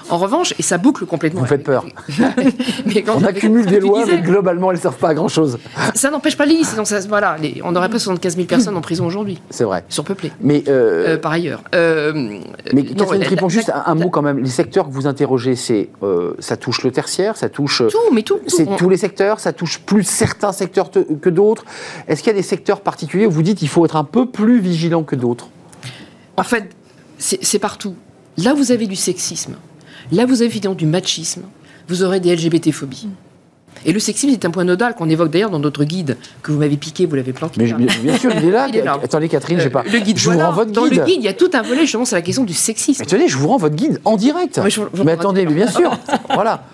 En 0.08 0.16
revanche, 0.18 0.54
et 0.58 0.62
ça 0.62 0.78
boucle 0.78 1.06
complètement. 1.06 1.40
vous 1.40 1.46
faites 1.46 1.64
peur. 1.64 1.84
mais 2.86 3.02
quand 3.02 3.16
On 3.20 3.24
accumule 3.24 3.66
des 3.66 3.80
lois, 3.80 4.04
mais 4.06 4.18
globalement, 4.18 4.70
elles 4.70 4.76
ne 4.78 4.82
servent 4.82 4.96
pas 4.96 5.08
à 5.10 5.14
grand-chose. 5.14 5.58
ça 5.94 6.10
n'empêche 6.10 6.36
pas 6.36 6.44
le 6.46 6.52
délit. 6.52 6.64
sinon 6.64 6.84
ça- 6.84 7.00
voilà, 7.00 7.36
les- 7.40 7.60
on 7.64 7.72
n'aurait 7.72 7.88
pas 7.88 7.98
75 7.98 8.36
000 8.36 8.46
personnes 8.46 8.76
en 8.76 8.80
prison 8.80 9.06
aujourd'hui, 9.06 9.40
C'est 9.50 9.64
vrai. 9.64 9.84
surpeuplées. 9.88 10.32
Mais, 10.40 10.62
euh, 10.68 11.14
Euh, 11.14 11.18
par 11.18 11.32
ailleurs. 11.32 11.62
Euh, 11.74 12.38
mais 12.72 12.84
Catherine 12.84 13.22
Tripon, 13.22 13.48
juste 13.48 13.68
la- 13.68 13.88
un, 13.88 13.94
mot 13.94 14.08
quand 14.10 14.22
même. 14.22 14.38
Les 14.38 14.48
secteurs 14.48 14.88
que 14.88 14.92
vous 14.92 15.06
interrogez, 15.06 15.56
c'est 15.56 15.88
euh, 16.02 16.34
ça 16.38 16.56
touche 16.56 16.82
le 16.82 16.90
tertiaire, 16.92 17.36
ça 17.36 17.48
touche... 17.48 17.82
Tout, 17.90 17.98
mais 18.12 18.22
tout. 18.22 18.38
C'est 18.46 18.66
tous 18.76 18.88
les 18.88 18.96
secteurs, 18.96 19.40
ça 19.40 19.52
touche 19.52 19.80
plus 19.80 20.04
certains 20.04 20.52
secteurs 20.52 20.90
te- 20.90 21.00
que 21.00 21.30
d'autres. 21.30 21.64
Est-ce 22.08 22.22
qu'il 22.22 22.30
y 22.30 22.34
a 22.34 22.38
des 22.38 22.42
secteurs 22.42 22.80
particuliers 22.80 23.26
où 23.26 23.30
vous 23.30 23.42
dites 23.42 23.58
qu'il 23.58 23.68
faut 23.68 23.84
être 23.84 23.96
un 23.96 24.04
peu 24.04 24.26
plus 24.26 24.60
vigilant 24.60 25.02
que 25.02 25.16
d'autres? 25.16 25.48
En 26.36 26.42
fait, 26.44 26.70
c'est 27.22 27.58
partout. 27.58 27.94
Là, 28.36 28.54
vous 28.54 28.72
avez 28.72 28.86
du 28.86 28.96
sexisme. 28.96 29.56
Là, 30.10 30.26
vous 30.26 30.42
avez 30.42 30.46
évidemment 30.46 30.74
du 30.74 30.86
machisme. 30.86 31.42
Vous 31.88 32.02
aurez 32.02 32.20
des 32.20 32.34
LGBT-phobies. 32.34 33.08
Et 33.84 33.92
le 33.92 33.98
sexisme 33.98 34.32
est 34.32 34.44
un 34.44 34.50
point 34.50 34.64
nodal 34.64 34.94
qu'on 34.94 35.08
évoque 35.08 35.30
d'ailleurs 35.30 35.50
dans 35.50 35.58
notre 35.58 35.84
guide 35.84 36.16
que 36.42 36.52
vous 36.52 36.58
m'avez 36.58 36.76
piqué, 36.76 37.04
vous 37.06 37.16
l'avez 37.16 37.32
planqué. 37.32 37.54
Mais 37.58 37.66
je- 37.66 37.74
bien, 37.74 38.16
sûr, 38.18 38.30
il 38.36 38.44
est 38.48 38.50
là. 38.50 38.66
Il 38.72 38.76
est 38.76 38.82
là. 38.84 38.98
Attendez, 39.02 39.28
Catherine, 39.28 39.58
Euh, 39.58 39.62
j'ai 39.62 39.70
pas. 39.70 39.82
Le 39.82 39.98
guide, 39.98 40.18
je 40.18 40.24
vous 40.26 40.32
voilà. 40.34 40.48
rends 40.50 40.52
votre 40.56 40.70
Dans 40.72 40.86
guide. 40.86 40.98
le 41.00 41.04
guide, 41.04 41.16
il 41.18 41.24
y 41.24 41.28
a 41.28 41.32
tout 41.32 41.50
un 41.52 41.62
volet 41.62 41.80
justement 41.82 42.04
sur 42.04 42.16
la 42.16 42.22
question 42.22 42.44
du 42.44 42.54
sexisme. 42.54 43.00
Mais 43.02 43.06
tenez, 43.06 43.28
je 43.28 43.36
vous 43.36 43.48
rends 43.48 43.56
votre 43.56 43.74
guide 43.74 44.00
en 44.04 44.16
direct. 44.16 44.60
Mais 44.62 44.70
je 44.70 44.80
vous- 44.80 44.86
je 44.92 44.98
vous 44.98 45.04
mais 45.04 45.14
rends 45.14 45.20
attendez, 45.20 45.44
mais 45.46 45.54
bien 45.54 45.66
sûr. 45.68 45.90
voilà. 46.32 46.64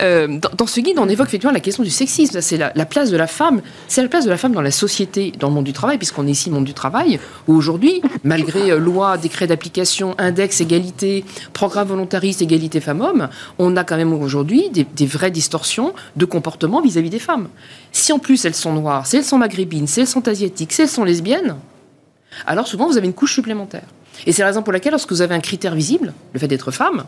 Euh, 0.00 0.26
dans, 0.28 0.50
dans 0.56 0.66
ce 0.66 0.80
guide, 0.80 0.98
on 0.98 1.08
évoque 1.08 1.28
effectivement 1.28 1.52
la 1.52 1.60
question 1.60 1.82
du 1.82 1.90
sexisme. 1.90 2.40
C'est 2.40 2.56
la, 2.56 2.72
la 2.74 2.84
place 2.86 3.10
de 3.10 3.16
la 3.16 3.26
femme. 3.26 3.60
C'est 3.88 4.02
la 4.02 4.08
place 4.08 4.24
de 4.24 4.30
la 4.30 4.36
femme 4.36 4.52
dans 4.52 4.60
la 4.62 4.70
société, 4.70 5.32
dans 5.38 5.48
le 5.48 5.54
monde 5.54 5.64
du 5.64 5.72
travail, 5.72 5.98
puisqu'on 5.98 6.26
est 6.26 6.30
ici 6.32 6.50
le 6.50 6.54
monde 6.56 6.64
du 6.64 6.74
travail, 6.74 7.18
où 7.48 7.54
aujourd'hui, 7.54 8.02
malgré 8.24 8.70
euh, 8.70 8.78
loi, 8.78 9.16
décret 9.18 9.46
d'application, 9.46 10.14
index 10.18 10.60
égalité, 10.60 11.24
programme 11.52 11.88
volontariste 11.88 12.42
égalité 12.42 12.80
femmes-hommes, 12.80 13.28
on 13.58 13.76
a 13.76 13.84
quand 13.84 13.96
même 13.96 14.12
aujourd'hui 14.12 14.70
des, 14.70 14.84
des 14.84 15.06
vraies 15.06 15.30
distorsions 15.30 15.94
de 16.16 16.24
comportement 16.34 16.80
vis-à-vis 16.80 17.10
des 17.10 17.18
femmes. 17.18 17.48
Si 17.92 18.12
en 18.12 18.18
plus 18.18 18.44
elles 18.44 18.54
sont 18.54 18.72
noires, 18.72 19.06
si 19.06 19.16
elles 19.16 19.24
sont 19.24 19.38
maghrébines, 19.38 19.86
si 19.86 20.00
elles 20.00 20.06
sont 20.06 20.26
asiatiques, 20.28 20.72
si 20.72 20.82
elles 20.82 20.88
sont 20.88 21.04
lesbiennes, 21.04 21.56
alors 22.46 22.66
souvent 22.66 22.86
vous 22.88 22.96
avez 22.98 23.06
une 23.06 23.14
couche 23.14 23.34
supplémentaire. 23.34 23.88
Et 24.26 24.32
c'est 24.32 24.42
la 24.42 24.48
raison 24.48 24.62
pour 24.62 24.72
laquelle, 24.72 24.92
lorsque 24.92 25.10
vous 25.10 25.22
avez 25.22 25.34
un 25.34 25.40
critère 25.40 25.74
visible, 25.74 26.12
le 26.32 26.38
fait 26.38 26.48
d'être 26.48 26.70
femme, 26.70 27.04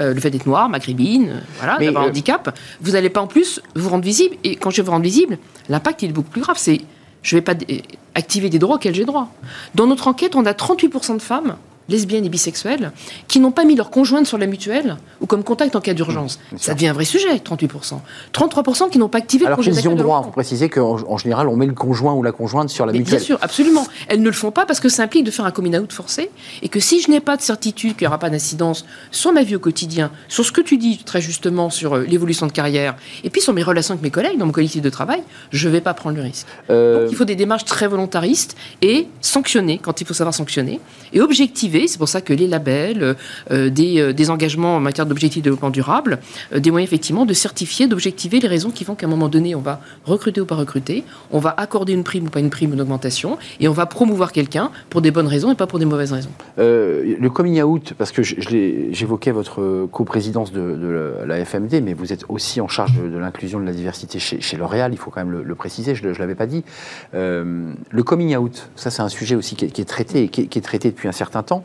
euh, 0.00 0.14
le 0.14 0.20
fait 0.20 0.30
d'être 0.30 0.46
noire, 0.46 0.68
maghrébine, 0.68 1.28
euh, 1.28 1.40
voilà, 1.58 1.78
d'avoir 1.78 2.04
un 2.04 2.06
euh, 2.06 2.10
handicap, 2.10 2.58
vous 2.80 2.92
n'allez 2.92 3.10
pas 3.10 3.20
en 3.20 3.26
plus 3.26 3.60
vous 3.74 3.88
rendre 3.88 4.04
visible. 4.04 4.34
Et 4.44 4.56
quand 4.56 4.70
je 4.70 4.78
vais 4.78 4.82
vous 4.82 4.92
rendre 4.92 5.04
visible, 5.04 5.38
l'impact 5.68 6.02
il 6.02 6.10
est 6.10 6.12
beaucoup 6.12 6.30
plus 6.30 6.40
grave. 6.40 6.56
C'est 6.58 6.80
je 7.22 7.36
ne 7.36 7.40
vais 7.40 7.44
pas 7.44 7.52
euh, 7.52 7.78
activer 8.14 8.48
des 8.48 8.58
droits 8.58 8.76
auxquels 8.76 8.94
j'ai 8.94 9.04
droit. 9.04 9.32
Dans 9.74 9.86
notre 9.86 10.08
enquête, 10.08 10.36
on 10.36 10.46
a 10.46 10.52
38% 10.52 11.16
de 11.16 11.22
femmes 11.22 11.56
lesbiennes 11.88 12.24
et 12.24 12.28
bisexuelles 12.28 12.92
qui 13.28 13.40
n'ont 13.40 13.50
pas 13.50 13.64
mis 13.64 13.74
leur 13.74 13.90
conjointe 13.90 14.26
sur 14.26 14.38
la 14.38 14.46
mutuelle 14.46 14.96
ou 15.20 15.26
comme 15.26 15.42
contact 15.44 15.74
en 15.76 15.80
cas 15.80 15.94
d'urgence. 15.94 16.38
Sûr. 16.50 16.58
Ça 16.60 16.74
devient 16.74 16.88
un 16.88 16.92
vrai 16.92 17.04
sujet, 17.04 17.36
38%. 17.36 18.00
33% 18.32 18.90
qui 18.90 18.98
n'ont 18.98 19.08
pas 19.08 19.18
activé 19.18 19.46
Alors 19.46 19.58
le 19.58 19.64
qu'ils 19.64 19.80
y 19.80 19.88
ont 19.88 19.94
droit, 19.94 20.22
il 20.26 20.32
préciser 20.32 20.68
qu'en 20.68 20.98
en 21.06 21.18
général, 21.18 21.48
on 21.48 21.56
met 21.56 21.66
le 21.66 21.72
conjoint 21.74 22.14
ou 22.14 22.22
la 22.22 22.32
conjointe 22.32 22.68
sur 22.70 22.86
la 22.86 22.92
Mais 22.92 22.98
mutuelle. 22.98 23.18
bien 23.18 23.24
sûr, 23.24 23.38
absolument. 23.40 23.86
Elles 24.08 24.20
ne 24.20 24.26
le 24.26 24.32
font 24.32 24.50
pas 24.50 24.66
parce 24.66 24.80
que 24.80 24.88
ça 24.88 25.02
implique 25.02 25.24
de 25.24 25.30
faire 25.30 25.44
un 25.44 25.50
coming 25.50 25.76
out 25.78 25.92
forcé 25.92 26.30
et 26.62 26.68
que 26.68 26.80
si 26.80 27.00
je 27.00 27.10
n'ai 27.10 27.20
pas 27.20 27.36
de 27.36 27.42
certitude 27.42 27.92
qu'il 27.96 28.02
n'y 28.04 28.08
aura 28.08 28.18
pas 28.18 28.30
d'incidence 28.30 28.84
sur 29.10 29.32
ma 29.32 29.42
vie 29.42 29.56
au 29.56 29.60
quotidien, 29.60 30.10
sur 30.28 30.44
ce 30.44 30.52
que 30.52 30.60
tu 30.60 30.76
dis 30.76 30.98
très 30.98 31.20
justement 31.20 31.70
sur 31.70 31.96
euh, 31.96 32.04
l'évolution 32.04 32.46
de 32.46 32.52
carrière 32.52 32.96
et 33.24 33.30
puis 33.30 33.40
sur 33.40 33.52
mes 33.52 33.62
relations 33.62 33.92
avec 33.94 34.02
mes 34.02 34.10
collègues 34.10 34.38
dans 34.38 34.46
mon 34.46 34.52
collectif 34.52 34.82
de 34.82 34.90
travail, 34.90 35.22
je 35.52 35.68
ne 35.68 35.72
vais 35.72 35.80
pas 35.80 35.94
prendre 35.94 36.16
le 36.16 36.22
risque. 36.22 36.46
Euh, 36.70 37.02
Donc 37.02 37.12
il 37.12 37.16
faut 37.16 37.24
des 37.24 37.36
démarches 37.36 37.64
très 37.64 37.86
volontaristes 37.88 38.56
et 38.82 39.08
sanctionner 39.20 39.78
quand 39.82 40.00
il 40.00 40.06
faut 40.06 40.14
savoir 40.14 40.34
sanctionner 40.34 40.80
et 41.12 41.20
objectiver. 41.20 41.77
C'est 41.86 41.98
pour 41.98 42.08
ça 42.08 42.20
que 42.20 42.32
les 42.32 42.46
labels, 42.46 43.02
euh, 43.02 43.14
euh, 43.50 43.70
des, 43.70 44.00
euh, 44.00 44.12
des 44.12 44.30
engagements 44.30 44.76
en 44.76 44.80
matière 44.80 45.06
d'objectifs 45.06 45.42
de 45.42 45.44
développement 45.44 45.70
durable, 45.70 46.18
des 46.54 46.70
moyens 46.70 46.88
effectivement 46.88 47.26
de 47.26 47.34
certifier, 47.34 47.86
d'objectiver 47.86 48.40
les 48.40 48.48
raisons 48.48 48.70
qui 48.70 48.84
font 48.84 48.94
qu'à 48.94 49.06
un 49.06 49.10
moment 49.10 49.28
donné 49.28 49.54
on 49.54 49.60
va 49.60 49.80
recruter 50.04 50.40
ou 50.40 50.46
pas 50.46 50.56
recruter, 50.56 51.04
on 51.30 51.38
va 51.38 51.54
accorder 51.56 51.92
une 51.92 52.04
prime 52.04 52.26
ou 52.26 52.30
pas 52.30 52.40
une 52.40 52.50
prime, 52.50 52.72
une 52.72 52.80
augmentation 52.80 53.38
et 53.60 53.68
on 53.68 53.72
va 53.72 53.86
promouvoir 53.86 54.32
quelqu'un 54.32 54.70
pour 54.90 55.02
des 55.02 55.10
bonnes 55.10 55.26
raisons 55.26 55.52
et 55.52 55.54
pas 55.54 55.66
pour 55.66 55.78
des 55.78 55.84
mauvaises 55.84 56.12
raisons. 56.12 56.30
Le 56.56 57.28
coming 57.28 57.62
out, 57.62 57.94
parce 57.96 58.12
que 58.12 58.22
j'évoquais 58.22 59.30
votre 59.30 59.86
coprésidence 59.92 60.52
de, 60.52 60.60
de 60.60 61.24
la 61.26 61.44
FMD, 61.44 61.82
mais 61.82 61.94
vous 61.94 62.12
êtes 62.12 62.24
aussi 62.28 62.60
en 62.60 62.68
charge 62.68 62.94
de, 62.94 63.18
l'inclusion 63.18 63.60
de 63.60 63.64
la 63.64 63.72
diversité 63.72 64.18
chez, 64.18 64.56
L'Oréal, 64.56 64.92
il 64.92 64.98
faut 64.98 65.10
quand 65.10 65.24
même 65.24 65.42
le, 65.42 65.54
préciser, 65.54 65.94
je 65.94 66.06
ne 66.06 66.14
l'avais 66.14 66.34
pas 66.34 66.46
dit. 66.46 66.64
Le 67.12 68.02
coming 68.02 68.36
out, 68.36 68.70
ça 68.76 68.90
c'est 68.90 69.02
un 69.02 69.08
sujet 69.08 69.34
aussi 69.34 69.54
qui 69.56 69.64
est, 69.64 69.84
traité, 69.84 70.24
et 70.24 70.28
qui 70.28 70.58
est 70.58 70.62
traité 70.62 70.90
depuis 70.90 71.08
un 71.08 71.12
certain 71.12 71.42
temps. 71.42 71.62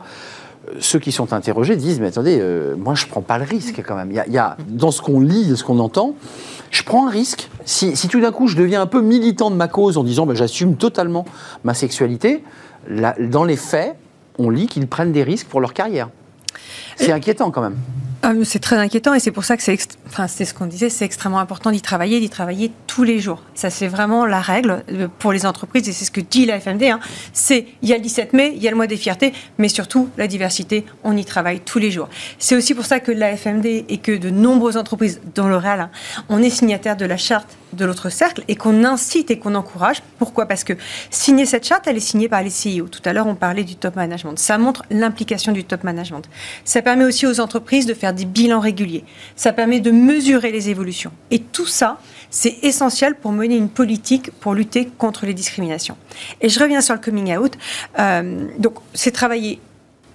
Ceux 0.80 0.98
qui 0.98 1.12
sont 1.12 1.32
interrogés 1.34 1.76
disent, 1.76 2.00
mais 2.00 2.06
attendez, 2.06 2.38
euh, 2.40 2.74
moi 2.76 2.94
je 2.94 3.04
ne 3.04 3.10
prends 3.10 3.20
pas 3.20 3.38
le 3.38 3.44
risque 3.44 3.82
quand 3.86 3.96
même. 3.96 4.12
Dans 4.68 4.90
ce 4.90 5.02
qu'on 5.02 5.20
lit, 5.20 5.46
de 5.46 5.56
ce 5.56 5.64
qu'on 5.64 5.78
entend, 5.78 6.14
je 6.70 6.82
prends 6.82 7.06
un 7.06 7.10
risque. 7.10 7.50
Si, 7.66 7.96
si 7.96 8.08
tout 8.08 8.20
d'un 8.20 8.32
coup 8.32 8.48
je 8.48 8.56
deviens 8.56 8.80
un 8.80 8.86
peu 8.86 9.02
militant 9.02 9.50
de 9.50 9.56
ma 9.56 9.68
cause 9.68 9.98
en 9.98 10.04
disant, 10.04 10.24
ben, 10.24 10.34
j'assume 10.34 10.76
totalement 10.76 11.26
ma 11.64 11.74
sexualité, 11.74 12.42
dans 12.88 13.44
les 13.44 13.56
faits, 13.56 13.94
on 14.38 14.50
lit 14.50 14.66
qu'ils 14.66 14.86
prennent 14.88 15.12
des 15.12 15.22
risques 15.22 15.46
pour 15.48 15.60
leur 15.60 15.74
carrière. 15.74 16.08
C'est 16.96 17.12
inquiétant 17.12 17.50
quand 17.50 17.62
même. 17.62 17.76
Ah, 18.26 18.32
C'est 18.42 18.58
très 18.58 18.76
inquiétant 18.76 19.12
et 19.12 19.20
c'est 19.20 19.32
pour 19.32 19.44
ça 19.44 19.54
que 19.54 19.62
c'est, 19.62 19.76
enfin, 20.06 20.28
ce 20.28 20.54
qu'on 20.54 20.64
disait, 20.64 20.88
c'est 20.88 21.04
extrêmement 21.04 21.40
important 21.40 21.70
d'y 21.70 21.82
travailler, 21.82 22.20
d'y 22.20 22.30
travailler 22.30 22.72
tous 22.86 23.02
les 23.02 23.18
jours. 23.18 23.42
Ça, 23.54 23.68
c'est 23.68 23.86
vraiment 23.86 24.24
la 24.24 24.40
règle 24.40 24.82
euh, 24.92 25.08
pour 25.18 25.30
les 25.30 25.44
entreprises 25.44 25.86
et 25.90 25.92
c'est 25.92 26.06
ce 26.06 26.10
que 26.10 26.22
dit 26.22 26.46
la 26.46 26.58
FMD. 26.58 26.84
hein. 26.84 27.00
C'est, 27.34 27.66
il 27.82 27.88
y 27.90 27.92
a 27.92 27.96
le 27.96 28.02
17 28.02 28.32
mai, 28.32 28.54
il 28.56 28.62
y 28.62 28.66
a 28.66 28.70
le 28.70 28.78
mois 28.78 28.86
des 28.86 28.96
fiertés, 28.96 29.34
mais 29.58 29.68
surtout 29.68 30.08
la 30.16 30.26
diversité, 30.26 30.86
on 31.02 31.14
y 31.18 31.24
travaille 31.26 31.60
tous 31.60 31.78
les 31.78 31.90
jours. 31.90 32.08
C'est 32.38 32.56
aussi 32.56 32.72
pour 32.72 32.86
ça 32.86 32.98
que 32.98 33.12
la 33.12 33.36
FMD 33.36 33.66
et 33.66 33.98
que 33.98 34.16
de 34.16 34.30
nombreuses 34.30 34.78
entreprises, 34.78 35.20
dont 35.34 35.46
L'Oréal, 35.46 35.80
hein, 35.80 35.90
on 36.30 36.42
est 36.42 36.48
signataire 36.48 36.96
de 36.96 37.04
la 37.04 37.18
charte 37.18 37.58
de 37.74 37.84
l'autre 37.84 38.08
cercle 38.08 38.42
et 38.48 38.54
qu'on 38.54 38.84
incite 38.84 39.30
et 39.32 39.38
qu'on 39.38 39.54
encourage. 39.54 39.96
Pourquoi? 40.18 40.46
Parce 40.46 40.64
que 40.64 40.74
signer 41.10 41.44
cette 41.44 41.66
charte, 41.66 41.86
elle 41.86 41.96
est 41.96 42.00
signée 42.00 42.28
par 42.28 42.42
les 42.42 42.50
CEO. 42.50 42.86
Tout 42.88 43.02
à 43.04 43.12
l'heure, 43.12 43.26
on 43.26 43.34
parlait 43.34 43.64
du 43.64 43.76
top 43.76 43.96
management. 43.96 44.38
Ça 44.38 44.56
montre 44.58 44.84
l'implication 44.90 45.52
du 45.52 45.64
top 45.64 45.84
management. 45.84 46.26
Permet 46.84 47.04
aussi 47.04 47.26
aux 47.26 47.40
entreprises 47.40 47.86
de 47.86 47.94
faire 47.94 48.12
des 48.14 48.24
bilans 48.24 48.60
réguliers. 48.60 49.04
Ça 49.34 49.52
permet 49.52 49.80
de 49.80 49.90
mesurer 49.90 50.52
les 50.52 50.70
évolutions. 50.70 51.10
Et 51.32 51.40
tout 51.40 51.66
ça, 51.66 51.98
c'est 52.30 52.58
essentiel 52.62 53.16
pour 53.16 53.32
mener 53.32 53.56
une 53.56 53.68
politique 53.68 54.30
pour 54.40 54.54
lutter 54.54 54.88
contre 54.98 55.26
les 55.26 55.34
discriminations. 55.34 55.96
Et 56.40 56.48
je 56.48 56.60
reviens 56.60 56.80
sur 56.80 56.94
le 56.94 57.00
coming 57.00 57.36
out. 57.36 57.54
Euh, 57.98 58.46
donc, 58.58 58.74
c'est 58.92 59.10
travailler 59.10 59.60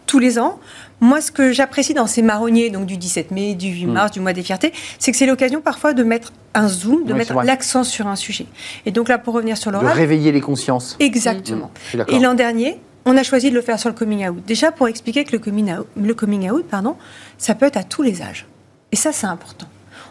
tous 0.06 0.20
les 0.20 0.40
ans. 0.40 0.60
Moi, 1.02 1.22
ce 1.22 1.32
que 1.32 1.52
j'apprécie 1.52 1.94
dans 1.94 2.08
ces 2.08 2.22
marronniers, 2.22 2.70
donc 2.72 2.86
du 2.86 2.98
17 2.98 3.32
mai, 3.32 3.54
du 3.54 3.68
8 3.68 3.86
mars, 3.86 4.12
du 4.12 4.20
mois 4.20 4.34
des 4.34 4.44
fiertés, 4.44 4.74
c'est 4.98 5.12
que 5.12 5.18
c'est 5.18 5.28
l'occasion 5.28 5.62
parfois 5.62 5.94
de 5.94 6.04
mettre 6.04 6.34
un 6.56 6.68
zoom, 6.68 7.06
de 7.06 7.14
mettre 7.14 7.34
l'accent 7.44 7.84
sur 7.84 8.08
un 8.08 8.16
sujet. 8.16 8.48
Et 8.86 8.92
donc 8.92 9.08
là, 9.08 9.18
pour 9.18 9.34
revenir 9.36 9.56
sur 9.58 9.72
De 9.72 9.78
l'oral, 9.78 9.96
réveiller 9.96 10.32
les 10.32 10.42
consciences. 10.42 10.98
exactement. 11.00 11.72
D'accord. 11.94 12.16
Et 12.16 12.20
l'an 12.20 12.34
dernier, 12.34 12.80
on 13.06 13.18
a 13.18 13.24
choisi 13.24 13.50
de 13.50 13.56
le 13.56 13.62
faire 13.62 13.80
sur 13.80 13.90
le 13.90 13.96
coming 13.96 14.28
out. 14.28 14.44
Déjà 14.46 14.72
pour 14.72 14.88
expliquer 14.88 15.24
que 15.24 15.32
le 15.32 15.40
coming 15.40 15.74
out, 15.74 15.88
le 15.96 16.14
coming 16.14 16.50
out 16.50 16.66
pardon, 16.68 16.96
ça 17.38 17.56
peut 17.56 17.66
être 17.66 17.78
à 17.78 17.84
tous 17.84 18.02
les 18.02 18.22
âges. 18.22 18.46
Et 18.92 18.96
ça, 18.96 19.12
c'est 19.12 19.28
important. 19.28 19.68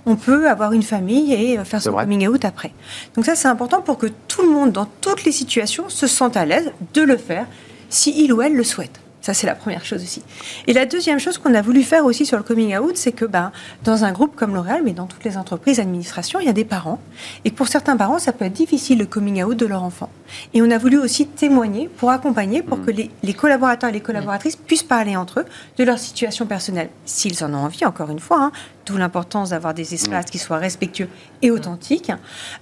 On 0.06 0.16
peut 0.16 0.48
avoir 0.48 0.72
une 0.72 0.82
famille 0.82 1.34
et 1.34 1.58
euh, 1.58 1.64
faire 1.64 1.82
son 1.82 1.92
coming 1.92 2.26
out 2.28 2.44
après. 2.44 2.72
Donc 3.14 3.24
ça, 3.24 3.34
c'est 3.34 3.48
important 3.48 3.82
pour 3.82 3.98
que 3.98 4.06
tout 4.28 4.42
le 4.42 4.50
monde, 4.50 4.72
dans 4.72 4.86
toutes 4.86 5.24
les 5.24 5.32
situations, 5.32 5.88
se 5.88 6.06
sente 6.06 6.36
à 6.36 6.44
l'aise 6.44 6.72
de 6.94 7.02
le 7.02 7.16
faire 7.16 7.46
si 7.90 8.24
il 8.24 8.32
ou 8.32 8.42
elle 8.42 8.54
le 8.54 8.64
souhaite. 8.64 9.00
Ça, 9.20 9.34
c'est 9.34 9.46
la 9.46 9.54
première 9.54 9.84
chose 9.84 10.02
aussi. 10.02 10.22
Et 10.66 10.72
la 10.72 10.86
deuxième 10.86 11.18
chose 11.18 11.38
qu'on 11.38 11.54
a 11.54 11.60
voulu 11.60 11.82
faire 11.82 12.04
aussi 12.04 12.24
sur 12.24 12.36
le 12.36 12.42
coming 12.42 12.76
out, 12.78 12.96
c'est 12.96 13.12
que 13.12 13.24
ben, 13.24 13.50
dans 13.84 14.04
un 14.04 14.12
groupe 14.12 14.36
comme 14.36 14.54
L'Oréal, 14.54 14.82
mais 14.84 14.92
dans 14.92 15.06
toutes 15.06 15.24
les 15.24 15.36
entreprises, 15.36 15.80
administrations, 15.80 16.38
il 16.40 16.46
y 16.46 16.48
a 16.48 16.52
des 16.52 16.64
parents. 16.64 17.00
Et 17.44 17.50
pour 17.50 17.68
certains 17.68 17.96
parents, 17.96 18.18
ça 18.18 18.32
peut 18.32 18.44
être 18.44 18.52
difficile 18.52 18.98
le 18.98 19.06
coming 19.06 19.42
out 19.42 19.56
de 19.56 19.66
leur 19.66 19.82
enfant. 19.82 20.10
Et 20.54 20.62
on 20.62 20.70
a 20.70 20.78
voulu 20.78 20.98
aussi 20.98 21.26
témoigner 21.26 21.88
pour 21.88 22.10
accompagner, 22.10 22.62
pour 22.62 22.84
que 22.84 22.90
les, 22.90 23.10
les 23.22 23.34
collaborateurs 23.34 23.90
et 23.90 23.92
les 23.92 24.00
collaboratrices 24.00 24.56
puissent 24.56 24.82
parler 24.82 25.16
entre 25.16 25.40
eux 25.40 25.46
de 25.76 25.84
leur 25.84 25.98
situation 25.98 26.46
personnelle, 26.46 26.90
s'ils 27.04 27.42
en 27.44 27.52
ont 27.54 27.58
envie, 27.58 27.84
encore 27.84 28.10
une 28.10 28.20
fois, 28.20 28.40
hein, 28.40 28.52
d'où 28.86 28.96
l'importance 28.96 29.50
d'avoir 29.50 29.74
des 29.74 29.94
espaces 29.94 30.26
qui 30.26 30.38
soient 30.38 30.58
respectueux 30.58 31.08
et 31.42 31.50
authentiques, 31.50 32.12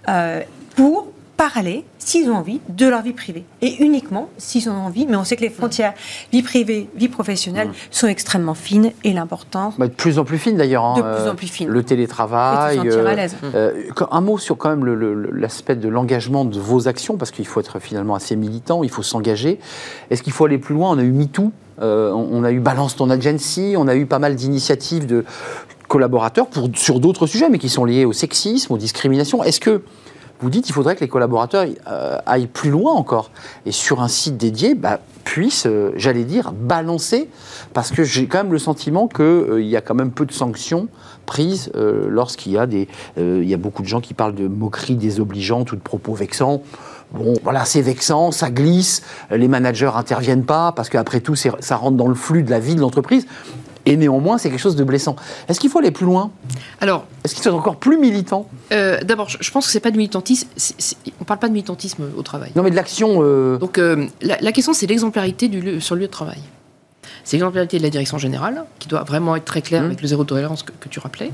euh, 0.09 0.43
pour 0.75 1.09
parler, 1.37 1.85
s'ils 1.99 2.31
ont 2.31 2.37
envie, 2.37 2.61
de 2.69 2.87
leur 2.87 3.03
vie 3.03 3.13
privée. 3.13 3.45
Et 3.61 3.83
uniquement 3.85 4.29
s'ils 4.39 4.71
ont 4.71 4.75
envie, 4.75 5.07
mais 5.07 5.17
on 5.17 5.25
sait 5.25 5.37
que 5.37 5.43
les 5.43 5.51
frontières 5.51 5.93
vie 6.33 6.43
privée, 6.43 6.89
vie 6.95 7.09
professionnelle 7.09 7.69
sont 7.91 8.07
extrêmement 8.07 8.55
fines 8.55 8.93
et 9.05 9.13
l'important 9.13 9.75
Bah, 9.79 9.87
de 9.89 9.93
plus 9.93 10.19
en 10.19 10.25
plus 10.25 10.39
fine 10.39 10.57
d'ailleurs. 10.57 10.85
hein, 10.85 10.95
De 10.97 11.03
plus 11.03 11.09
euh, 11.29 11.33
en 11.33 11.35
plus 11.35 11.49
fine. 11.49 11.69
Le 11.69 11.83
télétravail. 11.83 12.77
Et 12.77 12.77
sentir 12.79 13.07
à 13.07 13.11
euh, 13.11 13.15
l'aise. 13.15 13.37
euh, 13.55 13.73
un 14.11 14.21
mot 14.23 14.39
sur 14.39 14.57
quand 14.57 14.71
même 14.71 14.85
le- 14.85 14.95
le- 14.95 15.31
l'aspect 15.33 15.77
de 15.77 15.89
l'engagement 15.89 16.45
de 16.45 16.59
vos 16.59 16.89
actions, 16.89 17.17
parce 17.17 17.31
qu'il 17.31 17.47
faut 17.47 17.61
être 17.61 17.81
finalement 17.81 18.15
assez 18.15 18.35
militant, 18.37 18.83
il 18.83 18.91
faut 18.91 19.03
s'engager. 19.03 19.59
Est-ce 20.11 20.23
qu'il 20.23 20.33
faut 20.33 20.47
aller 20.47 20.59
plus 20.59 20.75
loin? 20.75 20.91
On 20.93 20.99
a 20.99 21.03
eu 21.03 21.13
MeToo, 21.13 21.53
euh, 21.83 22.13
on, 22.13 22.29
on 22.33 22.45
a 22.45 22.51
eu 22.53 22.61
Balance 22.61 22.97
ton 22.97 23.11
agency, 23.11 23.75
on 23.77 23.89
a 23.89 23.95
eu 23.97 24.07
pas 24.07 24.19
mal 24.19 24.37
d'initiatives 24.37 25.05
de 25.07 25.25
collaborateurs 25.89 26.47
pour, 26.47 26.71
sur 26.75 26.99
d'autres 26.99 27.27
sujets, 27.27 27.49
mais 27.51 27.59
qui 27.59 27.69
sont 27.69 27.85
liés 27.85 28.05
au 28.07 28.13
sexisme, 28.13 28.73
aux 28.73 28.79
discriminations. 28.79 29.43
Est-ce 29.45 29.61
que 29.61 29.83
vous 30.41 30.51
dites 30.51 30.65
qu'il 30.65 30.75
faudrait 30.75 30.97
que 30.97 31.01
les 31.01 31.09
collaborateurs 31.09 31.67
euh, 31.89 32.19
aillent 32.27 32.47
plus 32.47 32.71
loin 32.71 32.93
encore 32.93 33.31
et 33.65 33.73
sur 33.73 34.03
un 34.03 34.09
site 34.09 34.37
dédié 34.37 34.75
bah, 34.75 35.01
puissent, 35.27 35.67
euh, 35.67 35.93
j'allais 35.97 36.25
dire, 36.25 36.53
balancer 36.53 37.29
parce 37.75 37.91
que 37.91 38.05
j'ai 38.05 38.27
quand 38.27 38.39
même 38.39 38.53
le 38.53 38.59
sentiment 38.59 39.09
qu'il 39.09 39.67
y 39.67 39.77
a 39.77 39.81
quand 39.81 39.95
même 39.95 40.13
peu 40.13 40.25
de 40.25 40.33
sanctions 40.33 40.89
prises 41.27 41.71
euh, 41.75 42.07
lorsqu'il 42.09 42.53
y 42.53 42.59
a 42.59 42.67
des, 42.67 42.89
euh, 43.19 43.41
il 43.43 43.49
y 43.49 43.53
a 43.53 43.59
beaucoup 43.59 43.83
de 43.83 43.89
gens 43.89 44.01
qui 44.01 44.15
parlent 44.15 44.35
de 44.35 44.47
moqueries 44.47 44.95
désobligeantes 44.95 45.73
ou 45.73 45.77
de 45.77 45.81
propos 45.81 46.15
vexants. 46.15 46.63
Bon, 47.13 47.35
voilà, 47.43 47.65
c'est 47.65 47.83
vexant, 47.83 48.31
ça 48.31 48.51
glisse, 48.51 49.03
les 49.31 49.49
managers 49.49 49.91
interviennent 49.95 50.45
pas 50.45 50.73
parce 50.73 50.89
qu'après 50.89 51.21
tout, 51.21 51.37
ça 51.37 51.77
rentre 51.77 51.97
dans 51.97 52.09
le 52.09 52.15
flux 52.15 52.43
de 52.43 52.51
la 52.51 52.61
vie 52.61 52.75
de 52.75 52.81
l'entreprise. 52.81 53.27
Et 53.87 53.97
néanmoins, 53.97 54.37
c'est 54.39 54.51
quelque 54.51 54.59
chose 54.61 54.77
de 54.77 54.85
blessant. 54.85 55.15
Est-ce 55.49 55.61
qu'il 55.61 55.71
faut 55.71 55.79
aller 55.79 55.93
plus 55.93 56.07
loin? 56.07 56.31
Alors, 56.81 57.07
Est-ce 57.25 57.35
qu'il 57.35 57.43
faut 57.43 57.51
être 57.51 57.57
encore 57.57 57.77
plus 57.77 57.99
militant? 57.99 58.49
euh, 58.73 59.01
d'abord, 59.03 59.29
je 59.29 59.51
pense 59.51 59.67
que 59.67 59.73
c'est 59.73 59.81
pas 59.81 59.93
de 59.93 59.97
militantisme. 59.97 60.49
on 61.21 61.25
parle 61.25 61.39
pas 61.39 61.49
de 61.49 61.53
militantisme 61.53 62.05
au 62.17 62.23
travail. 62.23 62.51
Non, 62.57 62.63
mais 62.65 62.71
de 62.71 62.77
l'action. 62.77 63.19
euh, 63.23 63.59
Donc 63.59 63.79
euh, 63.79 64.07
la, 64.23 64.37
la 64.41 64.53
question, 64.53 64.73
c'est 64.73 64.87
l'exemplarité 64.87 65.47
du 65.49 65.61
lieu- 65.61 65.81
sur 65.81 65.95
le 65.95 66.01
lieu 66.03 66.07
de 66.09 66.13
travail. 66.13 66.39
C'est 67.27 67.37
l'exemplarité 67.39 67.79
de 67.79 67.83
la 67.83 67.91
direction 67.91 68.19
générale, 68.19 68.65
qui 68.79 68.87
doit 68.87 69.03
vraiment 69.03 69.35
être 69.35 69.45
très 69.45 69.61
claire 69.61 69.81
Mhm. 69.83 69.87
avec 69.89 70.01
le 70.01 70.07
zéro 70.07 70.23
tolérance 70.23 70.63
que, 70.63 70.71
que 70.79 70.89
tu 70.89 71.01
rappelais. 71.01 71.33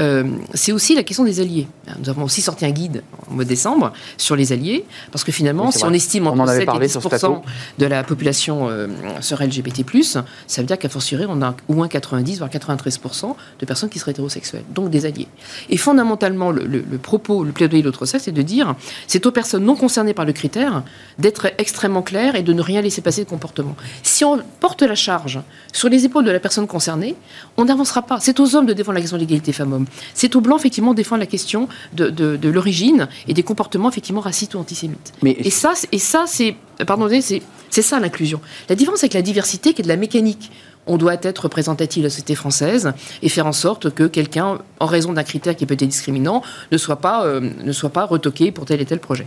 Euh, 0.00 0.24
c'est 0.54 0.72
aussi 0.72 0.94
la 0.94 1.02
question 1.02 1.24
des 1.24 1.40
alliés. 1.40 1.68
Nous 1.98 2.08
avons 2.08 2.22
aussi 2.24 2.40
sorti 2.40 2.64
un 2.64 2.70
guide 2.70 3.02
en 3.30 3.34
mois 3.34 3.44
de 3.44 3.48
décembre 3.50 3.92
sur 4.16 4.34
les 4.34 4.52
alliés, 4.54 4.86
parce 5.12 5.24
que 5.24 5.32
finalement, 5.32 5.70
si 5.70 5.80
vrai. 5.80 5.88
on 5.90 5.92
estime 5.92 6.26
On 6.26 6.30
entre 6.30 6.40
en 6.40 6.48
avait 6.48 6.58
7 6.60 6.66
parlé 6.66 6.86
et 6.86 6.88
sur 6.88 7.02
ce 7.02 7.08
10 7.08 7.10
plateau. 7.10 7.42
de 7.78 7.84
la 7.86 8.02
population 8.02 8.68
euh, 8.70 8.88
serait 9.20 9.46
LGBT+, 9.46 9.84
ça 10.02 10.24
veut 10.62 10.66
dire 10.66 10.78
qu'à 10.78 10.88
fortiori, 10.88 11.26
on 11.28 11.42
a 11.42 11.54
au 11.68 11.74
moins 11.74 11.88
90, 11.88 12.38
voire 12.38 12.48
93% 12.48 13.36
de 13.60 13.66
personnes 13.66 13.90
qui 13.90 13.98
seraient 13.98 14.12
hétérosexuelles, 14.12 14.64
donc 14.74 14.88
des 14.88 15.04
alliés. 15.04 15.28
Et 15.68 15.76
fondamentalement, 15.76 16.50
le, 16.50 16.64
le- 16.64 16.84
le 16.90 16.98
propos, 16.98 17.44
le 17.44 17.52
plaidoyer 17.52 17.82
de 17.82 17.88
l'autre 17.88 18.06
sexe, 18.06 18.24
c'est 18.24 18.32
de 18.32 18.40
dire, 18.42 18.74
c'est 19.06 19.26
aux 19.26 19.32
personnes 19.32 19.64
non 19.64 19.76
concernées 19.76 20.14
par 20.14 20.24
le 20.24 20.32
critère 20.32 20.82
d'être 21.18 21.48
extrêmement 21.58 22.00
claires 22.02 22.36
et 22.36 22.42
de 22.42 22.54
ne 22.54 22.62
rien 22.62 22.80
laisser 22.80 23.02
passer 23.02 23.22
de 23.24 23.28
comportement. 23.28 23.76
Si 24.02 24.24
on 24.24 24.38
porte 24.60 24.80
la 24.80 24.94
charge 24.94 25.25
sur 25.72 25.88
les 25.88 26.04
épaules 26.04 26.24
de 26.24 26.30
la 26.30 26.40
personne 26.40 26.66
concernée, 26.66 27.14
on 27.56 27.64
n'avancera 27.64 28.02
pas. 28.02 28.20
C'est 28.20 28.38
aux 28.40 28.54
hommes 28.56 28.66
de 28.66 28.72
défendre 28.72 28.94
la 28.96 29.00
question 29.00 29.16
de 29.16 29.22
l'égalité 29.22 29.52
femmes-hommes. 29.52 29.86
C'est 30.14 30.34
aux 30.36 30.40
blancs, 30.40 30.58
effectivement, 30.60 30.92
de 30.92 30.96
défendre 30.96 31.20
la 31.20 31.26
question 31.26 31.68
de, 31.92 32.08
de- 32.10 32.36
de 32.36 32.48
l'origine 32.48 33.08
et 33.28 33.34
des 33.34 33.42
comportements, 33.42 33.88
effectivement, 33.88 34.20
racistes 34.20 34.54
ou 34.54 34.58
antisémites. 34.58 35.12
mais 35.22 35.32
Et 35.40 35.50
ça, 35.50 35.72
c'est- 35.74 35.88
et 35.92 35.98
ça, 35.98 36.24
c'est, 36.26 36.56
pardon, 36.86 37.08
c'est, 37.20 37.42
c'est 37.70 37.82
ça 37.82 37.98
l'inclusion. 38.00 38.40
La 38.68 38.74
différence 38.76 39.00
avec 39.02 39.14
la 39.14 39.22
diversité, 39.22 39.72
qui 39.74 39.82
est 39.82 39.84
de 39.84 39.88
la 39.88 39.96
mécanique. 39.96 40.50
On 40.88 40.98
doit 40.98 41.16
être 41.22 41.40
représentatif 41.40 42.00
de 42.02 42.06
la 42.06 42.10
société 42.10 42.36
française 42.36 42.92
et 43.20 43.28
faire 43.28 43.46
en 43.48 43.52
sorte 43.52 43.90
que 43.92 44.04
quelqu'un, 44.04 44.58
en 44.78 44.86
raison 44.86 45.12
d'un 45.12 45.24
critère 45.24 45.56
qui 45.56 45.66
peut 45.66 45.74
être 45.74 45.84
discriminant, 45.84 46.42
ne 46.70 46.78
soit 46.78 47.00
pas, 47.00 47.24
euh, 47.26 47.40
ne 47.64 47.72
soit 47.72 47.90
pas 47.90 48.04
retoqué 48.04 48.52
pour 48.52 48.66
tel 48.66 48.80
et 48.80 48.84
tel 48.86 49.00
projet. 49.00 49.26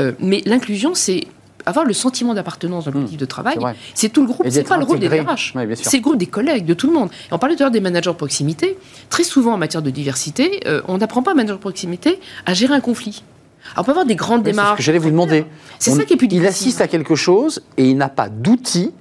Euh, 0.00 0.12
mais 0.18 0.42
l'inclusion, 0.46 0.94
c'est 0.94 1.26
avoir 1.66 1.84
le 1.84 1.92
sentiment 1.94 2.34
d'appartenance 2.34 2.84
dans 2.84 2.90
le 2.90 2.96
Mmh. 2.98 3.00
collectif 3.00 3.18
de 3.20 3.24
travail, 3.24 3.56
C'est 3.94 4.08
tout 4.10 4.20
le 4.22 4.26
groupe, 4.28 4.46
c'est 4.50 4.62
pas 4.68 4.76
le 4.76 4.84
rôle 4.84 4.98
des. 4.98 5.08
DRH. 5.08 5.52
Oui. 5.56 5.62
C'est 5.76 5.96
le 5.98 6.02
groupe 6.02 6.16
des 6.18 6.26
collègues, 6.26 6.64
de 6.66 6.74
tout 6.74 6.86
le 6.86 6.92
monde. 6.92 7.08
Et 7.30 7.32
on 7.34 7.38
parlait 7.38 7.56
tout 7.56 7.62
à 7.62 7.66
l'heure 7.66 7.70
des 7.72 7.80
managers 7.80 8.10
de 8.10 8.16
proximité. 8.16 8.76
Très 9.10 9.24
souvent, 9.24 9.54
en 9.54 9.58
matière 9.58 9.82
de 9.82 9.90
diversité, 9.90 10.60
euh, 10.66 10.82
on 10.88 10.98
n'apprend 10.98 11.22
pas 11.22 11.34
manager 11.34 11.56
de 11.56 11.60
proximité 11.60 12.20
à 12.46 12.54
gérer 12.54 12.74
un 12.74 12.80
conflit. 12.80 13.22
Alors, 13.72 13.82
on 13.82 13.84
peut 13.84 13.90
avoir 13.92 14.04
des 14.06 14.14
grandes 14.14 14.40
Oui, 14.40 14.44
C'est 14.46 14.50
ce 14.52 14.56
démarches. 14.56 14.76
que 14.78 14.82
j'allais 14.82 14.98
vous 14.98 15.10
demander. 15.10 15.46
C'est 15.78 15.90
ça 15.92 16.04
qui 16.04 16.12
est 16.12 16.16
plus 16.16 16.26
Il 16.26 16.30
difficile. 16.30 16.48
assiste 16.48 16.80
à 16.82 16.88
quelque 16.88 17.14
chose 17.14 17.62
et 17.78 17.88
il 17.88 17.96
n'a 17.96 18.10
pas 18.10 18.28
d'outils, 18.28 18.92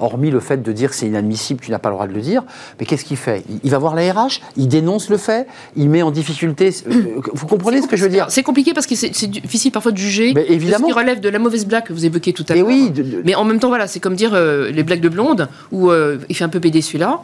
hormis 0.00 0.30
le 0.30 0.40
fait 0.40 0.62
de 0.62 0.72
dire 0.72 0.92
c'est 0.94 1.06
inadmissible, 1.06 1.60
tu 1.60 1.70
n'as 1.70 1.78
pas 1.78 1.88
le 1.90 1.94
droit 1.94 2.06
de 2.06 2.12
le 2.12 2.20
dire. 2.20 2.42
Mais 2.78 2.86
qu'est-ce 2.86 3.04
qu'il 3.04 3.16
fait? 3.16 3.44
Il, 3.48 3.60
il 3.64 3.70
va 3.70 3.78
voir 3.78 3.94
la 3.94 4.12
RH, 4.12 4.40
il 4.56 4.68
dénonce 4.68 5.08
le 5.10 5.16
fait, 5.16 5.46
il 5.76 5.88
met 5.90 6.02
en 6.02 6.10
difficulté. 6.10 6.70
euh, 6.88 7.20
Vous 7.32 7.46
comprenez 7.46 7.82
ce 7.82 7.86
que 7.86 7.96
je 7.96 8.04
veux 8.04 8.08
dire? 8.10 8.26
C'est 8.30 8.42
compliqué 8.42 8.72
parce 8.74 8.86
que 8.86 8.94
c'est 8.94 9.10
difficile 9.26 9.72
parfois 9.72 9.92
de 9.92 9.98
juger 9.98 10.32
Mais 10.34 10.44
de 10.44 10.52
évidemment. 10.52 10.88
ce 10.88 10.92
qui 10.92 10.98
relève 10.98 11.20
de 11.20 11.28
la 11.28 11.38
mauvaise 11.38 11.66
blague 11.66 11.84
que 11.84 11.92
vous 11.92 12.04
évoquiez 12.06 12.32
tout 12.32 12.44
à 12.48 12.54
l'heure. 12.54 12.66
oui, 12.66 12.90
de- 12.90 13.02
de- 13.02 13.22
Mais 13.24 13.34
en 13.34 13.44
même 13.44 13.58
temps, 13.58 13.68
voilà, 13.68 13.86
c'est 13.86 14.00
comme 14.00 14.14
dire 14.14 14.32
euh, 14.34 14.70
les 14.70 14.82
blagues 14.82 15.00
de 15.00 15.08
blonde 15.08 15.48
où 15.72 15.90
euh, 15.90 16.18
il 16.28 16.36
fait 16.36 16.44
un 16.44 16.48
peu 16.48 16.60
pédé 16.60 16.80
celui-là. 16.82 17.20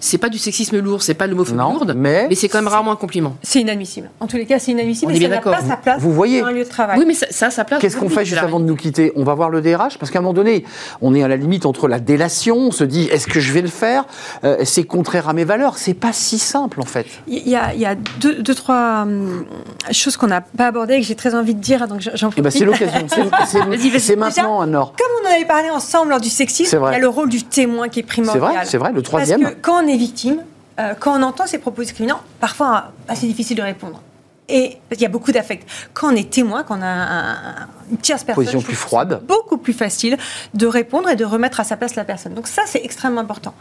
C'est 0.00 0.18
pas 0.18 0.28
du 0.28 0.38
sexisme 0.38 0.78
lourd, 0.78 1.02
c'est 1.02 1.14
pas 1.14 1.26
de 1.26 1.32
l'homophobie 1.32 1.58
lourde, 1.58 1.94
mais- 1.96 2.26
mais 2.28 2.34
c'est 2.34 2.48
quand 2.48 2.58
même 2.58 2.68
rarement 2.68 2.92
un 2.92 2.96
compliment. 2.96 3.36
C'est 3.42 3.60
inadmissible. 3.60 4.10
En 4.20 4.26
tous 4.26 4.36
les 4.36 4.46
cas, 4.46 4.58
c'est 4.58 4.70
inadmissible 4.72 5.10
On 5.12 5.14
et 5.14 5.18
ça 5.18 5.20
bien 5.20 5.28
n'a 5.28 5.40
pas 5.40 5.50
d'accord. 5.50 5.66
sa 5.68 5.76
place 5.76 6.00
Vous 6.00 6.12
voyez. 6.12 6.40
dans 6.40 6.46
un 6.48 6.52
lieu 6.52 6.64
de 6.64 6.68
travail. 6.68 6.98
Oui, 6.98 7.04
mais 7.06 7.14
ça, 7.14 7.26
ça 7.30 7.46
a 7.46 7.50
sa 7.50 7.64
place. 7.64 7.80
Qu'est-ce 7.80 7.96
qu'on 7.96 8.08
fait 8.08 8.20
c'est 8.20 8.26
juste 8.26 8.42
avant 8.42 8.60
de 8.60 8.64
nous 8.64 8.76
quitter? 8.76 9.12
On 9.16 9.24
va 9.24 9.34
voir 9.34 9.50
le 9.50 9.60
DRH 9.60 9.98
Parce 9.98 10.10
qu'à 10.10 10.18
un 10.18 10.22
moment 10.22 10.34
donné, 10.34 10.64
on 11.02 11.14
est 11.14 11.22
à 11.22 11.28
la 11.28 11.36
limite 11.36 11.66
entre 11.66 11.88
la 11.88 11.98
délation, 11.98 12.56
on 12.56 12.70
se 12.70 12.84
dit 12.84 13.08
est-ce 13.10 13.26
que 13.26 13.40
je 13.40 13.52
vais 13.52 13.62
le 13.62 13.68
faire? 13.68 14.04
Euh, 14.44 14.58
C'est 14.64 14.84
contraire 14.84 15.28
à 15.28 15.32
mes 15.32 15.44
valeurs. 15.44 15.78
C'est 15.78 15.94
pas 15.94 16.12
si 16.12 16.38
simple 16.38 16.80
en 16.80 16.84
fait. 16.84 17.06
Il 17.26 17.48
y 17.48 17.56
a, 17.56 17.74
il 17.74 17.80
y 17.80 17.86
a 17.86 17.94
deux, 18.20 18.42
deux, 18.42 18.54
trois 18.54 19.02
hum, 19.02 19.44
choses 19.90 20.16
qu'on 20.16 20.26
n'a 20.28 20.40
pas 20.40 20.66
abordées 20.68 20.94
et 20.94 21.00
que 21.00 21.06
j'ai 21.06 21.14
très 21.16 21.34
envie 21.34 21.54
de 21.54 21.60
dire, 21.60 21.88
donc 21.88 22.00
j'en 22.14 22.30
Eh 22.36 22.40
ben, 22.42 22.50
c'est 22.50 22.64
profite. 22.64 22.86
l'occasion. 22.86 23.06
C'est- 23.08 23.46
C'est 23.46 23.58
vas-y. 23.64 24.00
c'est 24.00 24.16
maintenant, 24.16 24.60
Anne-Laure. 24.60 24.92
Comme 24.96 25.06
on 25.24 25.28
en 25.28 25.34
avait 25.34 25.44
parlé 25.46 25.70
ensemble 25.70 26.10
lors 26.10 26.20
du 26.20 26.28
sexisme, 26.28 26.70
C'est 26.70 26.76
il 26.76 26.92
y 26.92 26.96
a 26.96 26.98
le 26.98 27.08
rôle 27.08 27.28
du 27.28 27.42
témoin 27.42 27.88
qui 27.88 28.00
est 28.00 28.02
C'est 28.02 28.06
primordial. 28.06 28.42
vrai, 28.52 28.64
c'est 28.64 28.78
vrai, 28.78 28.92
le 28.92 29.02
troisième. 29.02 29.40
Parce 29.42 29.54
que 29.54 29.60
quand 29.60 29.82
on 29.96 30.40
euh, 30.78 30.94
quand 30.94 31.18
on 31.18 31.22
entend 31.22 31.46
ces 31.46 31.58
propos 31.58 31.82
discriminants, 31.82 32.20
parfois 32.40 32.92
euh, 33.10 33.14
c'est 33.16 33.26
difficile 33.26 33.56
de 33.56 33.62
répondre. 33.62 34.00
Et 34.48 34.78
il 34.92 35.00
y 35.00 35.04
a 35.04 35.08
beaucoup 35.08 35.32
d'affect. 35.32 35.68
Quand 35.92 36.12
on 36.12 36.16
est 36.16 36.30
témoin, 36.30 36.62
quand 36.62 36.78
on 36.78 36.82
a 36.82 36.86
un- 36.86 37.32
un- 37.32 37.68
une 37.90 37.98
tierce 37.98 38.24
personne, 38.24 38.44
Position 38.44 38.60
plus 38.62 38.72
que 38.74 38.78
froide. 38.78 39.22
beaucoup 39.26 39.56
plus 39.58 39.72
facile 39.72 40.16
de 40.54 40.66
répondre 40.66 41.08
et 41.10 41.16
de 41.16 41.24
remettre 41.24 41.60
à 41.60 41.64
sa 41.64 41.76
place 41.76 41.94
la 41.96 42.04
personne. 42.04 42.34
Donc 42.34 42.46
ça, 42.46 42.62
c'est 42.66 42.82
extrêmement 42.84 43.20
important. 43.22 43.54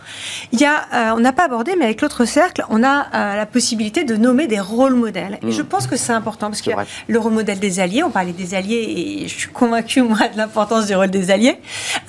Il 0.52 0.60
y 0.60 0.66
a, 0.66 0.86
euh, 0.94 1.12
on 1.16 1.20
n'a 1.20 1.34
pas 1.34 1.46
abordé, 1.46 1.76
mais 1.78 1.86
avec 1.86 2.02
l'autre 2.02 2.26
cercle, 2.26 2.64
on 2.70 2.84
a 2.84 3.08
euh, 3.14 3.36
la 3.36 3.46
possibilité 3.46 4.04
de 4.04 4.16
nommer 4.16 4.48
des 4.48 4.60
rôles 4.60 4.96
modèles. 4.96 5.40
Et 5.44 5.52
je 5.52 5.62
pense 5.62 5.88
que 5.88 5.96
c'est 5.98 6.12
important 6.14 6.48
parce 6.48 6.58
Mm. 6.58 6.64
C'est 6.64 6.64
qu'il 6.64 6.70
y 6.72 6.74
a 6.74 6.78
vrai. 6.78 6.88
le 7.08 7.20
rôle 7.20 7.34
modèle 7.34 7.60
des 7.60 7.80
alliés. 7.80 8.04
On 8.04 8.10
parlait 8.10 8.32
des 8.32 8.54
alliés 8.56 9.22
et 9.24 9.28
je 9.28 9.34
suis 9.38 9.50
convaincue, 9.52 10.02
moi, 10.02 10.28
de 10.28 10.38
l'importance 10.38 10.88
du 10.88 10.96
rôle 10.96 11.10
des 11.12 11.32
alliés 11.32 11.60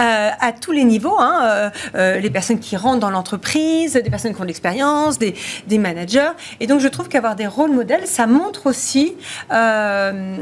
euh, 0.00 0.30
à 0.40 0.52
tous 0.52 0.72
les 0.72 0.84
niveaux. 0.84 1.16
hein, 1.18 1.70
les 1.94 2.30
personnes 2.30 2.58
qui 2.60 2.76
rentrent 2.76 3.00
dans 3.00 3.10
l'entreprise, 3.10 3.92
des 3.94 4.02
personnes 4.10 4.34
qui 4.34 4.40
ont 4.40 4.44
de 4.44 4.48
l'expérience, 4.48 5.18
des, 5.18 5.34
des 5.66 5.78
managers. 5.78 6.30
Et 6.60 6.66
donc, 6.66 6.80
je 6.80 6.88
trouve 6.88 7.08
qu'avoir 7.08 7.34
des 7.36 7.46
rôles 7.46 7.72
modèles, 7.72 8.06
ça 8.06 8.26
montre 8.26 8.67
aussi. 8.68 9.14
euh, 9.52 10.36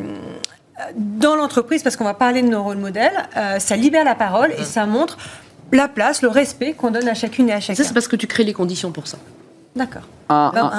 dans 0.95 1.37
l'entreprise, 1.37 1.83
parce 1.83 1.97
qu'on 1.97 2.05
va 2.05 2.13
parler 2.13 2.43
de 2.43 2.49
nos 2.49 2.63
rôles 2.63 2.77
modèles, 2.77 3.17
euh, 3.37 3.59
ça 3.59 3.77
libère 3.77 4.05
la 4.05 4.15
parole 4.15 4.53
et 4.59 4.65
ça 4.65 4.85
montre 4.85 5.17
la 5.73 5.89
place, 5.89 6.21
le 6.21 6.29
respect 6.29 6.75
qu'on 6.75 6.91
donne 6.91 7.09
à 7.09 7.15
chacune 7.15 7.49
et 7.49 7.53
à 7.53 7.61
Ça, 7.63 7.69
chacun. 7.69 7.83
c'est 7.83 7.95
parce 7.95 8.09
que 8.09 8.17
tu 8.17 8.27
crées 8.27 8.45
les 8.45 8.53
conditions 8.53 8.93
pour 8.93 9.07
ça. 9.07 9.17
D'accord. 9.75 10.03
Un, 10.29 10.51
Ben, 10.53 10.71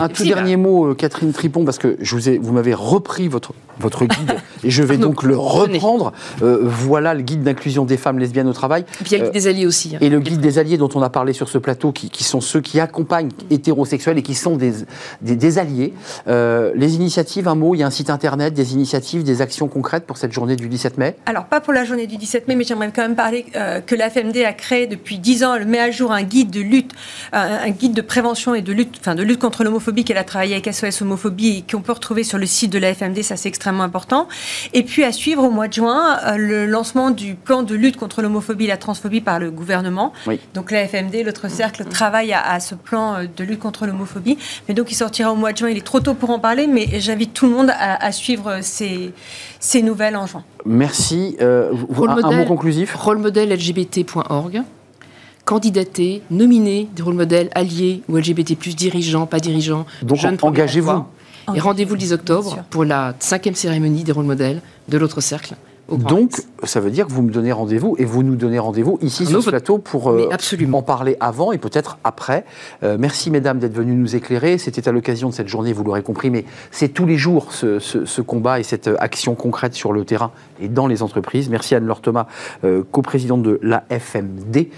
un- 0.00 0.08
tout 0.08 0.24
dernier 0.24 0.56
mot, 0.56 0.86
euh, 0.86 0.94
Catherine 0.94 1.32
Tripon, 1.32 1.64
parce 1.64 1.78
que 1.78 1.96
je 2.00 2.14
vous, 2.14 2.28
ai, 2.28 2.38
vous 2.38 2.52
m'avez 2.52 2.72
repris 2.74 3.28
votre, 3.28 3.52
votre 3.78 4.04
guide 4.06 4.32
et 4.64 4.70
je 4.70 4.82
vais 4.82 4.96
donc 4.96 5.22
le 5.22 5.36
reprendre. 5.36 6.12
Euh, 6.42 6.58
voilà 6.62 7.12
le 7.14 7.20
guide 7.22 7.42
d'inclusion 7.42 7.84
des 7.84 7.96
femmes 7.98 8.18
lesbiennes 8.18 8.48
au 8.48 8.52
travail. 8.54 8.82
Et 9.00 9.04
puis 9.04 9.10
il 9.10 9.12
y 9.12 9.14
a 9.16 9.18
le 9.18 9.24
Euh, 9.24 9.26
guide 9.26 9.34
des 9.34 9.46
alliés 9.48 9.66
aussi. 9.66 9.94
hein. 9.96 9.98
Et 10.00 10.08
le 10.08 10.18
guide 10.20 10.40
des 10.40 10.58
alliés 10.58 10.78
dont 10.78 10.88
on 10.94 11.02
a 11.02 11.10
parlé 11.10 11.32
sur 11.34 11.48
ce 11.48 11.58
plateau, 11.58 11.92
qui, 11.92 12.08
qui 12.10 12.24
sont 12.24 12.40
ceux 12.40 12.60
qui 12.62 12.80
accompagnent 12.80 13.30
hétérosexuels 13.50 14.16
et 14.18 14.22
qui 14.22 14.34
sont 14.34 14.56
des, 14.56 14.72
des, 15.20 15.36
des 15.36 15.58
alliés. 15.58 15.92
Euh, 16.28 16.72
les 16.74 16.94
initiatives, 16.94 17.48
un 17.48 17.54
mot, 17.54 17.74
il 17.74 17.78
y 17.78 17.82
a 17.82 17.86
un 17.86 17.90
site 17.90 18.08
internet, 18.10 18.54
des 18.54 18.72
initiatives, 18.72 19.24
des 19.24 19.42
actions 19.42 19.68
concrètes 19.68 20.06
pour 20.06 20.16
cette 20.16 20.32
journée 20.32 20.56
du 20.56 20.68
17 20.68 20.96
mai? 20.98 21.16
Alors, 21.26 21.44
pas 21.44 21.60
pour 21.60 21.72
la 21.74 21.84
journée 21.84 22.06
du 22.06 22.16
17 22.16 22.48
mai, 22.48 22.54
mais 22.56 22.64
j'aimerais 22.64 22.90
quand 22.94 23.02
même 23.02 23.14
parler 23.16 23.44
euh, 23.56 23.80
que 23.80 23.94
la 23.94 24.08
FMD 24.08 24.38
a 24.38 24.52
créé 24.54 24.86
depuis 24.86 25.18
10 25.18 25.44
ans, 25.44 25.54
elle 25.54 25.66
met 25.66 25.78
à 25.80 25.90
jour 25.90 26.12
un 26.12 26.22
guide 26.22 26.50
de 26.50 26.60
lutte, 26.60 26.92
euh, 27.34 27.58
un 27.66 27.70
guide 27.70 27.92
de 27.94 28.00
prévention 28.02 28.54
et 28.54 28.62
de 28.62 28.69
lutte, 28.72 28.96
enfin 29.00 29.14
de 29.14 29.22
lutte 29.22 29.38
contre 29.40 29.64
l'homophobie 29.64 30.04
qu'elle 30.04 30.16
a 30.18 30.24
travaillé 30.24 30.54
avec 30.54 30.72
SOS 30.72 31.02
Homophobie 31.02 31.58
et 31.58 31.64
qu'on 31.72 31.80
peut 31.82 31.92
retrouver 31.92 32.24
sur 32.24 32.38
le 32.38 32.46
site 32.46 32.70
de 32.72 32.78
la 32.78 32.94
FMD, 32.94 33.22
ça 33.22 33.36
c'est 33.36 33.48
extrêmement 33.48 33.82
important. 33.84 34.28
Et 34.72 34.82
puis 34.82 35.04
à 35.04 35.12
suivre 35.12 35.42
au 35.44 35.50
mois 35.50 35.68
de 35.68 35.72
juin, 35.74 36.18
euh, 36.26 36.36
le 36.36 36.66
lancement 36.66 37.10
du 37.10 37.34
plan 37.34 37.62
de 37.62 37.74
lutte 37.74 37.96
contre 37.96 38.22
l'homophobie 38.22 38.64
et 38.64 38.68
la 38.68 38.76
transphobie 38.76 39.20
par 39.20 39.38
le 39.38 39.50
gouvernement. 39.50 40.12
Oui. 40.26 40.38
Donc 40.54 40.70
la 40.70 40.86
FMD, 40.86 41.24
l'autre 41.24 41.48
cercle, 41.50 41.84
travaille 41.84 42.32
à, 42.32 42.42
à 42.42 42.60
ce 42.60 42.74
plan 42.74 43.14
euh, 43.14 43.24
de 43.36 43.44
lutte 43.44 43.60
contre 43.60 43.86
l'homophobie. 43.86 44.38
Mais 44.68 44.74
donc 44.74 44.90
il 44.90 44.94
sortira 44.94 45.32
au 45.32 45.36
mois 45.36 45.52
de 45.52 45.58
juin, 45.58 45.68
il 45.70 45.76
est 45.76 45.84
trop 45.86 46.00
tôt 46.00 46.14
pour 46.14 46.30
en 46.30 46.38
parler, 46.38 46.66
mais 46.66 47.00
j'invite 47.00 47.34
tout 47.34 47.46
le 47.46 47.52
monde 47.52 47.70
à, 47.70 48.04
à 48.04 48.12
suivre 48.12 48.58
ces, 48.62 49.12
ces 49.58 49.82
nouvelles 49.82 50.16
en 50.16 50.26
juin. 50.26 50.44
Merci. 50.64 51.36
Euh, 51.40 51.70
vous- 51.72 52.04
un, 52.06 52.16
un 52.22 52.36
mot 52.36 52.44
conclusif? 52.44 52.94
Rôle 52.94 53.18
modèle 53.18 53.50
LGBT.org. 53.52 54.62
Candidater, 55.50 56.22
nominer 56.30 56.88
des 56.94 57.02
rôles 57.02 57.14
modèles 57.14 57.50
alliés 57.56 58.04
ou 58.08 58.16
LGBT, 58.16 58.56
dirigeants, 58.76 59.26
pas 59.26 59.40
dirigeants. 59.40 59.84
Donc, 60.00 60.18
jeunes, 60.18 60.38
engagez-vous. 60.42 61.02
Et 61.56 61.58
rendez-vous 61.58 61.94
le 61.94 61.98
10 61.98 62.06
Bien 62.06 62.12
octobre 62.12 62.58
pour 62.70 62.84
la 62.84 63.14
cinquième 63.18 63.56
cérémonie 63.56 64.04
des 64.04 64.12
rôles 64.12 64.26
modèles 64.26 64.62
de 64.88 64.96
l'autre 64.96 65.20
cercle. 65.20 65.56
Donc, 65.98 66.32
ça 66.64 66.80
veut 66.80 66.90
dire 66.90 67.06
que 67.06 67.12
vous 67.12 67.22
me 67.22 67.30
donnez 67.30 67.52
rendez-vous 67.52 67.96
et 67.98 68.04
vous 68.04 68.22
nous 68.22 68.36
donnez 68.36 68.58
rendez-vous 68.58 68.98
ici 69.02 69.24
sur 69.26 69.42
ce 69.42 69.50
plateau 69.50 69.78
pour 69.78 70.10
euh, 70.10 70.28
en 70.72 70.82
parler 70.82 71.16
avant 71.20 71.52
et 71.52 71.58
peut-être 71.58 71.98
après. 72.04 72.44
Euh, 72.82 72.96
merci 72.98 73.30
mesdames 73.30 73.58
d'être 73.58 73.72
venues 73.74 73.94
nous 73.94 74.14
éclairer. 74.16 74.58
C'était 74.58 74.88
à 74.88 74.92
l'occasion 74.92 75.28
de 75.28 75.34
cette 75.34 75.48
journée, 75.48 75.72
vous 75.72 75.82
l'aurez 75.84 76.02
compris, 76.02 76.30
mais 76.30 76.44
c'est 76.70 76.88
tous 76.88 77.06
les 77.06 77.16
jours 77.16 77.52
ce, 77.52 77.78
ce- 77.78 78.04
ce 78.04 78.20
combat 78.22 78.60
et 78.60 78.62
cette 78.62 78.88
euh, 78.88 78.96
action 79.00 79.34
concrète 79.34 79.74
sur 79.74 79.92
le 79.92 80.04
terrain 80.04 80.30
et 80.60 80.68
dans 80.68 80.86
les 80.86 81.02
entreprises. 81.02 81.48
Merci 81.48 81.74
Anne-Laure 81.74 82.00
Thomas, 82.02 82.26
euh, 82.64 82.82
coprésidente 82.90 83.42
de 83.42 83.58
l'AFMD, 83.62 84.68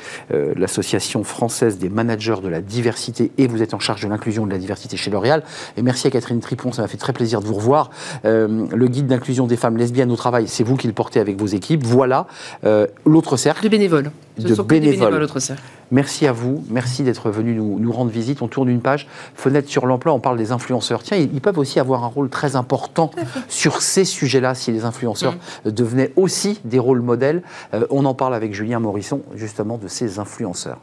l'Association 0.57 1.25
française 1.25 1.79
des 1.79 1.89
managers 1.89 2.37
de 2.43 2.49
la 2.49 2.61
diversité, 2.61 3.33
et 3.39 3.47
vous 3.47 3.63
êtes 3.63 3.75
en 3.75 3.79
charge 3.79 4.03
de 4.03 4.09
l'inclusion 4.09 4.47
de 4.47 4.51
la 4.53 4.59
diversité 4.59 4.97
chez 4.97 5.11
L'Oréal. 5.11 5.43
Et 5.77 5.83
merci 5.83 6.07
à 6.07 6.11
Catherine 6.11 6.41
Tripon, 6.41 6.73
ça 6.73 6.83
m'a 6.83 6.89
fait 6.89 6.97
très 6.97 7.13
plaisir 7.13 7.41
de 7.41 7.47
vous 7.47 7.55
revoir. 7.55 7.91
Le 8.25 8.87
guide 8.89 9.07
d'inclusion 9.07 9.47
des 9.47 9.57
femmes 9.57 9.77
lesbiennes 9.77 10.11
au 10.11 10.17
travail, 10.17 10.47
c'est 10.49 10.65
vous 10.65 10.77
qui 10.77 10.87
le 10.87 10.93
avec 11.15 11.39
vos 11.39 11.47
équipes. 11.47 11.85
Voilà 11.85 12.27
euh, 12.65 12.87
l'autre 13.05 13.37
cercle. 13.37 13.65
De 13.65 13.69
bénévoles. 13.69 14.11
Ce 14.39 14.47
De 14.47 14.55
sont 14.55 14.63
bénévoles. 14.63 14.99
bénévoles, 14.99 15.21
l'autre 15.21 15.41
cercle. 15.41 15.63
Merci 15.91 16.27
à 16.27 16.33
vous, 16.33 16.65
merci 16.71 17.03
d'être 17.03 17.31
venu 17.31 17.55
nous, 17.55 17.79
nous 17.79 17.93
rendre 17.93 18.11
visite. 18.11 18.41
On 18.41 18.49
tourne 18.49 18.69
une 18.71 18.81
page, 18.81 19.07
fenêtre 19.35 19.69
sur 19.69 19.85
l'emploi, 19.85 20.15
on 20.15 20.21
parle 20.21 20.39
des 20.39 20.51
influenceurs. 20.51 21.03
Tiens, 21.03 21.19
ils, 21.19 21.29
ils 21.35 21.41
peuvent 21.43 21.59
aussi 21.59 21.79
avoir 21.79 22.03
un 22.05 22.07
rôle 22.07 22.31
très 22.31 22.57
important 22.57 23.11
sur 23.49 23.83
ces 23.83 24.07
sujets-là 24.07 24.55
si 24.55 24.73
les 24.73 24.85
influenceurs 24.85 25.35
devenaient 25.67 26.13
aussi 26.17 26.61
des 26.65 26.79
rôles 26.79 27.03
modèles. 27.03 27.43
Euh, 27.75 27.87
on 27.91 28.07
en 28.07 28.15
parle 28.15 28.35
avec 28.35 28.55
Julien 28.55 28.81
Morisson, 28.81 29.21
justement, 29.35 29.77
de 29.77 29.89
ces 29.89 30.19
influenceurs. 30.19 30.79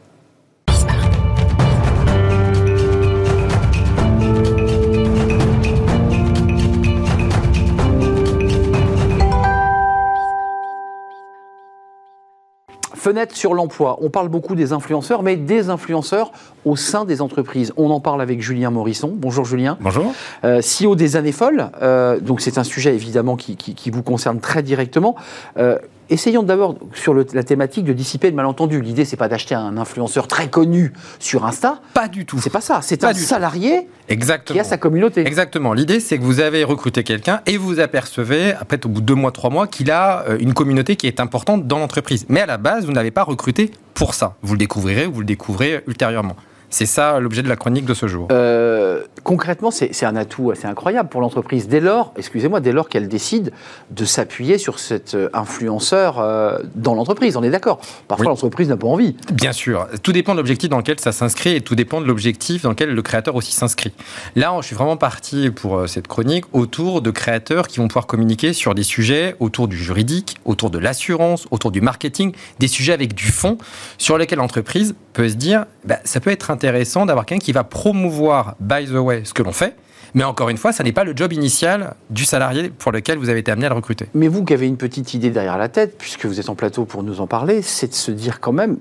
Fenêtre 13.00 13.34
sur 13.34 13.54
l'emploi. 13.54 13.96
On 14.02 14.10
parle 14.10 14.28
beaucoup 14.28 14.54
des 14.54 14.74
influenceurs, 14.74 15.22
mais 15.22 15.36
des 15.36 15.70
influenceurs 15.70 16.32
au 16.66 16.76
sein 16.76 17.06
des 17.06 17.22
entreprises. 17.22 17.72
On 17.78 17.88
en 17.90 17.98
parle 17.98 18.20
avec 18.20 18.42
Julien 18.42 18.68
Morisson. 18.70 19.10
Bonjour 19.16 19.46
Julien. 19.46 19.78
Bonjour. 19.80 20.12
Euh, 20.44 20.60
CEO 20.60 20.96
des 20.96 21.16
années 21.16 21.32
folles. 21.32 21.70
Euh, 21.80 22.20
donc 22.20 22.42
c'est 22.42 22.58
un 22.58 22.62
sujet 22.64 22.94
évidemment 22.94 23.36
qui, 23.36 23.56
qui- 23.56 23.74
qui 23.74 23.90
vous 23.90 24.02
concerne 24.02 24.38
très 24.38 24.62
directement. 24.62 25.14
Euh, 25.56 25.78
essayons 26.10 26.42
d'abord 26.42 26.76
sur 26.94 27.14
le- 27.14 27.26
la 27.32 27.42
thématique 27.42 27.84
de 27.84 27.92
dissiper 27.92 28.28
le 28.30 28.36
malentendu. 28.36 28.80
L'idée 28.80 29.04
c'est 29.04 29.16
pas 29.16 29.28
d'acheter 29.28 29.54
un 29.54 29.76
influenceur 29.78 30.28
très 30.28 30.48
connu 30.50 30.92
sur 31.18 31.46
Insta. 31.46 31.80
Pas 31.94 32.08
du 32.08 32.26
tout. 32.26 32.38
C'est 32.40 32.50
pas 32.50 32.60
ça. 32.60 32.80
C'est 32.82 33.04
un 33.04 33.14
salarié 33.14 33.88
Exactement. 34.08 34.54
qui 34.54 34.60
a 34.60 34.64
sa 34.64 34.76
communauté. 34.76 35.26
Exactement. 35.26 35.72
L'idée, 35.72 36.00
c'est 36.00 36.18
que 36.18 36.22
vous 36.24 36.40
avez 36.40 36.64
recruté 36.64 37.04
quelqu'un 37.04 37.40
et 37.46 37.56
vous 37.56 37.80
apercevez, 37.80 38.52
après, 38.52 38.78
au 38.84 38.88
bout 38.88 39.00
de 39.00 39.06
deux 39.06 39.14
mois, 39.14 39.30
trois 39.32 39.50
mois, 39.50 39.66
qu'il 39.66 39.90
a 39.90 40.24
euh, 40.28 40.36
une 40.40 40.52
communauté 40.54 40.96
qui 40.96 41.06
est 41.06 41.20
importante 41.20 41.66
dans 41.66 41.78
l'entreprise. 41.78 42.26
Mais 42.28 42.40
à 42.40 42.46
la 42.46 42.56
base, 42.58 42.84
vous 42.86 42.92
n'avez 42.92 43.10
pas 43.10 43.22
recruté 43.22 43.70
pour 43.94 44.14
ça. 44.14 44.34
Vous 44.42 44.54
le 44.54 44.58
découvrirez 44.58 45.06
ou 45.06 45.12
vous 45.12 45.20
le 45.20 45.26
découvrez 45.26 45.82
ultérieurement. 45.86 46.36
C'est 46.70 46.86
ça 46.86 47.18
l'objet 47.18 47.42
de 47.42 47.48
la 47.48 47.56
chronique 47.56 47.84
de 47.84 47.94
ce 47.94 48.06
jour. 48.06 48.28
Euh, 48.30 49.02
concrètement, 49.24 49.72
c'est 49.72 50.04
un 50.04 50.14
atout 50.14 50.52
assez 50.52 50.66
incroyable 50.66 51.08
pour 51.08 51.20
l'entreprise. 51.20 51.66
Dès 51.66 51.80
lors, 51.80 52.14
excusez-moi, 52.16 52.60
dès 52.60 52.70
lors 52.70 52.88
qu'elle 52.88 53.08
décide 53.08 53.52
de 53.90 54.04
s'appuyer 54.04 54.56
sur 54.56 54.78
cet 54.78 55.14
euh, 55.14 55.28
influenceur 55.32 56.20
euh, 56.20 56.58
dans 56.76 56.94
l'entreprise, 56.94 57.36
on 57.36 57.42
est 57.42 57.50
d'accord. 57.50 57.80
Parfois, 58.06 58.26
Oui. 58.26 58.30
l'entreprise 58.30 58.68
n'a 58.68 58.76
pas 58.76 58.86
envie. 58.86 59.16
Bien 59.32 59.52
sûr, 59.52 59.88
tout 60.04 60.12
dépend 60.12 60.32
de 60.32 60.38
l'objectif 60.38 60.70
dans 60.70 60.78
lequel 60.78 61.00
ça 61.00 61.10
s'inscrit 61.10 61.56
et 61.56 61.60
tout 61.60 61.74
dépend 61.74 62.00
de 62.00 62.06
l'objectif 62.06 62.62
dans 62.62 62.70
lequel 62.70 62.94
le 62.94 63.02
créateur 63.02 63.34
aussi 63.34 63.52
s'inscrit. 63.52 63.92
Là, 64.36 64.56
je 64.60 64.66
suis 64.66 64.76
vraiment 64.76 64.96
parti 64.96 65.50
pour 65.50 65.88
cette 65.88 66.06
chronique 66.06 66.44
autour 66.52 67.02
de 67.02 67.10
créateurs 67.10 67.66
qui 67.66 67.78
vont 67.80 67.88
pouvoir 67.88 68.06
communiquer 68.06 68.52
sur 68.52 68.76
des 68.76 68.84
sujets 68.84 69.34
autour 69.40 69.66
du 69.66 69.76
juridique, 69.76 70.36
autour 70.44 70.70
de 70.70 70.78
l'assurance, 70.78 71.46
autour 71.50 71.72
du 71.72 71.80
marketing, 71.80 72.32
des 72.60 72.68
sujets 72.68 72.92
avec 72.92 73.14
du 73.14 73.26
fond 73.26 73.58
sur 73.98 74.18
lesquels 74.18 74.38
l'entreprise 74.38 74.94
peut 75.12 75.28
se 75.28 75.34
dire, 75.34 75.64
bah, 75.84 75.98
ça 76.04 76.20
peut 76.20 76.30
être 76.30 76.50
intéressant 76.50 76.59
d'avoir 76.60 77.26
quelqu'un 77.26 77.44
qui 77.44 77.52
va 77.52 77.64
promouvoir, 77.64 78.56
by 78.60 78.86
the 78.86 78.92
way, 78.92 79.22
ce 79.24 79.34
que 79.34 79.42
l'on 79.42 79.52
fait. 79.52 79.76
Mais 80.14 80.24
encore 80.24 80.48
une 80.48 80.56
fois, 80.56 80.72
ça 80.72 80.82
n'est 80.82 80.92
pas 80.92 81.04
le 81.04 81.16
job 81.16 81.32
initial 81.32 81.94
du 82.10 82.24
salarié 82.24 82.70
pour 82.70 82.92
lequel 82.92 83.18
vous 83.18 83.28
avez 83.28 83.40
été 83.40 83.52
amené 83.52 83.66
à 83.66 83.68
le 83.68 83.76
recruter. 83.76 84.06
Mais 84.14 84.28
vous 84.28 84.44
qui 84.44 84.54
avez 84.54 84.66
une 84.66 84.76
petite 84.76 85.14
idée 85.14 85.30
derrière 85.30 85.58
la 85.58 85.68
tête, 85.68 85.96
puisque 85.98 86.26
vous 86.26 86.40
êtes 86.40 86.48
en 86.48 86.54
plateau 86.54 86.84
pour 86.84 87.02
nous 87.02 87.20
en 87.20 87.26
parler, 87.26 87.62
c'est 87.62 87.88
de 87.88 87.94
se 87.94 88.10
dire 88.10 88.40
quand 88.40 88.52
même 88.52 88.78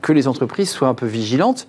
que 0.00 0.12
les 0.12 0.28
entreprises 0.28 0.70
soient 0.70 0.88
un 0.88 0.94
peu 0.94 1.06
vigilantes 1.06 1.66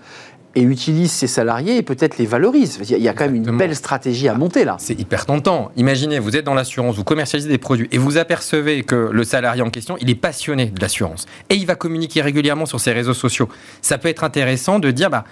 et 0.56 0.62
utilisent 0.62 1.12
ces 1.12 1.28
salariés 1.28 1.78
et 1.78 1.82
peut-être 1.82 2.18
les 2.18 2.26
valorisent. 2.26 2.80
Il 2.90 2.98
y 2.98 3.08
a 3.08 3.14
quand 3.14 3.26
même 3.26 3.36
une 3.36 3.58
belle 3.58 3.76
stratégie 3.76 4.28
à 4.28 4.36
monter 4.36 4.66
là. 4.66 4.76
C'est 4.80 5.00
hyper 5.00 5.26
tentant. 5.26 5.72
Imaginez, 5.78 6.20
vous 6.20 6.36
êtes 6.36 6.46
dans 6.46 6.54
l'assurance, 6.54 6.96
vous 6.96 7.04
commercialisez 7.04 7.50
des 7.50 7.58
produits 7.58 7.88
et 7.92 7.98
vous 7.98 8.18
apercevez 8.18 8.84
que 8.84 9.10
le 9.12 9.24
salarié 9.24 9.62
en 9.62 9.70
question, 9.70 9.98
il 10.02 10.10
est 10.10 10.16
passionné 10.16 10.68
de 10.68 10.82
l'assurance 10.82 11.26
et 11.50 11.56
il 11.56 11.66
va 11.66 11.76
communiquer 11.76 12.22
régulièrement 12.22 12.66
sur 12.66 12.80
ses 12.80 12.92
réseaux 12.92 13.14
sociaux. 13.14 13.50
Ça 13.82 13.98
peut 13.98 14.10
être 14.10 14.24
intéressant 14.24 14.80
de 14.80 14.92
dire, 14.92 15.10
bah, 15.10 15.24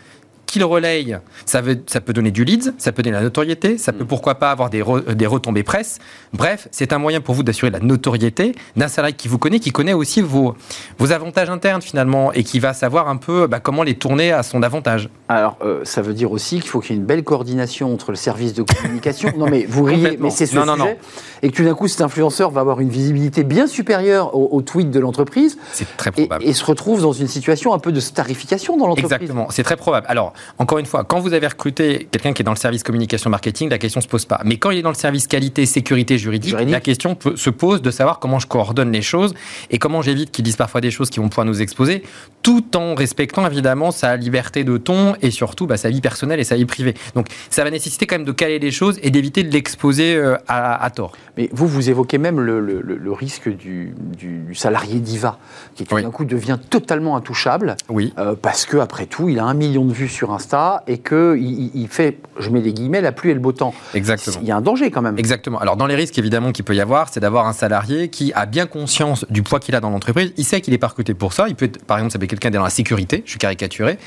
qu'il 0.52 0.64
relaye, 0.64 1.18
ça, 1.45 1.62
veut, 1.62 1.80
ça 1.88 2.02
peut 2.02 2.14
donner 2.14 2.32
du 2.32 2.43
leads, 2.43 2.72
ça 2.78 2.91
peut 2.91 3.02
donner 3.04 3.16
la 3.16 3.22
notoriété, 3.24 3.78
ça 3.78 3.91
peut 3.93 4.06
pourquoi 4.06 4.36
pas 4.36 4.52
avoir 4.52 4.70
des, 4.70 4.82
re- 4.82 5.14
des 5.14 5.26
retombées 5.28 5.64
presse. 5.64 6.00
Bref, 6.34 6.68
c'est 6.72 6.93
un 6.93 6.97
moyen 6.97 7.22
pour 7.22 7.36
vous 7.36 7.43
d'assurer 7.43 7.72
la 7.72 7.80
notoriété 7.80 8.54
d'un 8.76 8.88
salarié 8.88 9.16
qui 9.16 9.28
vous 9.28 9.38
connaît, 9.38 9.60
qui 9.60 9.72
connaît 9.72 9.93
aussi 9.93 10.22
vos, 10.22 10.56
vos 10.97 11.12
avantages 11.12 11.50
internes 11.50 11.82
finalement 11.82 12.32
et 12.34 12.43
qui 12.43 12.60
va 12.60 12.74
savoir 12.74 13.08
un 13.10 13.18
peu 13.18 13.47
bah, 13.47 13.60
comment 13.60 13.84
les 13.84 13.95
tourner 13.95 14.32
à 14.32 14.43
son 14.43 14.64
avantage. 14.64 15.10
Alors, 15.28 15.58
euh, 15.64 15.82
ça 15.84 16.02
veut 16.02 16.14
dire 16.14 16.32
aussi 16.32 16.60
qu'il 16.60 16.70
faut 16.70 16.80
qu'il 16.80 16.91
y 16.91 16.93
ait 16.97 17.02
une 17.02 17.06
belle 17.06 17.24
coordination 17.24 17.93
entre 17.93 18.12
le 18.12 18.18
service 18.18 18.54
de 18.54 18.64
communication. 18.64 19.32
non, 19.38 19.47
mais 19.50 19.66
vous 19.68 19.84
riez, 19.84 20.18
mais 20.20 20.30
c'est 20.30 20.45
ce 20.45 20.56
Non, 20.56 20.66
non, 20.66 20.76
sujet. 20.76 20.97
Et 21.41 21.50
que 21.52 21.56
tout 21.58 21.64
d'un 21.64 21.74
coup, 21.76 21.88
cet 21.88 22.02
influenceur 22.02 22.52
va 22.52 22.62
avoir 22.62 22.80
une 22.82 22.89
visibilité 22.89 23.43
bien 23.43 23.68
supérieure 23.68 24.36
au, 24.36 24.50
au 24.52 24.62
tweet 24.62 24.91
de 24.91 25.00
l'entreprise 25.00 25.58
C'est 25.72 25.88
très 25.97 26.10
et, 26.10 26.26
probable. 26.26 26.43
et 26.45 26.54
se 26.54 26.66
retrouve 26.66 27.02
dans 27.02 27.14
une 27.14 27.28
situation 27.28 27.74
un 27.74 27.80
peu 27.80 27.91
de 27.91 28.00
starification 28.00 28.76
dans 28.78 28.88
l'entreprise. 28.88 29.12
Exactement, 29.14 29.47
c'est 29.50 29.64
très 29.64 29.78
probable. 29.78 30.06
Alors, 30.10 30.34
encore 30.58 30.78
une 30.80 30.86
fois, 30.86 31.04
quand 31.04 31.20
vous 31.20 31.34
avez 31.34 31.48
recruté 31.48 32.08
quelqu'un 32.12 32.34
qui 32.34 32.42
est 32.42 32.46
dans 32.46 32.52
le 32.54 32.58
service 32.58 32.84
communication 32.84 33.30
marketing, 33.30 33.70
la 33.70 33.78
question 33.78 34.02
se 34.02 34.08
pose 34.08 34.26
pas. 34.26 34.42
Mais 34.46 34.58
quand 34.58 34.72
il 34.72 34.80
est 34.80 34.82
dans 34.82 34.90
le 34.90 34.96
service 34.96 35.28
qualité, 35.28 35.66
sécurité 35.66 36.18
juridique, 36.18 36.50
Juridique. 36.52 36.72
la 36.74 36.80
question 36.82 37.16
peut- 37.16 37.36
se 37.36 37.50
pose 37.50 37.82
de 37.82 37.92
savoir 37.92 38.20
comment 38.20 38.40
je 38.40 38.48
coordonne 38.48 38.92
les 38.92 39.02
choses 39.02 39.34
et 39.70 39.78
comment 39.80 40.02
j'évite 40.02 40.32
qu'ils 40.32 40.44
disent 40.44 40.56
parfois 40.56 40.82
des 40.82 40.92
choses 40.92 41.10
qui 41.10 41.20
vont 41.20 41.30
pouvoir 41.30 41.46
nous 41.46 41.62
exposer, 41.62 42.04
tout 42.42 42.76
en 42.78 42.96
respectant 42.96 43.46
évidemment 43.48 43.92
sa 43.92 44.16
liberté 44.16 44.64
de 44.64 44.78
ton 44.78 45.16
et 45.22 45.32
surtout 45.32 45.68
bah, 45.68 45.78
sa 45.78 45.90
vie 45.90 46.02
personnelle 46.02 46.40
et 46.40 46.44
sa 46.44 46.56
vie 46.56 46.66
privée. 46.66 46.94
Donc, 47.16 47.28
ça 47.50 47.64
va 47.64 47.72
nécessiter 47.72 48.06
quand 48.08 48.16
même 48.16 48.26
de 48.26 48.32
caler 48.32 48.60
les 48.60 48.72
choses 48.72 49.00
et 49.04 49.12
d'éviter 49.12 49.44
de 49.44 49.52
l'exposer 49.52 50.16
euh, 50.16 50.36
à, 50.48 50.84
à 50.84 50.90
tort. 50.90 51.14
Mais 51.38 51.50
vous, 51.52 51.68
vous 51.68 51.90
évoquez 51.90 52.18
même 52.18 52.40
le, 52.40 52.60
le- 52.60 52.82
le- 52.82 52.98
le 52.98 53.12
risque 53.12 53.50
du, 53.50 53.94
du- 54.18 54.40
du 54.40 54.56
salarié 54.56 55.00
diva, 55.00 55.38
qui 55.76 55.84
tout 55.86 55.96
Oui. 55.96 56.04
d'un 56.04 56.12
coup 56.12 56.26
devient 56.26 56.58
totalement 56.70 57.16
intouchable, 57.16 57.76
Oui. 57.90 58.14
euh, 58.18 58.36
parce 58.40 58.66
que 58.66 58.78
après 58.78 59.06
tout, 59.06 59.30
il 59.30 59.40
a 59.40 59.46
un 59.46 59.54
million 59.54 59.86
de 59.86 59.94
vues 59.94 60.08
sur 60.10 60.29
Insta 60.30 60.84
et 60.88 60.98
qu'il 61.00 61.72
il, 61.74 61.88
fait, 61.88 62.18
je 62.40 62.50
mets 62.50 62.62
des 62.62 62.74
guillemets, 62.74 63.02
la 63.02 63.12
pluie 63.12 63.32
et 63.32 63.34
le 63.34 63.40
beau 63.40 63.52
temps. 63.52 63.74
Exactement. 63.94 64.38
Il 64.42 64.48
y 64.48 64.52
a 64.52 64.56
un 64.56 64.62
danger 64.62 64.92
quand 64.92 65.02
même. 65.02 65.18
Exactement. 65.18 65.60
Alors, 65.60 65.78
dans 65.78 65.88
les 65.88 65.96
risques, 65.96 66.18
évidemment, 66.18 66.52
qu'il 66.52 66.66
peut 66.66 66.76
y 66.76 66.82
avoir, 66.82 67.10
c'est 67.10 67.20
d'avoir 67.20 67.48
un 67.48 67.54
salarié 67.54 68.10
qui 68.10 68.32
a 68.34 68.46
bien 68.46 68.66
conscience 68.66 69.26
du 69.30 69.44
poids 69.44 69.60
qu'il 69.60 69.76
a 69.76 69.80
dans 69.80 69.90
l'entreprise. 69.90 70.34
Il 70.38 70.46
sait 70.46 70.62
qu'il 70.62 70.74
est 70.74 70.78
pas 70.78 70.88
recruté 70.88 71.14
pour 71.14 71.34
ça. 71.34 71.48
Il 71.48 71.56
peut 71.56 71.66
être, 71.66 71.84
par 71.86 71.98
exemple, 71.98 72.14
ça 72.14 72.20
peut 72.20 72.26
être 72.26 72.30
quelqu'un 72.30 72.50
dans 72.52 72.64
la 72.64 72.70
sécurité, 72.70 73.24
je 73.26 73.32
suis 73.32 73.40
caricaturé, 73.40 73.98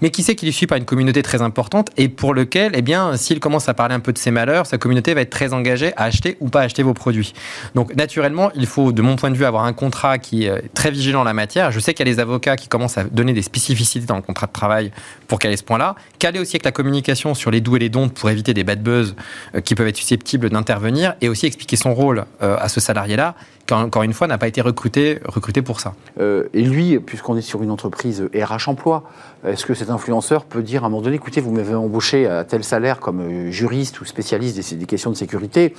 mais 0.00 0.10
qui 0.10 0.22
sait 0.22 0.34
qu'il 0.34 0.48
est 0.48 0.52
suivi 0.52 0.66
par 0.66 0.78
une 0.78 0.84
communauté 0.84 1.22
très 1.22 1.42
importante 1.42 1.90
et 1.96 2.08
pour 2.08 2.34
lequel, 2.34 2.72
eh 2.74 2.82
bien, 2.82 3.16
s'il 3.16 3.40
commence 3.40 3.68
à 3.68 3.74
parler 3.74 3.94
un 3.94 4.00
peu 4.00 4.12
de 4.12 4.18
ses 4.18 4.30
malheurs, 4.30 4.66
sa 4.66 4.78
communauté 4.78 5.14
va 5.14 5.20
être 5.22 5.30
très 5.30 5.52
engagée 5.52 5.92
à 5.96 6.04
acheter 6.04 6.36
ou 6.40 6.48
pas 6.48 6.62
acheter 6.62 6.82
vos 6.82 6.94
produits. 6.94 7.32
Donc, 7.74 7.94
naturellement, 7.94 8.50
il 8.54 8.66
faut, 8.66 8.92
de 8.92 9.02
mon 9.02 9.16
point 9.16 9.30
de 9.30 9.36
vue, 9.36 9.44
avoir 9.44 9.64
un 9.64 9.72
contrat 9.72 10.18
qui 10.18 10.44
est 10.44 10.72
très 10.74 10.90
vigilant 10.90 11.20
en 11.20 11.24
la 11.24 11.34
matière. 11.34 11.70
Je 11.70 11.80
sais 11.80 11.94
qu'il 11.94 12.06
y 12.06 12.10
a 12.10 12.14
des 12.14 12.20
avocats 12.20 12.56
qui 12.56 12.68
commencent 12.68 12.98
à 12.98 13.04
donner 13.04 13.32
des 13.32 13.42
spécificités 13.42 14.06
dans 14.06 14.16
le 14.16 14.22
contrat 14.22 14.46
de 14.46 14.52
travail 14.52 14.92
pour 15.26 15.38
ce 15.42 15.62
point-là. 15.70 15.94
Caler 16.18 16.40
aussi 16.40 16.56
avec 16.56 16.64
la 16.64 16.72
communication 16.72 17.32
sur 17.34 17.52
les 17.52 17.60
doux 17.60 17.76
et 17.76 17.78
les 17.78 17.88
dons 17.88 18.08
pour 18.08 18.28
éviter 18.28 18.54
des 18.54 18.64
bad 18.64 18.82
buzz 18.82 19.14
euh, 19.54 19.60
qui 19.60 19.76
peuvent 19.76 19.86
être 19.86 19.96
susceptibles 19.96 20.50
d'intervenir 20.50 21.14
et 21.20 21.28
aussi 21.28 21.46
expliquer 21.46 21.76
son 21.76 21.94
rôle 21.94 22.24
euh, 22.42 22.56
à 22.58 22.68
ce 22.68 22.80
salarié-là, 22.80 23.36
qui 23.66 23.74
encore 23.74 24.02
une 24.02 24.12
fois 24.12 24.26
n'a 24.26 24.36
pas 24.36 24.48
été 24.48 24.60
recruté, 24.62 25.20
recruté 25.24 25.62
pour 25.62 25.78
ça. 25.78 25.94
Euh, 26.18 26.48
et 26.54 26.62
lui, 26.62 26.98
puisqu'on 26.98 27.36
est 27.36 27.40
sur 27.40 27.62
une 27.62 27.70
entreprise 27.70 28.28
RH 28.34 28.68
emploi, 28.68 29.04
est-ce 29.46 29.64
que 29.64 29.74
cet 29.74 29.90
influenceur 29.90 30.44
peut 30.44 30.62
dire 30.62 30.82
à 30.82 30.88
un 30.88 30.90
moment 30.90 31.02
donné, 31.02 31.14
écoutez, 31.14 31.40
vous 31.40 31.52
m'avez 31.52 31.76
embauché 31.76 32.26
à 32.26 32.42
tel 32.42 32.64
salaire 32.64 32.98
comme 32.98 33.50
juriste 33.52 34.00
ou 34.00 34.04
spécialiste 34.04 34.74
des, 34.74 34.86
questions 34.86 35.10
de 35.10 35.16
sécurité, 35.16 35.72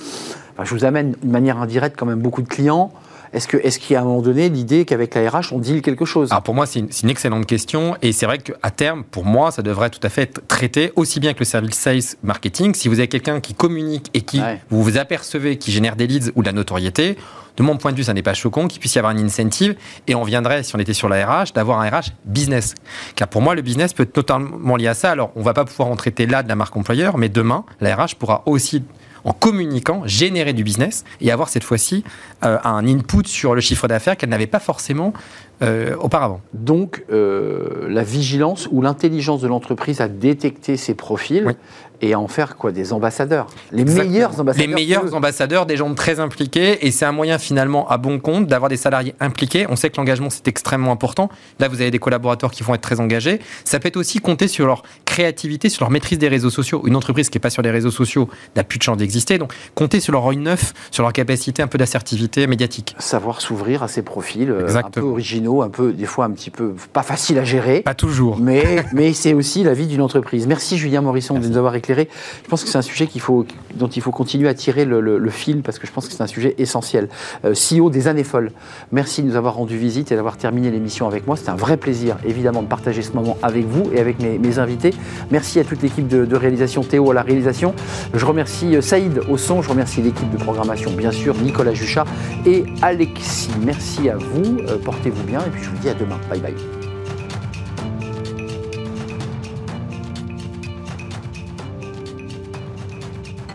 je 0.62 0.74
vous 0.74 0.86
amène 0.86 1.14
de 1.22 1.30
manière 1.30 1.58
indirecte 1.58 1.96
quand 1.98 2.06
même 2.06 2.20
beaucoup 2.20 2.40
de 2.40 2.48
clients. 2.48 2.92
Est-ce 3.32 3.48
que, 3.48 3.56
est-ce 3.56 3.78
qu'il 3.78 3.94
y 3.94 3.96
a 3.96 4.00
à 4.00 4.02
un 4.02 4.04
moment 4.04 4.20
donné 4.20 4.48
l'idée 4.48 4.84
qu'avec 4.84 5.14
la 5.14 5.28
RH 5.30 5.52
on 5.52 5.58
deal 5.58 5.80
quelque 5.80 6.04
chose? 6.04 6.30
Alors 6.30 6.42
pour 6.42 6.54
moi, 6.54 6.66
c'est 6.66 6.80
une, 6.80 7.10
excellente 7.10 7.46
question 7.46 7.96
et 8.02 8.12
c'est 8.12 8.26
vrai 8.26 8.38
qu'à 8.38 8.70
terme, 8.70 9.04
pour 9.04 9.24
moi, 9.24 9.50
ça 9.50 9.62
devrait 9.62 9.90
tout 9.90 10.00
à 10.02 10.08
fait 10.08 10.22
être 10.22 10.46
traité 10.48 10.92
aussi 10.96 11.18
bien 11.18 11.32
que 11.32 11.40
le 11.40 11.44
service 11.44 11.74
sales 11.76 12.16
marketing. 12.22 12.74
Si 12.74 12.88
vous 12.88 12.98
avez 12.98 13.08
quelqu'un 13.08 13.40
qui 13.40 13.54
communique 13.54 14.10
et 14.14 14.20
qui 14.20 14.40
Ouais. 14.40 14.60
vous 14.70 14.82
vous 14.82 14.98
apercevez 14.98 15.56
qui 15.56 15.70
génère 15.70 15.94
des 15.94 16.06
leads 16.06 16.32
ou 16.34 16.42
de 16.42 16.46
la 16.46 16.52
notoriété, 16.52 17.16
de 17.56 17.62
mon 17.62 17.76
point 17.76 17.92
de 17.92 17.96
vue, 17.96 18.04
ça 18.04 18.14
n'est 18.14 18.22
pas 18.22 18.34
choquant 18.34 18.66
qu'il 18.66 18.80
puisse 18.80 18.94
y 18.94 18.98
avoir 18.98 19.12
une 19.12 19.24
incentive 19.24 19.76
et 20.06 20.14
on 20.14 20.24
viendrait, 20.24 20.62
si 20.62 20.74
on 20.74 20.78
était 20.78 20.94
sur 20.94 21.08
la 21.08 21.24
RH, 21.26 21.52
d'avoir 21.54 21.80
un 21.80 21.88
RH 21.88 22.12
business. 22.24 22.74
Car 23.14 23.28
pour 23.28 23.42
moi, 23.42 23.54
le 23.54 23.62
business 23.62 23.92
peut 23.92 24.04
être 24.04 24.12
totalement 24.12 24.76
lié 24.76 24.88
à 24.88 24.94
ça. 24.94 25.10
Alors, 25.10 25.32
on 25.36 25.42
va 25.42 25.54
pas 25.54 25.64
pouvoir 25.64 25.88
en 25.88 25.96
traiter 25.96 26.26
là 26.26 26.42
de 26.42 26.48
la 26.48 26.56
marque 26.56 26.76
employeur, 26.76 27.18
mais 27.18 27.28
demain, 27.28 27.64
la 27.80 27.94
RH 27.94 28.16
pourra 28.18 28.42
aussi 28.46 28.82
en 29.24 29.32
communiquant, 29.32 30.02
générer 30.06 30.52
du 30.52 30.64
business 30.64 31.04
et 31.20 31.30
avoir 31.30 31.48
cette 31.48 31.64
fois-ci 31.64 32.04
euh, 32.44 32.58
un 32.64 32.86
input 32.86 33.26
sur 33.26 33.54
le 33.54 33.60
chiffre 33.60 33.88
d'affaires 33.88 34.16
qu'elle 34.16 34.30
n'avait 34.30 34.46
pas 34.46 34.60
forcément 34.60 35.12
euh, 35.62 35.94
auparavant. 35.98 36.40
Donc, 36.54 37.04
euh, 37.12 37.86
la 37.88 38.02
vigilance 38.02 38.68
ou 38.70 38.82
l'intelligence 38.82 39.40
de 39.40 39.48
l'entreprise 39.48 40.00
à 40.00 40.08
détecter 40.08 40.76
ces 40.76 40.94
profils 40.94 41.44
Oui. 41.46 41.52
et 42.00 42.14
à 42.14 42.18
en 42.20 42.26
faire 42.28 42.56
quoi 42.56 42.72
Des 42.72 42.92
ambassadeurs. 42.92 43.46
Les 43.70 43.82
Exactement. 43.82 44.10
meilleurs 44.10 44.40
ambassadeurs. 44.40 44.68
Les 44.68 44.74
meilleurs 44.74 45.14
ambassadeurs, 45.14 45.66
des 45.66 45.76
gens 45.76 45.92
très 45.94 46.18
impliqués, 46.20 46.84
et 46.86 46.90
c'est 46.90 47.04
un 47.04 47.12
moyen 47.12 47.38
finalement 47.38 47.88
à 47.88 47.96
bon 47.98 48.18
compte 48.18 48.46
d'avoir 48.46 48.68
des 48.68 48.76
salariés 48.76 49.14
impliqués. 49.20 49.66
On 49.68 49.76
sait 49.76 49.90
que 49.90 49.96
l'engagement 49.98 50.30
c'est 50.30 50.48
extrêmement 50.48 50.90
important. 50.92 51.28
Là, 51.60 51.68
vous 51.68 51.80
avez 51.80 51.90
des 51.90 51.98
collaborateurs 52.00 52.50
qui 52.50 52.62
vont 52.62 52.74
être 52.74 52.80
très 52.80 52.98
engagés. 53.00 53.38
Ça 53.64 53.78
peut 53.78 53.88
être 53.88 53.96
aussi 53.96 54.18
compter 54.18 54.48
sur 54.48 54.66
leur 54.66 54.82
créativité, 55.04 55.68
sur 55.68 55.84
leur 55.84 55.90
maîtrise 55.90 56.18
des 56.18 56.28
réseaux 56.28 56.50
sociaux. 56.50 56.82
Une 56.86 56.96
entreprise 56.96 57.28
qui 57.30 57.38
est 57.38 57.40
pas 57.40 57.50
sur 57.50 57.62
les 57.62 57.70
réseaux 57.70 57.90
sociaux 57.90 58.28
n'a 58.56 58.64
plus 58.64 58.78
de 58.78 58.82
chance 58.82 58.96
d'exister. 58.96 59.38
Donc, 59.38 59.52
compter 59.74 60.00
sur 60.00 60.12
leur 60.12 60.26
œil 60.26 60.38
neuf, 60.38 60.72
sur 60.90 61.02
leur 61.02 61.12
capacité 61.12 61.62
un 61.62 61.66
peu 61.68 61.78
d'assertivité 61.78 62.46
médiatique. 62.46 62.96
Savoir 62.98 63.40
s'ouvrir 63.42 63.82
à 63.82 63.88
ces 63.88 64.02
profils 64.02 64.50
euh, 64.50 64.74
un 64.74 64.90
peu 64.90 65.00
originaux, 65.02 65.51
un 65.60 65.68
peu, 65.68 65.92
des 65.92 66.06
fois 66.06 66.24
un 66.24 66.30
petit 66.30 66.48
peu 66.48 66.72
pas 66.94 67.02
facile 67.02 67.38
à 67.38 67.44
gérer. 67.44 67.82
Pas 67.82 67.92
toujours. 67.94 68.38
Mais, 68.38 68.84
mais 68.94 69.12
c'est 69.12 69.34
aussi 69.34 69.62
la 69.64 69.74
vie 69.74 69.86
d'une 69.86 70.00
entreprise. 70.00 70.46
Merci 70.46 70.78
Julien 70.78 71.02
Morisson 71.02 71.38
de 71.38 71.46
nous 71.46 71.58
avoir 71.58 71.74
éclairé. 71.74 72.08
Je 72.44 72.48
pense 72.48 72.64
que 72.64 72.70
c'est 72.70 72.78
un 72.78 72.82
sujet 72.82 73.06
qu'il 73.06 73.20
faut, 73.20 73.44
dont 73.74 73.88
il 73.88 74.00
faut 74.00 74.12
continuer 74.12 74.48
à 74.48 74.54
tirer 74.54 74.86
le, 74.86 75.00
le- 75.02 75.18
le 75.18 75.30
fil 75.30 75.60
parce 75.62 75.78
que 75.78 75.86
je 75.86 75.92
pense 75.92 76.06
que 76.08 76.14
c'est 76.14 76.22
un 76.22 76.26
sujet 76.26 76.54
essentiel. 76.56 77.10
Euh, 77.44 77.52
CEO 77.52 77.90
des 77.90 78.08
années 78.08 78.24
folles, 78.24 78.52
merci 78.92 79.22
de 79.22 79.28
nous 79.28 79.36
avoir 79.36 79.54
rendu 79.56 79.76
visite 79.76 80.10
et 80.12 80.14
d'avoir 80.16 80.36
terminé 80.38 80.70
l'émission 80.70 81.06
avec 81.06 81.26
moi. 81.26 81.36
C'était 81.36 81.50
un 81.50 81.56
vrai 81.56 81.76
plaisir 81.76 82.16
évidemment 82.24 82.62
de 82.62 82.68
partager 82.68 83.02
ce 83.02 83.12
moment 83.12 83.36
avec 83.42 83.66
vous 83.66 83.90
et 83.92 84.00
avec 84.00 84.18
mes, 84.20 84.38
mes 84.38 84.58
invités. 84.60 84.94
Merci 85.32 85.58
à 85.60 85.64
toute 85.64 85.82
l'équipe 85.82 86.06
de, 86.08 86.24
de 86.24 86.36
réalisation, 86.36 86.82
Théo 86.82 87.10
à 87.10 87.14
la 87.14 87.22
réalisation. 87.22 87.74
Je 88.14 88.24
remercie 88.24 88.76
euh, 88.76 88.80
Saïd 88.80 89.20
au 89.28 89.36
son, 89.36 89.60
je 89.60 89.68
remercie 89.68 90.00
l'équipe 90.00 90.30
de 90.30 90.36
programmation 90.38 90.92
bien 90.92 91.10
sûr, 91.10 91.34
Nicolas 91.42 91.74
Juchat 91.74 92.04
et 92.46 92.64
Alexis. 92.82 93.48
Merci 93.64 94.08
à 94.08 94.16
vous, 94.16 94.58
Euh, 94.68 94.76
portez-vous 94.84 95.24
bien 95.24 95.40
et 95.46 95.50
puis 95.52 95.64
je 95.64 95.70
vous 95.70 95.78
dis 95.78 95.88
à 95.90 95.94
demain. 95.94 96.20
Bye 96.28 96.40
bye. 96.40 96.81